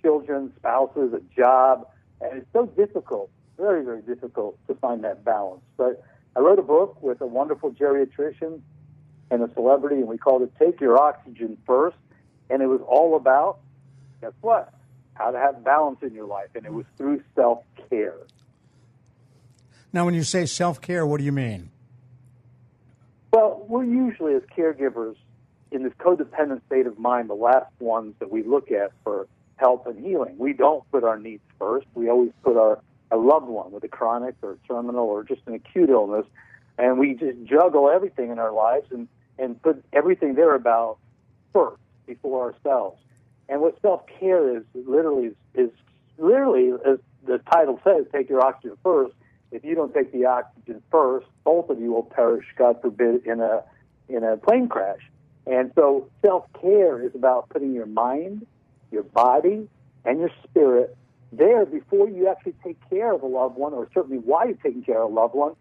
children, 0.00 0.52
spouses, 0.58 1.12
a 1.12 1.20
job. 1.38 1.86
And 2.20 2.38
it's 2.38 2.52
so 2.52 2.66
difficult, 2.66 3.30
very, 3.56 3.84
very 3.84 4.02
difficult 4.02 4.58
to 4.68 4.74
find 4.74 5.04
that 5.04 5.24
balance. 5.24 5.62
But 5.76 6.02
I 6.36 6.40
wrote 6.40 6.58
a 6.58 6.62
book 6.62 7.02
with 7.02 7.20
a 7.20 7.26
wonderful 7.26 7.72
geriatrician 7.72 8.60
and 9.30 9.42
a 9.42 9.52
celebrity, 9.54 9.96
and 9.96 10.08
we 10.08 10.18
called 10.18 10.42
it 10.42 10.52
Take 10.58 10.80
Your 10.80 11.00
Oxygen 11.00 11.56
First 11.66 11.96
and 12.50 12.60
it 12.60 12.66
was 12.66 12.80
all 12.86 13.16
about 13.16 13.60
guess 14.20 14.32
what? 14.42 14.74
How 15.14 15.30
to 15.30 15.38
have 15.38 15.64
balance 15.64 15.98
in 16.02 16.12
your 16.12 16.26
life, 16.26 16.48
and 16.54 16.66
it 16.66 16.72
was 16.72 16.84
through 16.98 17.22
self 17.34 17.62
care. 17.88 18.16
Now, 19.92 20.04
when 20.04 20.14
you 20.14 20.24
say 20.24 20.44
self 20.44 20.80
care, 20.80 21.06
what 21.06 21.18
do 21.18 21.24
you 21.24 21.32
mean? 21.32 21.70
Well, 23.32 23.64
we're 23.68 23.84
usually 23.84 24.34
as 24.34 24.42
caregivers 24.54 25.16
in 25.70 25.84
this 25.84 25.92
codependent 26.00 26.62
state 26.66 26.86
of 26.86 26.98
mind 26.98 27.30
the 27.30 27.34
last 27.34 27.70
ones 27.78 28.14
that 28.18 28.30
we 28.30 28.42
look 28.42 28.70
at 28.72 28.92
for 29.04 29.28
help 29.60 29.86
and 29.86 30.04
healing. 30.04 30.36
We 30.38 30.54
don't 30.54 30.90
put 30.90 31.04
our 31.04 31.18
needs 31.18 31.42
first. 31.58 31.86
We 31.94 32.08
always 32.08 32.32
put 32.42 32.56
our 32.56 32.80
a 33.12 33.16
loved 33.16 33.46
one 33.46 33.72
with 33.72 33.82
a 33.84 33.88
chronic 33.88 34.36
or 34.40 34.56
terminal 34.68 35.04
or 35.06 35.24
just 35.24 35.42
an 35.46 35.54
acute 35.54 35.90
illness, 35.90 36.26
and 36.78 36.98
we 36.98 37.14
just 37.14 37.42
juggle 37.44 37.90
everything 37.90 38.30
in 38.30 38.38
our 38.38 38.52
lives 38.52 38.86
and 38.90 39.06
and 39.38 39.60
put 39.62 39.84
everything 39.92 40.34
there 40.34 40.54
about 40.54 40.98
first 41.52 41.80
before 42.06 42.52
ourselves. 42.52 43.00
And 43.48 43.60
what 43.60 43.80
self 43.82 44.02
care 44.18 44.56
is 44.56 44.64
literally 44.74 45.28
is, 45.28 45.34
is 45.54 45.70
literally 46.18 46.72
as 46.86 46.98
the 47.26 47.38
title 47.52 47.80
says, 47.84 48.06
take 48.12 48.28
your 48.28 48.44
oxygen 48.44 48.76
first. 48.82 49.14
If 49.52 49.64
you 49.64 49.74
don't 49.74 49.92
take 49.92 50.12
the 50.12 50.26
oxygen 50.26 50.82
first, 50.90 51.26
both 51.44 51.68
of 51.68 51.80
you 51.80 51.92
will 51.92 52.04
perish, 52.04 52.46
God 52.56 52.80
forbid, 52.80 53.26
in 53.26 53.40
a 53.40 53.62
in 54.08 54.24
a 54.24 54.36
plane 54.36 54.68
crash. 54.68 55.00
And 55.46 55.72
so 55.74 56.08
self 56.24 56.44
care 56.60 57.02
is 57.02 57.14
about 57.14 57.48
putting 57.48 57.72
your 57.72 57.86
mind, 57.86 58.46
your 58.90 59.02
body, 59.02 59.68
and 60.04 60.18
your 60.18 60.30
spirit 60.44 60.96
there 61.32 61.64
before 61.64 62.08
you 62.08 62.28
actually 62.28 62.54
take 62.64 62.76
care 62.88 63.12
of 63.12 63.22
a 63.22 63.26
loved 63.26 63.56
one, 63.56 63.72
or 63.72 63.88
certainly 63.94 64.18
while 64.18 64.46
you're 64.46 64.56
taking 64.56 64.82
care 64.82 65.02
of 65.02 65.10
a 65.10 65.14
loved 65.14 65.34
one. 65.34 65.54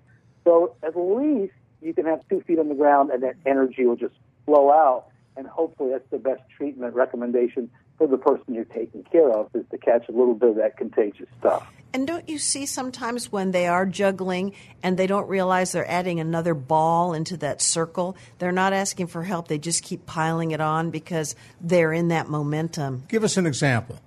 So 0.43 0.75
at 0.81 0.97
least 0.97 1.53
you 1.81 1.93
can 1.93 2.05
have 2.05 2.27
two 2.29 2.41
feet 2.41 2.59
on 2.59 2.69
the 2.69 2.75
ground, 2.75 3.11
and 3.11 3.23
that 3.23 3.35
energy 3.45 3.85
will 3.85 3.95
just 3.95 4.15
flow 4.45 4.71
out 4.71 5.09
and 5.39 5.47
hopefully 5.47 5.91
that's 5.91 6.09
the 6.11 6.17
best 6.17 6.41
treatment 6.55 6.93
recommendation 6.93 7.71
for 7.97 8.07
the 8.07 8.17
person 8.17 8.53
you're 8.53 8.65
taking 8.65 9.03
care 9.03 9.31
of 9.31 9.49
is 9.55 9.65
to 9.71 9.77
catch 9.77 10.07
a 10.09 10.11
little 10.11 10.33
bit 10.33 10.49
of 10.49 10.55
that 10.57 10.75
contagious 10.75 11.27
stuff. 11.39 11.65
And 11.91 12.05
don't 12.05 12.29
you 12.29 12.37
see 12.37 12.67
sometimes 12.67 13.31
when 13.31 13.51
they 13.51 13.67
are 13.67 13.85
juggling 13.85 14.53
and 14.83 14.95
they 14.97 15.07
don't 15.07 15.27
realize 15.27 15.71
they're 15.71 15.89
adding 15.89 16.19
another 16.19 16.53
ball 16.53 17.13
into 17.13 17.35
that 17.37 17.61
circle? 17.61 18.15
They're 18.37 18.51
not 18.51 18.73
asking 18.73 19.07
for 19.07 19.23
help. 19.23 19.47
They 19.47 19.57
just 19.57 19.83
keep 19.83 20.05
piling 20.05 20.51
it 20.51 20.61
on 20.61 20.91
because 20.91 21.35
they're 21.59 21.91
in 21.91 22.09
that 22.09 22.29
momentum. 22.29 23.05
Give 23.07 23.23
us 23.23 23.37
an 23.37 23.47
example. 23.47 23.99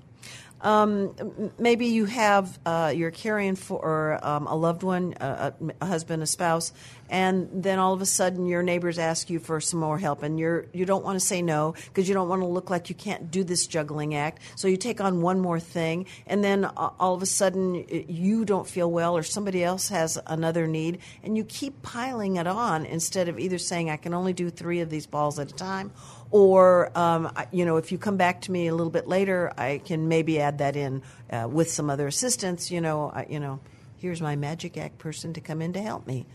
Um, 0.62 1.52
maybe 1.58 1.86
you 1.86 2.04
have 2.06 2.58
uh, 2.64 2.92
you're 2.94 3.10
caring 3.10 3.56
for 3.56 4.18
um, 4.24 4.46
a 4.46 4.54
loved 4.54 4.84
one, 4.84 5.14
a, 5.20 5.52
a, 5.80 5.86
husband, 5.86 6.22
a 6.22 6.26
spouse, 6.26 6.72
and 7.10 7.48
then 7.52 7.80
all 7.80 7.92
of 7.92 8.00
a 8.00 8.06
sudden 8.06 8.46
your 8.46 8.62
neighbors 8.62 8.96
ask 8.98 9.28
you 9.28 9.40
for 9.40 9.60
some 9.60 9.80
more 9.80 9.98
help, 9.98 10.22
and 10.22 10.38
you're 10.38 10.66
you 10.72 10.86
don't 10.86 11.04
want 11.04 11.18
to 11.18 11.24
say 11.24 11.42
no 11.42 11.74
because 11.88 12.08
you 12.08 12.14
don't 12.14 12.28
want 12.28 12.42
to 12.42 12.46
look 12.46 12.70
like 12.70 12.88
you 12.88 12.94
can't 12.94 13.30
do 13.30 13.42
this 13.42 13.66
juggling 13.66 14.14
act. 14.14 14.40
So 14.54 14.68
you 14.68 14.76
take 14.76 15.00
on 15.00 15.20
one 15.20 15.40
more 15.40 15.58
thing, 15.58 16.06
and 16.28 16.44
then 16.44 16.64
uh, 16.64 16.90
all 17.00 17.14
of 17.14 17.22
a 17.22 17.26
sudden 17.26 17.84
you 18.08 18.44
don't 18.44 18.68
feel 18.68 18.90
well, 18.90 19.16
or 19.16 19.24
somebody 19.24 19.64
else 19.64 19.88
has 19.88 20.16
another 20.28 20.68
need, 20.68 21.00
and 21.24 21.36
you 21.36 21.44
keep 21.44 21.82
piling 21.82 22.36
it 22.36 22.46
on 22.46 22.86
instead 22.86 23.28
of 23.28 23.40
either 23.40 23.58
saying 23.58 23.90
I 23.90 23.96
can 23.96 24.14
only 24.14 24.32
do 24.32 24.48
three 24.48 24.78
of 24.78 24.90
these 24.90 25.06
balls 25.06 25.40
at 25.40 25.50
a 25.50 25.54
time 25.54 25.90
or 26.32 26.90
um, 26.98 27.30
you 27.52 27.64
know 27.64 27.76
if 27.76 27.92
you 27.92 27.98
come 27.98 28.16
back 28.16 28.40
to 28.40 28.50
me 28.50 28.66
a 28.66 28.74
little 28.74 28.90
bit 28.90 29.06
later 29.06 29.52
i 29.56 29.78
can 29.84 30.08
maybe 30.08 30.40
add 30.40 30.58
that 30.58 30.74
in 30.74 31.02
uh, 31.30 31.46
with 31.48 31.70
some 31.70 31.88
other 31.88 32.06
assistance 32.06 32.70
you 32.70 32.80
know 32.80 33.10
I, 33.14 33.26
you 33.28 33.38
know 33.38 33.60
here's 34.02 34.20
my 34.20 34.34
magic 34.34 34.76
act 34.76 34.98
person 34.98 35.32
to 35.32 35.40
come 35.40 35.62
in 35.62 35.72
to 35.72 35.80
help 35.80 36.06
me. 36.08 36.26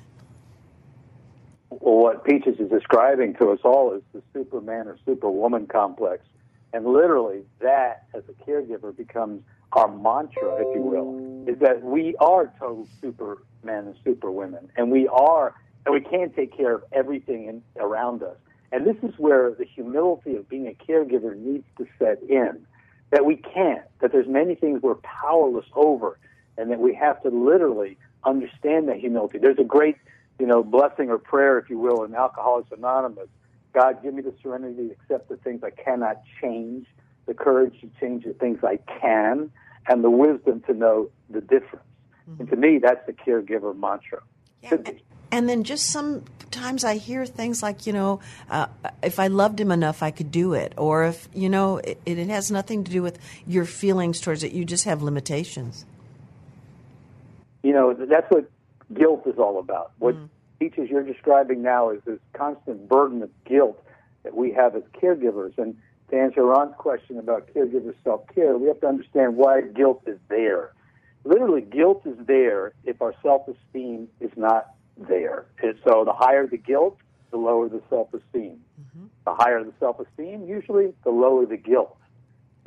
Well 1.70 1.98
what 1.98 2.24
peaches 2.24 2.60
is 2.60 2.70
describing 2.70 3.36
to 3.36 3.50
us 3.50 3.60
all 3.64 3.94
is 3.94 4.02
the 4.14 4.24
superman 4.34 4.88
or 4.88 4.98
superwoman 5.06 5.68
complex. 5.68 6.24
And 6.74 6.86
literally 6.86 7.44
that 7.60 8.06
as 8.14 8.24
a 8.30 8.50
caregiver 8.50 8.96
becomes 8.96 9.44
our 9.74 9.90
mantra 9.90 10.56
if 10.62 10.76
you 10.76 10.82
will 10.82 11.46
is 11.46 11.60
that 11.60 11.84
we 11.84 12.16
are 12.22 12.52
total 12.58 12.88
supermen 13.02 13.88
and 13.88 13.96
superwomen. 14.04 14.70
And 14.78 14.90
we 14.90 15.08
are 15.10 15.54
and 15.86 15.94
we 15.94 16.02
can 16.02 16.32
take 16.32 16.56
care 16.56 16.74
of 16.74 16.84
everything 16.94 17.48
in, 17.48 17.64
around 17.78 18.24
us 18.24 18.38
and 18.72 18.86
this 18.86 18.98
is 19.04 19.18
where 19.18 19.52
the 19.52 19.66
humility 19.66 20.36
of 20.36 20.50
being 20.50 20.68
a 20.68 20.74
caregiver 20.74 21.36
needs 21.36 21.66
to 21.78 21.88
set 22.00 22.22
in. 22.24 22.66
That 23.12 23.26
we 23.26 23.38
can't, 23.38 23.86
that 24.02 24.12
there's 24.12 24.28
many 24.28 24.56
things 24.56 24.82
we're 24.82 24.96
powerless 24.96 25.66
over, 25.76 26.20
and 26.58 26.70
that 26.72 26.80
we 26.80 26.94
have 26.96 27.22
to 27.24 27.30
literally 27.30 27.98
understand 28.26 28.90
that 28.90 28.98
humility. 28.98 29.38
There's 29.38 29.60
a 29.60 29.64
great, 29.64 29.96
you 30.40 30.46
know, 30.46 30.62
blessing 30.64 31.10
or 31.10 31.18
prayer, 31.18 31.58
if 31.58 31.70
you 31.70 31.80
will, 31.80 32.04
in 32.04 32.14
Alcoholics 32.14 32.70
Anonymous. 32.72 33.30
God, 33.74 34.04
give 34.04 34.14
me 34.14 34.22
the 34.22 34.34
serenity 34.42 34.90
to 34.90 34.94
accept 34.94 35.30
the 35.30 35.38
things 35.38 35.64
I 35.64 35.70
cannot 35.70 36.22
change, 36.42 36.88
the 37.28 37.34
courage 37.34 37.80
to 37.82 37.90
change 38.00 38.26
the 38.26 38.34
things 38.34 38.60
I 38.64 38.78
can, 39.00 39.52
and 39.88 40.04
the 40.04 40.10
wisdom 40.10 40.62
to 40.68 40.74
know 40.74 41.10
the 41.30 41.42
difference. 41.42 41.86
Mm-hmm. 42.30 42.42
And 42.42 42.50
to 42.50 42.56
me, 42.58 42.80
that's 42.80 43.06
the 43.06 43.14
caregiver 43.14 43.78
mantra. 43.78 44.22
Yeah, 44.64 44.74
and 44.74 45.00
then 45.32 45.64
just 45.64 45.88
sometimes 45.88 46.84
I 46.84 46.98
hear 46.98 47.26
things 47.26 47.62
like, 47.62 47.86
you 47.86 47.94
know, 47.94 48.20
uh, 48.50 48.68
if 49.04 49.20
I 49.20 49.28
loved 49.28 49.60
him 49.60 49.72
enough, 49.72 50.02
I 50.02 50.12
could 50.12 50.32
do 50.32 50.54
it. 50.54 50.74
Or 50.78 51.06
if, 51.06 51.28
you 51.34 51.50
know, 51.50 51.78
it, 51.78 52.00
it 52.06 52.18
has 52.30 52.52
nothing 52.52 52.84
to 52.84 52.92
do 52.92 53.02
with 53.02 53.20
your 53.46 53.66
feelings 53.66 54.22
towards 54.22 54.44
it. 54.44 54.54
You 54.54 54.66
just 54.66 54.86
have 54.86 55.02
limitations. 55.02 55.86
You 57.64 57.74
know, 57.74 57.94
that's 57.94 58.30
what 58.30 58.50
guilt 58.94 59.24
is 59.26 59.38
all 59.38 59.60
about. 59.60 59.92
What 60.00 60.16
mm. 60.16 60.30
Peaches 60.60 60.90
you're 60.90 61.04
describing 61.04 61.62
now 61.62 61.92
is 61.92 62.02
this 62.06 62.20
constant 62.34 62.90
burden 62.90 63.22
of 63.22 63.30
guilt 63.46 63.84
that 64.24 64.36
we 64.36 64.52
have 64.54 64.76
as 64.76 64.82
caregivers. 65.00 65.56
And 65.58 65.78
to 66.10 66.18
answer 66.18 66.44
Ron's 66.44 66.74
question 66.78 67.20
about 67.20 67.54
caregiver 67.54 67.94
self 68.04 68.22
care, 68.34 68.58
we 68.58 68.68
have 68.68 68.80
to 68.82 68.88
understand 68.88 69.36
why 69.36 69.62
guilt 69.62 70.02
is 70.08 70.18
there. 70.30 70.72
Literally, 71.26 71.62
guilt 71.62 72.04
is 72.06 72.18
there 72.26 72.74
if 72.86 73.02
our 73.02 73.14
self 73.22 73.48
esteem 73.48 74.08
is 74.20 74.32
not 74.36 74.74
there. 75.08 75.46
And 75.62 75.76
so 75.84 76.04
the 76.06 76.14
higher 76.14 76.48
the 76.48 76.58
guilt, 76.58 76.98
the 77.32 77.38
lower 77.38 77.70
the 77.70 77.82
self 77.90 78.14
esteem. 78.14 78.60
Mm-hmm. 78.80 79.06
The 79.26 79.34
higher 79.34 79.64
the 79.64 79.74
self 79.80 80.00
esteem, 80.00 80.46
usually 80.48 80.94
the 81.04 81.12
lower 81.12 81.46
the 81.46 81.58
guilt. 81.58 81.98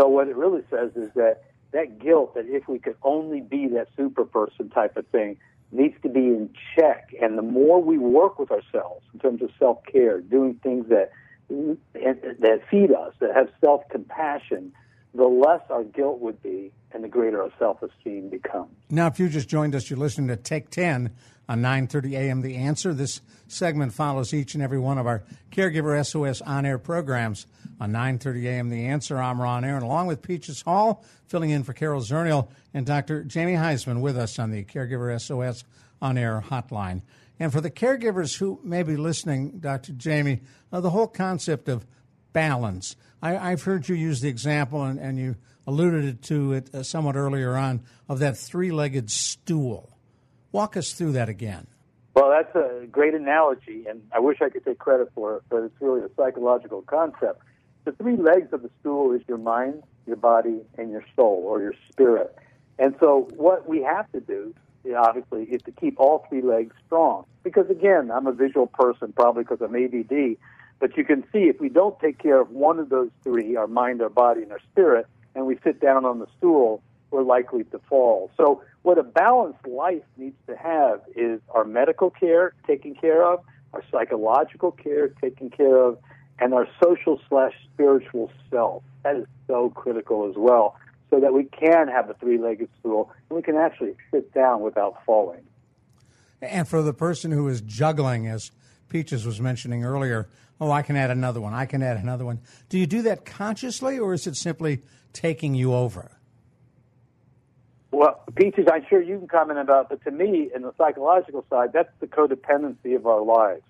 So, 0.00 0.08
what 0.08 0.28
it 0.28 0.36
really 0.36 0.62
says 0.70 0.92
is 0.96 1.10
that 1.14 1.42
that 1.72 1.98
guilt, 1.98 2.34
that 2.34 2.46
if 2.46 2.68
we 2.68 2.78
could 2.78 2.96
only 3.02 3.40
be 3.40 3.68
that 3.68 3.88
super 3.96 4.24
person 4.24 4.70
type 4.70 4.96
of 4.96 5.06
thing, 5.08 5.36
needs 5.72 5.94
to 6.02 6.08
be 6.08 6.20
in 6.20 6.50
check. 6.76 7.14
And 7.20 7.38
the 7.38 7.42
more 7.42 7.82
we 7.82 7.98
work 7.98 8.38
with 8.38 8.50
ourselves 8.50 9.04
in 9.12 9.20
terms 9.20 9.42
of 9.42 9.50
self 9.58 9.78
care, 9.84 10.20
doing 10.20 10.54
things 10.62 10.88
that 10.88 11.10
that 11.48 12.60
feed 12.70 12.92
us, 12.92 13.12
that 13.20 13.34
have 13.34 13.48
self 13.62 13.88
compassion, 13.88 14.72
the 15.14 15.24
less 15.24 15.62
our 15.70 15.84
guilt 15.84 16.20
would 16.20 16.42
be 16.42 16.72
and 16.92 17.04
the 17.04 17.08
greater 17.08 17.42
our 17.42 17.50
self 17.58 17.82
esteem 17.82 18.28
becomes. 18.28 18.70
Now, 18.88 19.06
if 19.06 19.18
you 19.18 19.28
just 19.28 19.48
joined 19.48 19.74
us, 19.74 19.90
you're 19.90 19.98
listening 19.98 20.28
to 20.28 20.36
Take 20.36 20.70
10 20.70 21.10
on 21.48 21.60
9:30 21.60 22.12
a.m. 22.12 22.42
The 22.42 22.56
Answer. 22.56 22.94
This 22.94 23.20
segment 23.48 23.92
follows 23.92 24.32
each 24.32 24.54
and 24.54 24.62
every 24.62 24.78
one 24.78 24.98
of 24.98 25.06
our 25.06 25.22
Caregiver 25.50 26.04
SOS 26.04 26.40
on-air 26.42 26.78
programs 26.78 27.46
on 27.80 27.92
9:30 27.92 28.44
a.m. 28.44 28.68
The 28.70 28.86
Answer. 28.86 29.18
I'm 29.18 29.40
Ron 29.40 29.64
Aaron, 29.64 29.82
along 29.82 30.06
with 30.06 30.22
Peaches 30.22 30.62
Hall, 30.62 31.04
filling 31.26 31.50
in 31.50 31.64
for 31.64 31.72
Carol 31.72 32.00
Zernial 32.02 32.48
and 32.72 32.86
Dr. 32.86 33.24
Jamie 33.24 33.54
Huysman 33.54 34.00
with 34.00 34.16
us 34.16 34.38
on 34.38 34.50
the 34.50 34.64
Caregiver 34.64 35.20
SOS 35.20 35.64
on-air 36.00 36.44
hotline. 36.48 37.02
And 37.40 37.50
for 37.50 37.60
the 37.60 37.70
caregivers 37.70 38.36
who 38.36 38.60
may 38.62 38.82
be 38.82 38.96
listening, 38.96 39.58
Dr. 39.60 39.92
Jamie, 39.92 40.42
uh, 40.72 40.80
the 40.80 40.90
whole 40.90 41.06
concept 41.06 41.68
of 41.68 41.86
balance. 42.32 42.96
I, 43.22 43.50
have 43.50 43.62
heard 43.62 43.88
you 43.88 43.94
use 43.94 44.20
the 44.20 44.28
example, 44.28 44.82
and, 44.82 44.98
and 44.98 45.18
you 45.18 45.36
alluded 45.66 46.22
to 46.22 46.52
it 46.54 46.74
uh, 46.74 46.82
somewhat 46.82 47.16
earlier 47.16 47.56
on, 47.56 47.82
of 48.08 48.18
that 48.20 48.36
three 48.36 48.70
legged 48.70 49.10
stool. 49.10 49.96
Walk 50.52 50.76
us 50.76 50.92
through 50.92 51.12
that 51.12 51.28
again. 51.28 51.66
Well, 52.14 52.30
that's 52.30 52.54
a 52.56 52.86
great 52.86 53.14
analogy, 53.14 53.86
and 53.88 54.02
I 54.12 54.18
wish 54.18 54.38
I 54.42 54.48
could 54.48 54.64
take 54.64 54.78
credit 54.78 55.10
for 55.14 55.36
it, 55.36 55.42
but 55.48 55.62
it's 55.62 55.80
really 55.80 56.00
a 56.00 56.10
psychological 56.16 56.82
concept. 56.82 57.42
The 57.84 57.92
three 57.92 58.16
legs 58.16 58.52
of 58.52 58.62
the 58.62 58.70
stool 58.80 59.12
is 59.12 59.22
your 59.28 59.38
mind, 59.38 59.82
your 60.06 60.16
body, 60.16 60.60
and 60.76 60.90
your 60.90 61.04
soul 61.14 61.44
or 61.46 61.60
your 61.60 61.74
spirit. 61.90 62.36
And 62.78 62.96
so, 62.98 63.28
what 63.36 63.68
we 63.68 63.82
have 63.82 64.10
to 64.12 64.20
do, 64.20 64.54
obviously, 64.96 65.44
is 65.44 65.62
to 65.62 65.70
keep 65.70 66.00
all 66.00 66.26
three 66.28 66.42
legs 66.42 66.74
strong. 66.86 67.26
Because 67.42 67.70
again, 67.70 68.10
I'm 68.10 68.26
a 68.26 68.32
visual 68.32 68.66
person, 68.66 69.12
probably 69.12 69.44
because 69.44 69.60
I'm 69.60 69.74
ADD. 69.74 70.36
But 70.80 70.96
you 70.96 71.04
can 71.04 71.22
see 71.32 71.44
if 71.44 71.60
we 71.60 71.68
don't 71.68 71.98
take 72.00 72.18
care 72.18 72.40
of 72.40 72.50
one 72.50 72.78
of 72.78 72.88
those 72.88 73.10
three, 73.22 73.54
our 73.54 73.66
mind, 73.66 74.02
our 74.02 74.08
body, 74.08 74.42
and 74.42 74.50
our 74.50 74.60
spirit, 74.72 75.06
and 75.34 75.46
we 75.46 75.58
sit 75.62 75.80
down 75.80 76.04
on 76.04 76.18
the 76.18 76.26
stool, 76.38 76.82
we're 77.10 77.22
likely 77.22 77.64
to 77.64 77.78
fall. 77.88 78.30
So, 78.36 78.62
what 78.82 78.96
a 78.96 79.02
balanced 79.02 79.66
life 79.66 80.02
needs 80.16 80.36
to 80.46 80.56
have 80.56 81.02
is 81.14 81.40
our 81.50 81.64
medical 81.64 82.08
care 82.08 82.54
taken 82.66 82.94
care 82.94 83.24
of, 83.24 83.40
our 83.74 83.84
psychological 83.90 84.72
care 84.72 85.08
taken 85.08 85.50
care 85.50 85.76
of, 85.76 85.98
and 86.38 86.54
our 86.54 86.66
social 86.82 87.20
slash 87.28 87.52
spiritual 87.74 88.32
self. 88.50 88.82
That 89.04 89.16
is 89.16 89.26
so 89.46 89.70
critical 89.70 90.28
as 90.30 90.36
well, 90.36 90.76
so 91.10 91.20
that 91.20 91.34
we 91.34 91.44
can 91.44 91.88
have 91.88 92.08
a 92.08 92.14
three 92.14 92.38
legged 92.38 92.70
stool 92.78 93.10
and 93.28 93.36
we 93.36 93.42
can 93.42 93.56
actually 93.56 93.96
sit 94.10 94.32
down 94.32 94.62
without 94.62 95.04
falling. 95.04 95.42
And 96.40 96.66
for 96.66 96.80
the 96.80 96.94
person 96.94 97.32
who 97.32 97.48
is 97.48 97.60
juggling, 97.60 98.26
as 98.26 98.50
Peaches 98.90 99.24
was 99.24 99.40
mentioning 99.40 99.84
earlier, 99.84 100.28
oh, 100.60 100.70
I 100.70 100.82
can 100.82 100.96
add 100.96 101.10
another 101.10 101.40
one, 101.40 101.54
I 101.54 101.64
can 101.64 101.82
add 101.82 101.96
another 101.96 102.26
one. 102.26 102.40
Do 102.68 102.78
you 102.78 102.86
do 102.86 103.02
that 103.02 103.24
consciously, 103.24 103.98
or 103.98 104.12
is 104.12 104.26
it 104.26 104.36
simply 104.36 104.82
taking 105.14 105.54
you 105.54 105.72
over? 105.72 106.18
Well, 107.92 108.22
Peaches, 108.34 108.66
I'm 108.70 108.84
sure 108.88 109.00
you 109.00 109.18
can 109.18 109.28
comment 109.28 109.58
about, 109.58 109.88
but 109.88 110.04
to 110.04 110.10
me, 110.10 110.50
in 110.54 110.62
the 110.62 110.74
psychological 110.76 111.44
side, 111.48 111.72
that's 111.72 111.92
the 112.00 112.06
codependency 112.06 112.94
of 112.94 113.06
our 113.06 113.22
lives. 113.22 113.62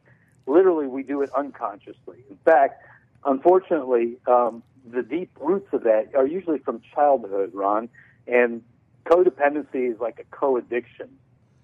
Literally, 0.46 0.88
we 0.88 1.02
do 1.02 1.22
it 1.22 1.30
unconsciously. 1.34 2.24
In 2.28 2.36
fact, 2.44 2.84
unfortunately, 3.24 4.16
um, 4.26 4.62
the 4.90 5.02
deep 5.02 5.30
roots 5.40 5.68
of 5.72 5.84
that 5.84 6.14
are 6.14 6.26
usually 6.26 6.58
from 6.58 6.80
childhood, 6.94 7.52
Ron, 7.54 7.88
and 8.26 8.62
codependency 9.06 9.92
is 9.92 10.00
like 10.00 10.18
a 10.18 10.36
co-addiction. 10.36 11.08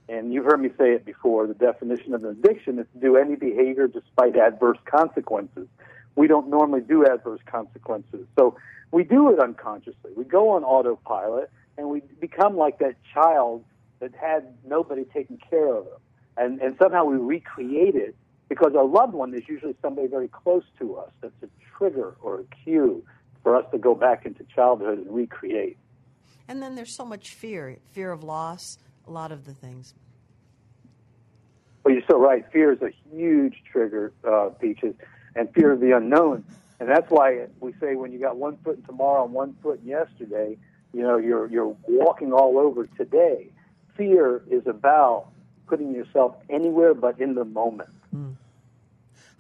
And 0.09 0.33
you've 0.33 0.45
heard 0.45 0.61
me 0.61 0.69
say 0.79 0.93
it 0.93 1.05
before. 1.05 1.47
The 1.47 1.55
definition 1.55 2.15
of 2.15 2.23
an 2.25 2.31
addiction 2.31 2.79
is 2.79 2.87
to 2.95 3.01
do 3.01 3.17
any 3.17 3.35
behavior 3.35 3.89
despite 3.89 4.37
adverse 4.37 4.79
consequences. 4.85 5.67
We 6.15 6.29
don't 6.29 6.49
normally 6.49 6.81
do 6.81 7.05
adverse 7.05 7.41
consequences. 7.47 8.27
So 8.39 8.57
we 8.93 9.03
do 9.03 9.31
it 9.33 9.41
unconsciously. 9.41 10.13
We 10.17 10.25
go 10.25 10.51
on 10.51 10.65
autopilot 10.65 11.51
and 11.77 11.89
we 11.89 12.03
become 12.21 12.57
like 12.57 12.79
that 12.79 12.95
child 13.13 13.65
that 14.01 14.15
had 14.15 14.55
nobody 14.65 15.05
taking 15.13 15.39
care 15.51 15.75
of 15.75 15.85
them. 15.85 15.99
And, 16.37 16.61
and 16.61 16.77
somehow 16.81 17.05
we 17.05 17.17
recreate 17.17 17.97
it 17.97 18.15
because 18.49 18.75
our 18.77 18.85
loved 18.85 19.15
one 19.15 19.35
is 19.35 19.43
usually 19.49 19.75
somebody 19.83 20.07
very 20.07 20.29
close 20.29 20.65
to 20.79 20.97
us. 20.97 21.11
That's 21.21 21.35
a 21.43 21.49
trigger 21.77 22.15
or 22.21 22.41
a 22.41 22.45
cue 22.65 23.03
for 23.43 23.57
us 23.57 23.65
to 23.73 23.79
go 23.79 23.95
back 23.95 24.27
into 24.27 24.45
childhood 24.55 24.99
and 24.99 25.15
recreate. 25.15 25.77
And 26.49 26.63
then 26.63 26.75
there's 26.75 26.95
so 26.95 27.05
much 27.05 27.31
fear 27.31 27.79
fear 27.93 28.13
of 28.13 28.23
loss, 28.23 28.79
a 29.07 29.11
lot 29.11 29.33
of 29.33 29.45
the 29.45 29.55
things. 29.55 29.95
Well, 31.85 31.95
you're 31.95 32.03
so 32.09 32.19
right. 32.19 32.45
Fear 32.53 32.73
is 32.73 32.83
a 32.83 32.91
huge 33.11 33.63
trigger, 33.71 34.13
uh, 34.27 34.49
Peaches, 34.61 34.95
and 35.37 35.53
fear 35.55 35.73
of 35.73 35.81
the 35.81 35.97
unknown. 35.97 36.45
And 36.81 36.89
that's 36.89 37.11
why 37.11 37.47
we 37.61 37.75
say 37.81 37.95
when 37.95 38.13
you 38.13 38.19
got 38.19 38.37
one 38.37 38.59
foot 38.65 38.79
in 38.79 38.83
tomorrow 38.83 39.25
and 39.25 39.33
one 39.33 39.57
foot 39.63 39.81
in 39.83 39.89
yesterday, 39.89 40.59
you 40.93 41.03
know, 41.03 41.17
you're 41.17 41.47
you're 41.47 41.77
walking 41.87 42.33
all 42.33 42.59
over 42.59 42.87
today. 42.87 43.49
Fear 43.97 44.43
is 44.51 44.67
about 44.67 45.29
putting 45.67 45.93
yourself 45.95 46.35
anywhere 46.51 46.95
but 46.95 47.21
in 47.21 47.35
the 47.35 47.45
moment. 47.45 47.91
Mm. 48.15 48.37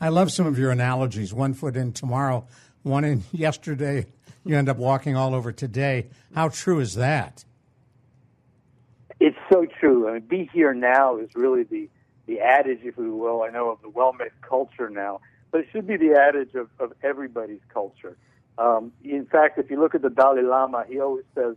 I 0.00 0.08
love 0.08 0.30
some 0.30 0.46
of 0.46 0.58
your 0.58 0.70
analogies. 0.70 1.32
One 1.32 1.54
foot 1.54 1.76
in 1.76 1.92
tomorrow, 1.92 2.46
one 2.82 3.04
in 3.04 3.24
yesterday. 3.32 4.06
You 4.44 4.56
end 4.56 4.68
up 4.68 4.76
walking 4.76 5.16
all 5.16 5.34
over 5.34 5.50
today. 5.50 6.06
How 6.34 6.48
true 6.48 6.78
is 6.78 6.94
that? 6.94 7.44
So 9.50 9.66
true. 9.80 10.08
I 10.08 10.14
mean, 10.14 10.22
be 10.22 10.50
here 10.52 10.74
now 10.74 11.18
is 11.18 11.28
really 11.34 11.62
the 11.62 11.88
the 12.26 12.40
adage, 12.40 12.80
if 12.82 12.96
we 12.96 13.08
will. 13.08 13.42
I 13.42 13.50
know 13.50 13.70
of 13.70 13.80
the 13.82 13.88
WellMed 13.88 14.30
culture 14.42 14.90
now, 14.90 15.20
but 15.52 15.60
it 15.60 15.68
should 15.70 15.86
be 15.86 15.96
the 15.96 16.18
adage 16.20 16.56
of, 16.56 16.68
of 16.80 16.92
everybody's 17.00 17.60
culture. 17.72 18.16
Um, 18.58 18.92
in 19.04 19.26
fact, 19.26 19.58
if 19.58 19.70
you 19.70 19.78
look 19.78 19.94
at 19.94 20.02
the 20.02 20.10
Dalai 20.10 20.42
Lama, 20.42 20.84
he 20.88 20.98
always 20.98 21.24
says, 21.34 21.54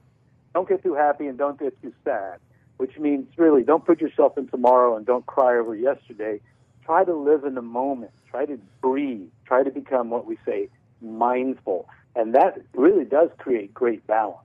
"Don't 0.54 0.70
get 0.70 0.84
too 0.84 0.94
happy 0.94 1.26
and 1.28 1.38
don't 1.38 1.60
get 1.60 1.82
too 1.82 1.94
sad," 2.04 2.40
which 2.78 2.98
means 3.00 3.28
really 3.38 3.64
don't 3.64 3.86
put 3.86 4.00
yourself 4.00 4.38
in 4.38 4.48
tomorrow 4.48 4.96
and 4.96 5.06
don't 5.06 5.26
cry 5.26 5.58
over 5.58 5.76
yesterday. 5.76 6.40
Try 6.86 7.04
to 7.04 7.16
live 7.16 7.44
in 7.46 7.56
the 7.56 7.62
moment. 7.62 8.12
Try 8.30 8.46
to 8.46 8.60
breathe. 8.82 9.30
Try 9.46 9.64
to 9.64 9.72
become 9.72 10.12
what 10.12 10.26
we 10.26 10.38
say 10.46 10.70
mindful, 11.02 11.88
and 12.16 12.36
that 12.36 12.62
really 12.74 13.06
does 13.06 13.30
create 13.40 13.74
great 13.74 14.06
balance. 14.06 14.44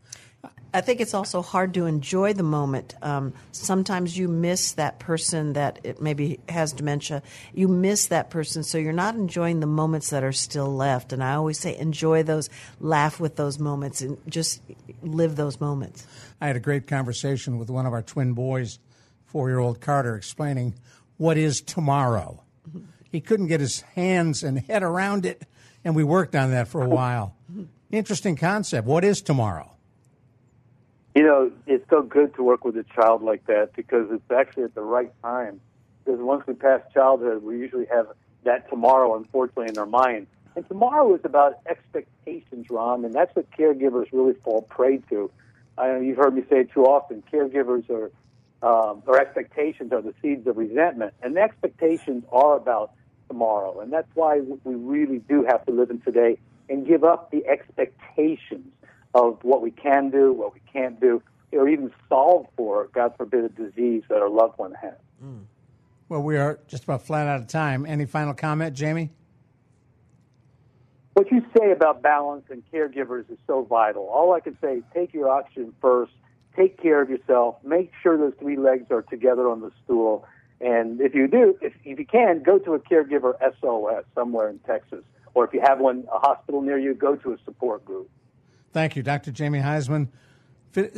I 0.74 0.80
think 0.80 1.00
it's 1.00 1.14
also 1.14 1.40
hard 1.40 1.72
to 1.74 1.86
enjoy 1.86 2.32
the 2.32 2.42
moment. 2.42 2.96
Um, 3.00 3.32
sometimes 3.52 4.18
you 4.18 4.26
miss 4.26 4.72
that 4.72 4.98
person 4.98 5.52
that 5.52 6.02
maybe 6.02 6.40
has 6.48 6.72
dementia. 6.72 7.22
You 7.54 7.68
miss 7.68 8.08
that 8.08 8.28
person, 8.28 8.64
so 8.64 8.76
you're 8.76 8.92
not 8.92 9.14
enjoying 9.14 9.60
the 9.60 9.68
moments 9.68 10.10
that 10.10 10.24
are 10.24 10.32
still 10.32 10.74
left. 10.74 11.12
And 11.12 11.22
I 11.22 11.34
always 11.34 11.60
say, 11.60 11.78
enjoy 11.78 12.24
those, 12.24 12.50
laugh 12.80 13.20
with 13.20 13.36
those 13.36 13.60
moments, 13.60 14.00
and 14.00 14.18
just 14.28 14.62
live 15.00 15.36
those 15.36 15.60
moments. 15.60 16.08
I 16.40 16.48
had 16.48 16.56
a 16.56 16.60
great 16.60 16.88
conversation 16.88 17.56
with 17.56 17.70
one 17.70 17.86
of 17.86 17.92
our 17.92 18.02
twin 18.02 18.32
boys, 18.32 18.80
four 19.26 19.48
year 19.48 19.60
old 19.60 19.80
Carter, 19.80 20.16
explaining 20.16 20.74
what 21.18 21.38
is 21.38 21.60
tomorrow. 21.60 22.42
He 23.12 23.20
couldn't 23.20 23.46
get 23.46 23.60
his 23.60 23.82
hands 23.82 24.42
and 24.42 24.58
head 24.58 24.82
around 24.82 25.24
it, 25.24 25.46
and 25.84 25.94
we 25.94 26.02
worked 26.02 26.34
on 26.34 26.50
that 26.50 26.66
for 26.66 26.82
a 26.82 26.88
while. 26.88 27.36
Interesting 27.92 28.34
concept. 28.34 28.88
What 28.88 29.04
is 29.04 29.22
tomorrow? 29.22 29.73
You 31.14 31.22
know, 31.22 31.52
it's 31.66 31.88
so 31.90 32.02
good 32.02 32.34
to 32.34 32.42
work 32.42 32.64
with 32.64 32.76
a 32.76 32.84
child 32.94 33.22
like 33.22 33.46
that 33.46 33.70
because 33.76 34.08
it's 34.10 34.30
actually 34.32 34.64
at 34.64 34.74
the 34.74 34.82
right 34.82 35.12
time. 35.22 35.60
Because 36.04 36.20
once 36.20 36.44
we 36.46 36.54
pass 36.54 36.80
childhood, 36.92 37.42
we 37.42 37.58
usually 37.58 37.86
have 37.86 38.08
that 38.42 38.68
tomorrow, 38.68 39.16
unfortunately, 39.16 39.68
in 39.68 39.78
our 39.78 39.86
mind. 39.86 40.26
And 40.56 40.66
tomorrow 40.66 41.14
is 41.14 41.20
about 41.24 41.60
expectations, 41.66 42.66
Ron, 42.68 43.04
and 43.04 43.14
that's 43.14 43.34
what 43.34 43.50
caregivers 43.52 44.08
really 44.12 44.34
fall 44.44 44.62
prey 44.62 44.98
to. 45.10 45.30
I 45.78 45.88
know 45.88 46.00
you've 46.00 46.16
heard 46.16 46.34
me 46.34 46.42
say 46.50 46.60
it 46.60 46.72
too 46.72 46.84
often. 46.84 47.22
Caregivers 47.32 47.88
are, 47.90 48.10
um, 48.62 49.02
or 49.06 49.20
expectations 49.20 49.92
are 49.92 50.02
the 50.02 50.14
seeds 50.20 50.46
of 50.46 50.56
resentment, 50.56 51.14
and 51.22 51.36
the 51.36 51.40
expectations 51.40 52.24
are 52.30 52.56
about 52.56 52.92
tomorrow, 53.28 53.80
and 53.80 53.92
that's 53.92 54.10
why 54.14 54.40
we 54.40 54.74
really 54.74 55.18
do 55.18 55.44
have 55.44 55.64
to 55.66 55.72
live 55.72 55.90
in 55.90 56.00
today 56.00 56.38
and 56.68 56.86
give 56.86 57.02
up 57.02 57.30
the 57.30 57.46
expectations 57.46 58.66
of 59.14 59.38
what 59.42 59.62
we 59.62 59.70
can 59.70 60.10
do, 60.10 60.32
what 60.32 60.54
we 60.54 60.60
can't 60.72 61.00
do, 61.00 61.22
or 61.52 61.68
even 61.68 61.92
solve 62.08 62.46
for, 62.56 62.88
God 62.92 63.14
forbid, 63.16 63.44
a 63.44 63.48
disease 63.48 64.02
that 64.08 64.18
our 64.18 64.28
loved 64.28 64.58
one 64.58 64.74
has. 64.74 64.94
Mm. 65.22 65.44
Well, 66.08 66.22
we 66.22 66.36
are 66.36 66.58
just 66.66 66.84
about 66.84 67.02
flat 67.02 67.28
out 67.28 67.40
of 67.40 67.46
time. 67.46 67.86
Any 67.86 68.06
final 68.06 68.34
comment, 68.34 68.74
Jamie? 68.74 69.10
What 71.14 71.30
you 71.30 71.42
say 71.56 71.70
about 71.70 72.02
balance 72.02 72.44
and 72.50 72.62
caregivers 72.72 73.30
is 73.30 73.38
so 73.46 73.62
vital. 73.62 74.08
All 74.08 74.32
I 74.32 74.40
can 74.40 74.58
say 74.60 74.78
is 74.78 74.84
take 74.92 75.14
your 75.14 75.28
oxygen 75.28 75.72
first, 75.80 76.12
take 76.56 76.80
care 76.82 77.00
of 77.00 77.08
yourself, 77.08 77.56
make 77.64 77.92
sure 78.02 78.18
those 78.18 78.34
three 78.40 78.56
legs 78.56 78.90
are 78.90 79.02
together 79.02 79.48
on 79.48 79.60
the 79.60 79.70
stool. 79.84 80.26
And 80.60 81.00
if 81.00 81.14
you 81.14 81.28
do, 81.28 81.56
if, 81.62 81.72
if 81.84 81.98
you 82.00 82.06
can, 82.06 82.42
go 82.42 82.58
to 82.58 82.74
a 82.74 82.80
caregiver 82.80 83.34
SOS 83.60 84.04
somewhere 84.14 84.48
in 84.48 84.58
Texas 84.60 85.04
or 85.34 85.44
if 85.44 85.52
you 85.52 85.60
have 85.60 85.80
one, 85.80 86.04
a 86.12 86.18
hospital 86.18 86.62
near 86.62 86.78
you, 86.78 86.94
go 86.94 87.16
to 87.16 87.32
a 87.32 87.36
support 87.44 87.84
group. 87.84 88.08
Thank 88.74 88.96
you, 88.96 89.04
Dr. 89.04 89.30
Jamie 89.30 89.60
Huysman. 89.60 90.08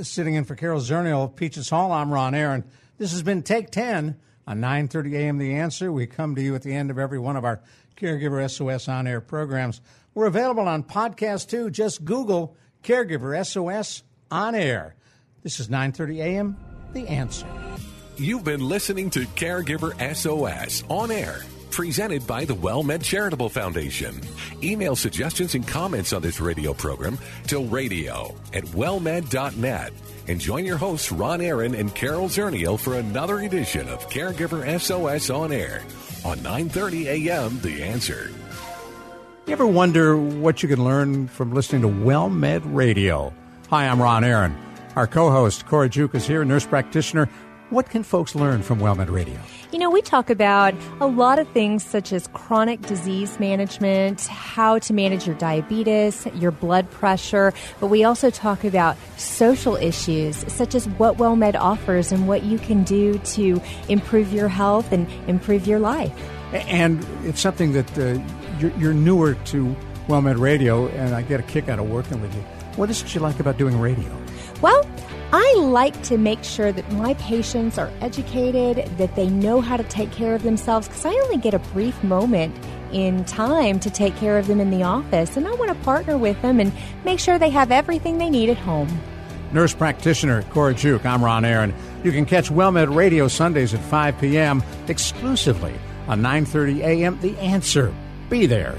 Sitting 0.02 0.34
in 0.34 0.44
for 0.44 0.56
Carol 0.56 0.80
Zernial 0.80 1.24
of 1.24 1.36
Peaches 1.36 1.68
Hall, 1.68 1.92
I'm 1.92 2.10
Ron 2.10 2.34
Aaron. 2.34 2.64
This 2.96 3.12
has 3.12 3.22
been 3.22 3.42
Take 3.42 3.70
10 3.70 4.16
on 4.46 4.60
9.30 4.60 5.12
a.m. 5.12 5.36
The 5.36 5.52
Answer. 5.52 5.92
We 5.92 6.06
come 6.06 6.34
to 6.36 6.40
you 6.40 6.54
at 6.54 6.62
the 6.62 6.74
end 6.74 6.90
of 6.90 6.98
every 6.98 7.18
one 7.18 7.36
of 7.36 7.44
our 7.44 7.60
Caregiver 7.98 8.50
SOS 8.50 8.88
on-air 8.88 9.20
programs. 9.20 9.82
We're 10.14 10.24
available 10.24 10.66
on 10.66 10.84
podcast 10.84 11.50
too. 11.50 11.68
Just 11.68 12.06
Google 12.06 12.56
Caregiver 12.82 13.44
SOS 13.44 14.02
on 14.30 14.54
air. 14.54 14.94
This 15.42 15.60
is 15.60 15.68
9:30 15.68 16.16
a.m. 16.24 16.56
The 16.94 17.06
Answer. 17.08 17.46
You've 18.16 18.44
been 18.44 18.66
listening 18.66 19.10
to 19.10 19.26
Caregiver 19.26 19.92
SOS 20.16 20.82
on 20.88 21.10
air, 21.10 21.42
presented 21.70 22.26
by 22.26 22.44
the 22.44 22.54
WellMed 22.54 23.02
Charitable 23.02 23.48
Foundation. 23.48 24.20
Email 24.62 24.96
suggestions 24.96 25.54
and 25.54 25.66
comments 25.66 26.12
on 26.12 26.22
this 26.22 26.40
radio 26.40 26.72
program 26.72 27.18
to 27.48 27.64
radio 27.64 28.34
at 28.52 28.64
wellmed.net. 28.64 29.92
And 30.28 30.40
join 30.40 30.64
your 30.64 30.76
hosts 30.76 31.12
Ron 31.12 31.40
Aaron 31.40 31.74
and 31.74 31.94
Carol 31.94 32.28
Zernial 32.28 32.78
for 32.78 32.94
another 32.94 33.40
edition 33.40 33.88
of 33.88 34.08
Caregiver 34.10 34.80
SOS 34.80 35.30
on 35.30 35.52
air 35.52 35.82
on 36.24 36.38
9:30 36.38 37.28
a.m. 37.28 37.60
The 37.60 37.82
Answer. 37.82 38.30
You 39.46 39.52
ever 39.52 39.66
wonder 39.66 40.16
what 40.16 40.62
you 40.62 40.68
can 40.68 40.82
learn 40.82 41.28
from 41.28 41.52
listening 41.52 41.82
to 41.82 41.88
WellMed 41.88 42.62
Radio? 42.64 43.32
Hi, 43.70 43.86
I'm 43.86 44.02
Ron 44.02 44.24
Aaron. 44.24 44.56
Our 44.96 45.06
co-host 45.06 45.66
Cora 45.66 45.88
Juke 45.88 46.14
is 46.14 46.26
here, 46.26 46.44
nurse 46.44 46.66
practitioner. 46.66 47.28
What 47.70 47.90
can 47.90 48.04
folks 48.04 48.36
learn 48.36 48.62
from 48.62 48.78
WellMed 48.78 49.10
Radio? 49.10 49.36
You 49.72 49.80
know, 49.80 49.90
we 49.90 50.00
talk 50.00 50.30
about 50.30 50.72
a 51.00 51.06
lot 51.08 51.40
of 51.40 51.48
things 51.48 51.84
such 51.84 52.12
as 52.12 52.28
chronic 52.28 52.80
disease 52.82 53.40
management, 53.40 54.20
how 54.28 54.78
to 54.78 54.92
manage 54.92 55.26
your 55.26 55.34
diabetes, 55.34 56.28
your 56.34 56.52
blood 56.52 56.88
pressure, 56.92 57.52
but 57.80 57.88
we 57.88 58.04
also 58.04 58.30
talk 58.30 58.62
about 58.62 58.96
social 59.16 59.74
issues 59.74 60.36
such 60.52 60.76
as 60.76 60.86
what 60.90 61.16
WellMed 61.16 61.56
offers 61.56 62.12
and 62.12 62.28
what 62.28 62.44
you 62.44 62.56
can 62.56 62.84
do 62.84 63.18
to 63.18 63.60
improve 63.88 64.32
your 64.32 64.46
health 64.46 64.92
and 64.92 65.10
improve 65.28 65.66
your 65.66 65.80
life. 65.80 66.12
And 66.52 67.04
it's 67.24 67.40
something 67.40 67.72
that 67.72 67.98
uh, 67.98 68.22
you're, 68.60 68.70
you're 68.78 68.94
newer 68.94 69.34
to 69.46 69.74
WellMed 70.06 70.38
Radio, 70.38 70.86
and 70.90 71.16
I 71.16 71.22
get 71.22 71.40
a 71.40 71.42
kick 71.42 71.68
out 71.68 71.80
of 71.80 71.90
working 71.90 72.22
with 72.22 72.32
you. 72.32 72.42
What 72.76 72.90
is 72.90 73.02
it 73.02 73.12
you 73.12 73.20
like 73.20 73.40
about 73.40 73.56
doing 73.56 73.80
radio? 73.80 74.16
Well, 74.62 74.88
I 75.32 75.54
like 75.58 76.00
to 76.04 76.18
make 76.18 76.44
sure 76.44 76.70
that 76.70 76.90
my 76.92 77.14
patients 77.14 77.78
are 77.78 77.90
educated, 78.00 78.86
that 78.98 79.16
they 79.16 79.28
know 79.28 79.60
how 79.60 79.76
to 79.76 79.84
take 79.84 80.12
care 80.12 80.34
of 80.34 80.42
themselves, 80.42 80.86
because 80.86 81.04
I 81.04 81.10
only 81.10 81.36
get 81.36 81.52
a 81.52 81.58
brief 81.58 82.02
moment 82.04 82.54
in 82.92 83.24
time 83.24 83.80
to 83.80 83.90
take 83.90 84.14
care 84.16 84.38
of 84.38 84.46
them 84.46 84.60
in 84.60 84.70
the 84.70 84.84
office, 84.84 85.36
and 85.36 85.46
I 85.46 85.54
want 85.54 85.76
to 85.76 85.84
partner 85.84 86.16
with 86.16 86.40
them 86.42 86.60
and 86.60 86.72
make 87.04 87.18
sure 87.18 87.38
they 87.38 87.50
have 87.50 87.72
everything 87.72 88.18
they 88.18 88.30
need 88.30 88.50
at 88.50 88.56
home. 88.56 88.88
Nurse 89.52 89.74
practitioner 89.74 90.42
Cora 90.50 90.74
Juke, 90.74 91.04
I'm 91.04 91.24
Ron 91.24 91.44
Aaron. 91.44 91.74
You 92.04 92.12
can 92.12 92.24
catch 92.24 92.50
WellMed 92.50 92.94
Radio 92.94 93.26
Sundays 93.26 93.74
at 93.74 93.80
5 93.80 94.20
p.m. 94.20 94.62
exclusively 94.86 95.74
on 96.08 96.20
9:30 96.22 96.78
a.m. 96.80 97.18
The 97.20 97.36
Answer. 97.38 97.92
Be 98.28 98.46
there. 98.46 98.78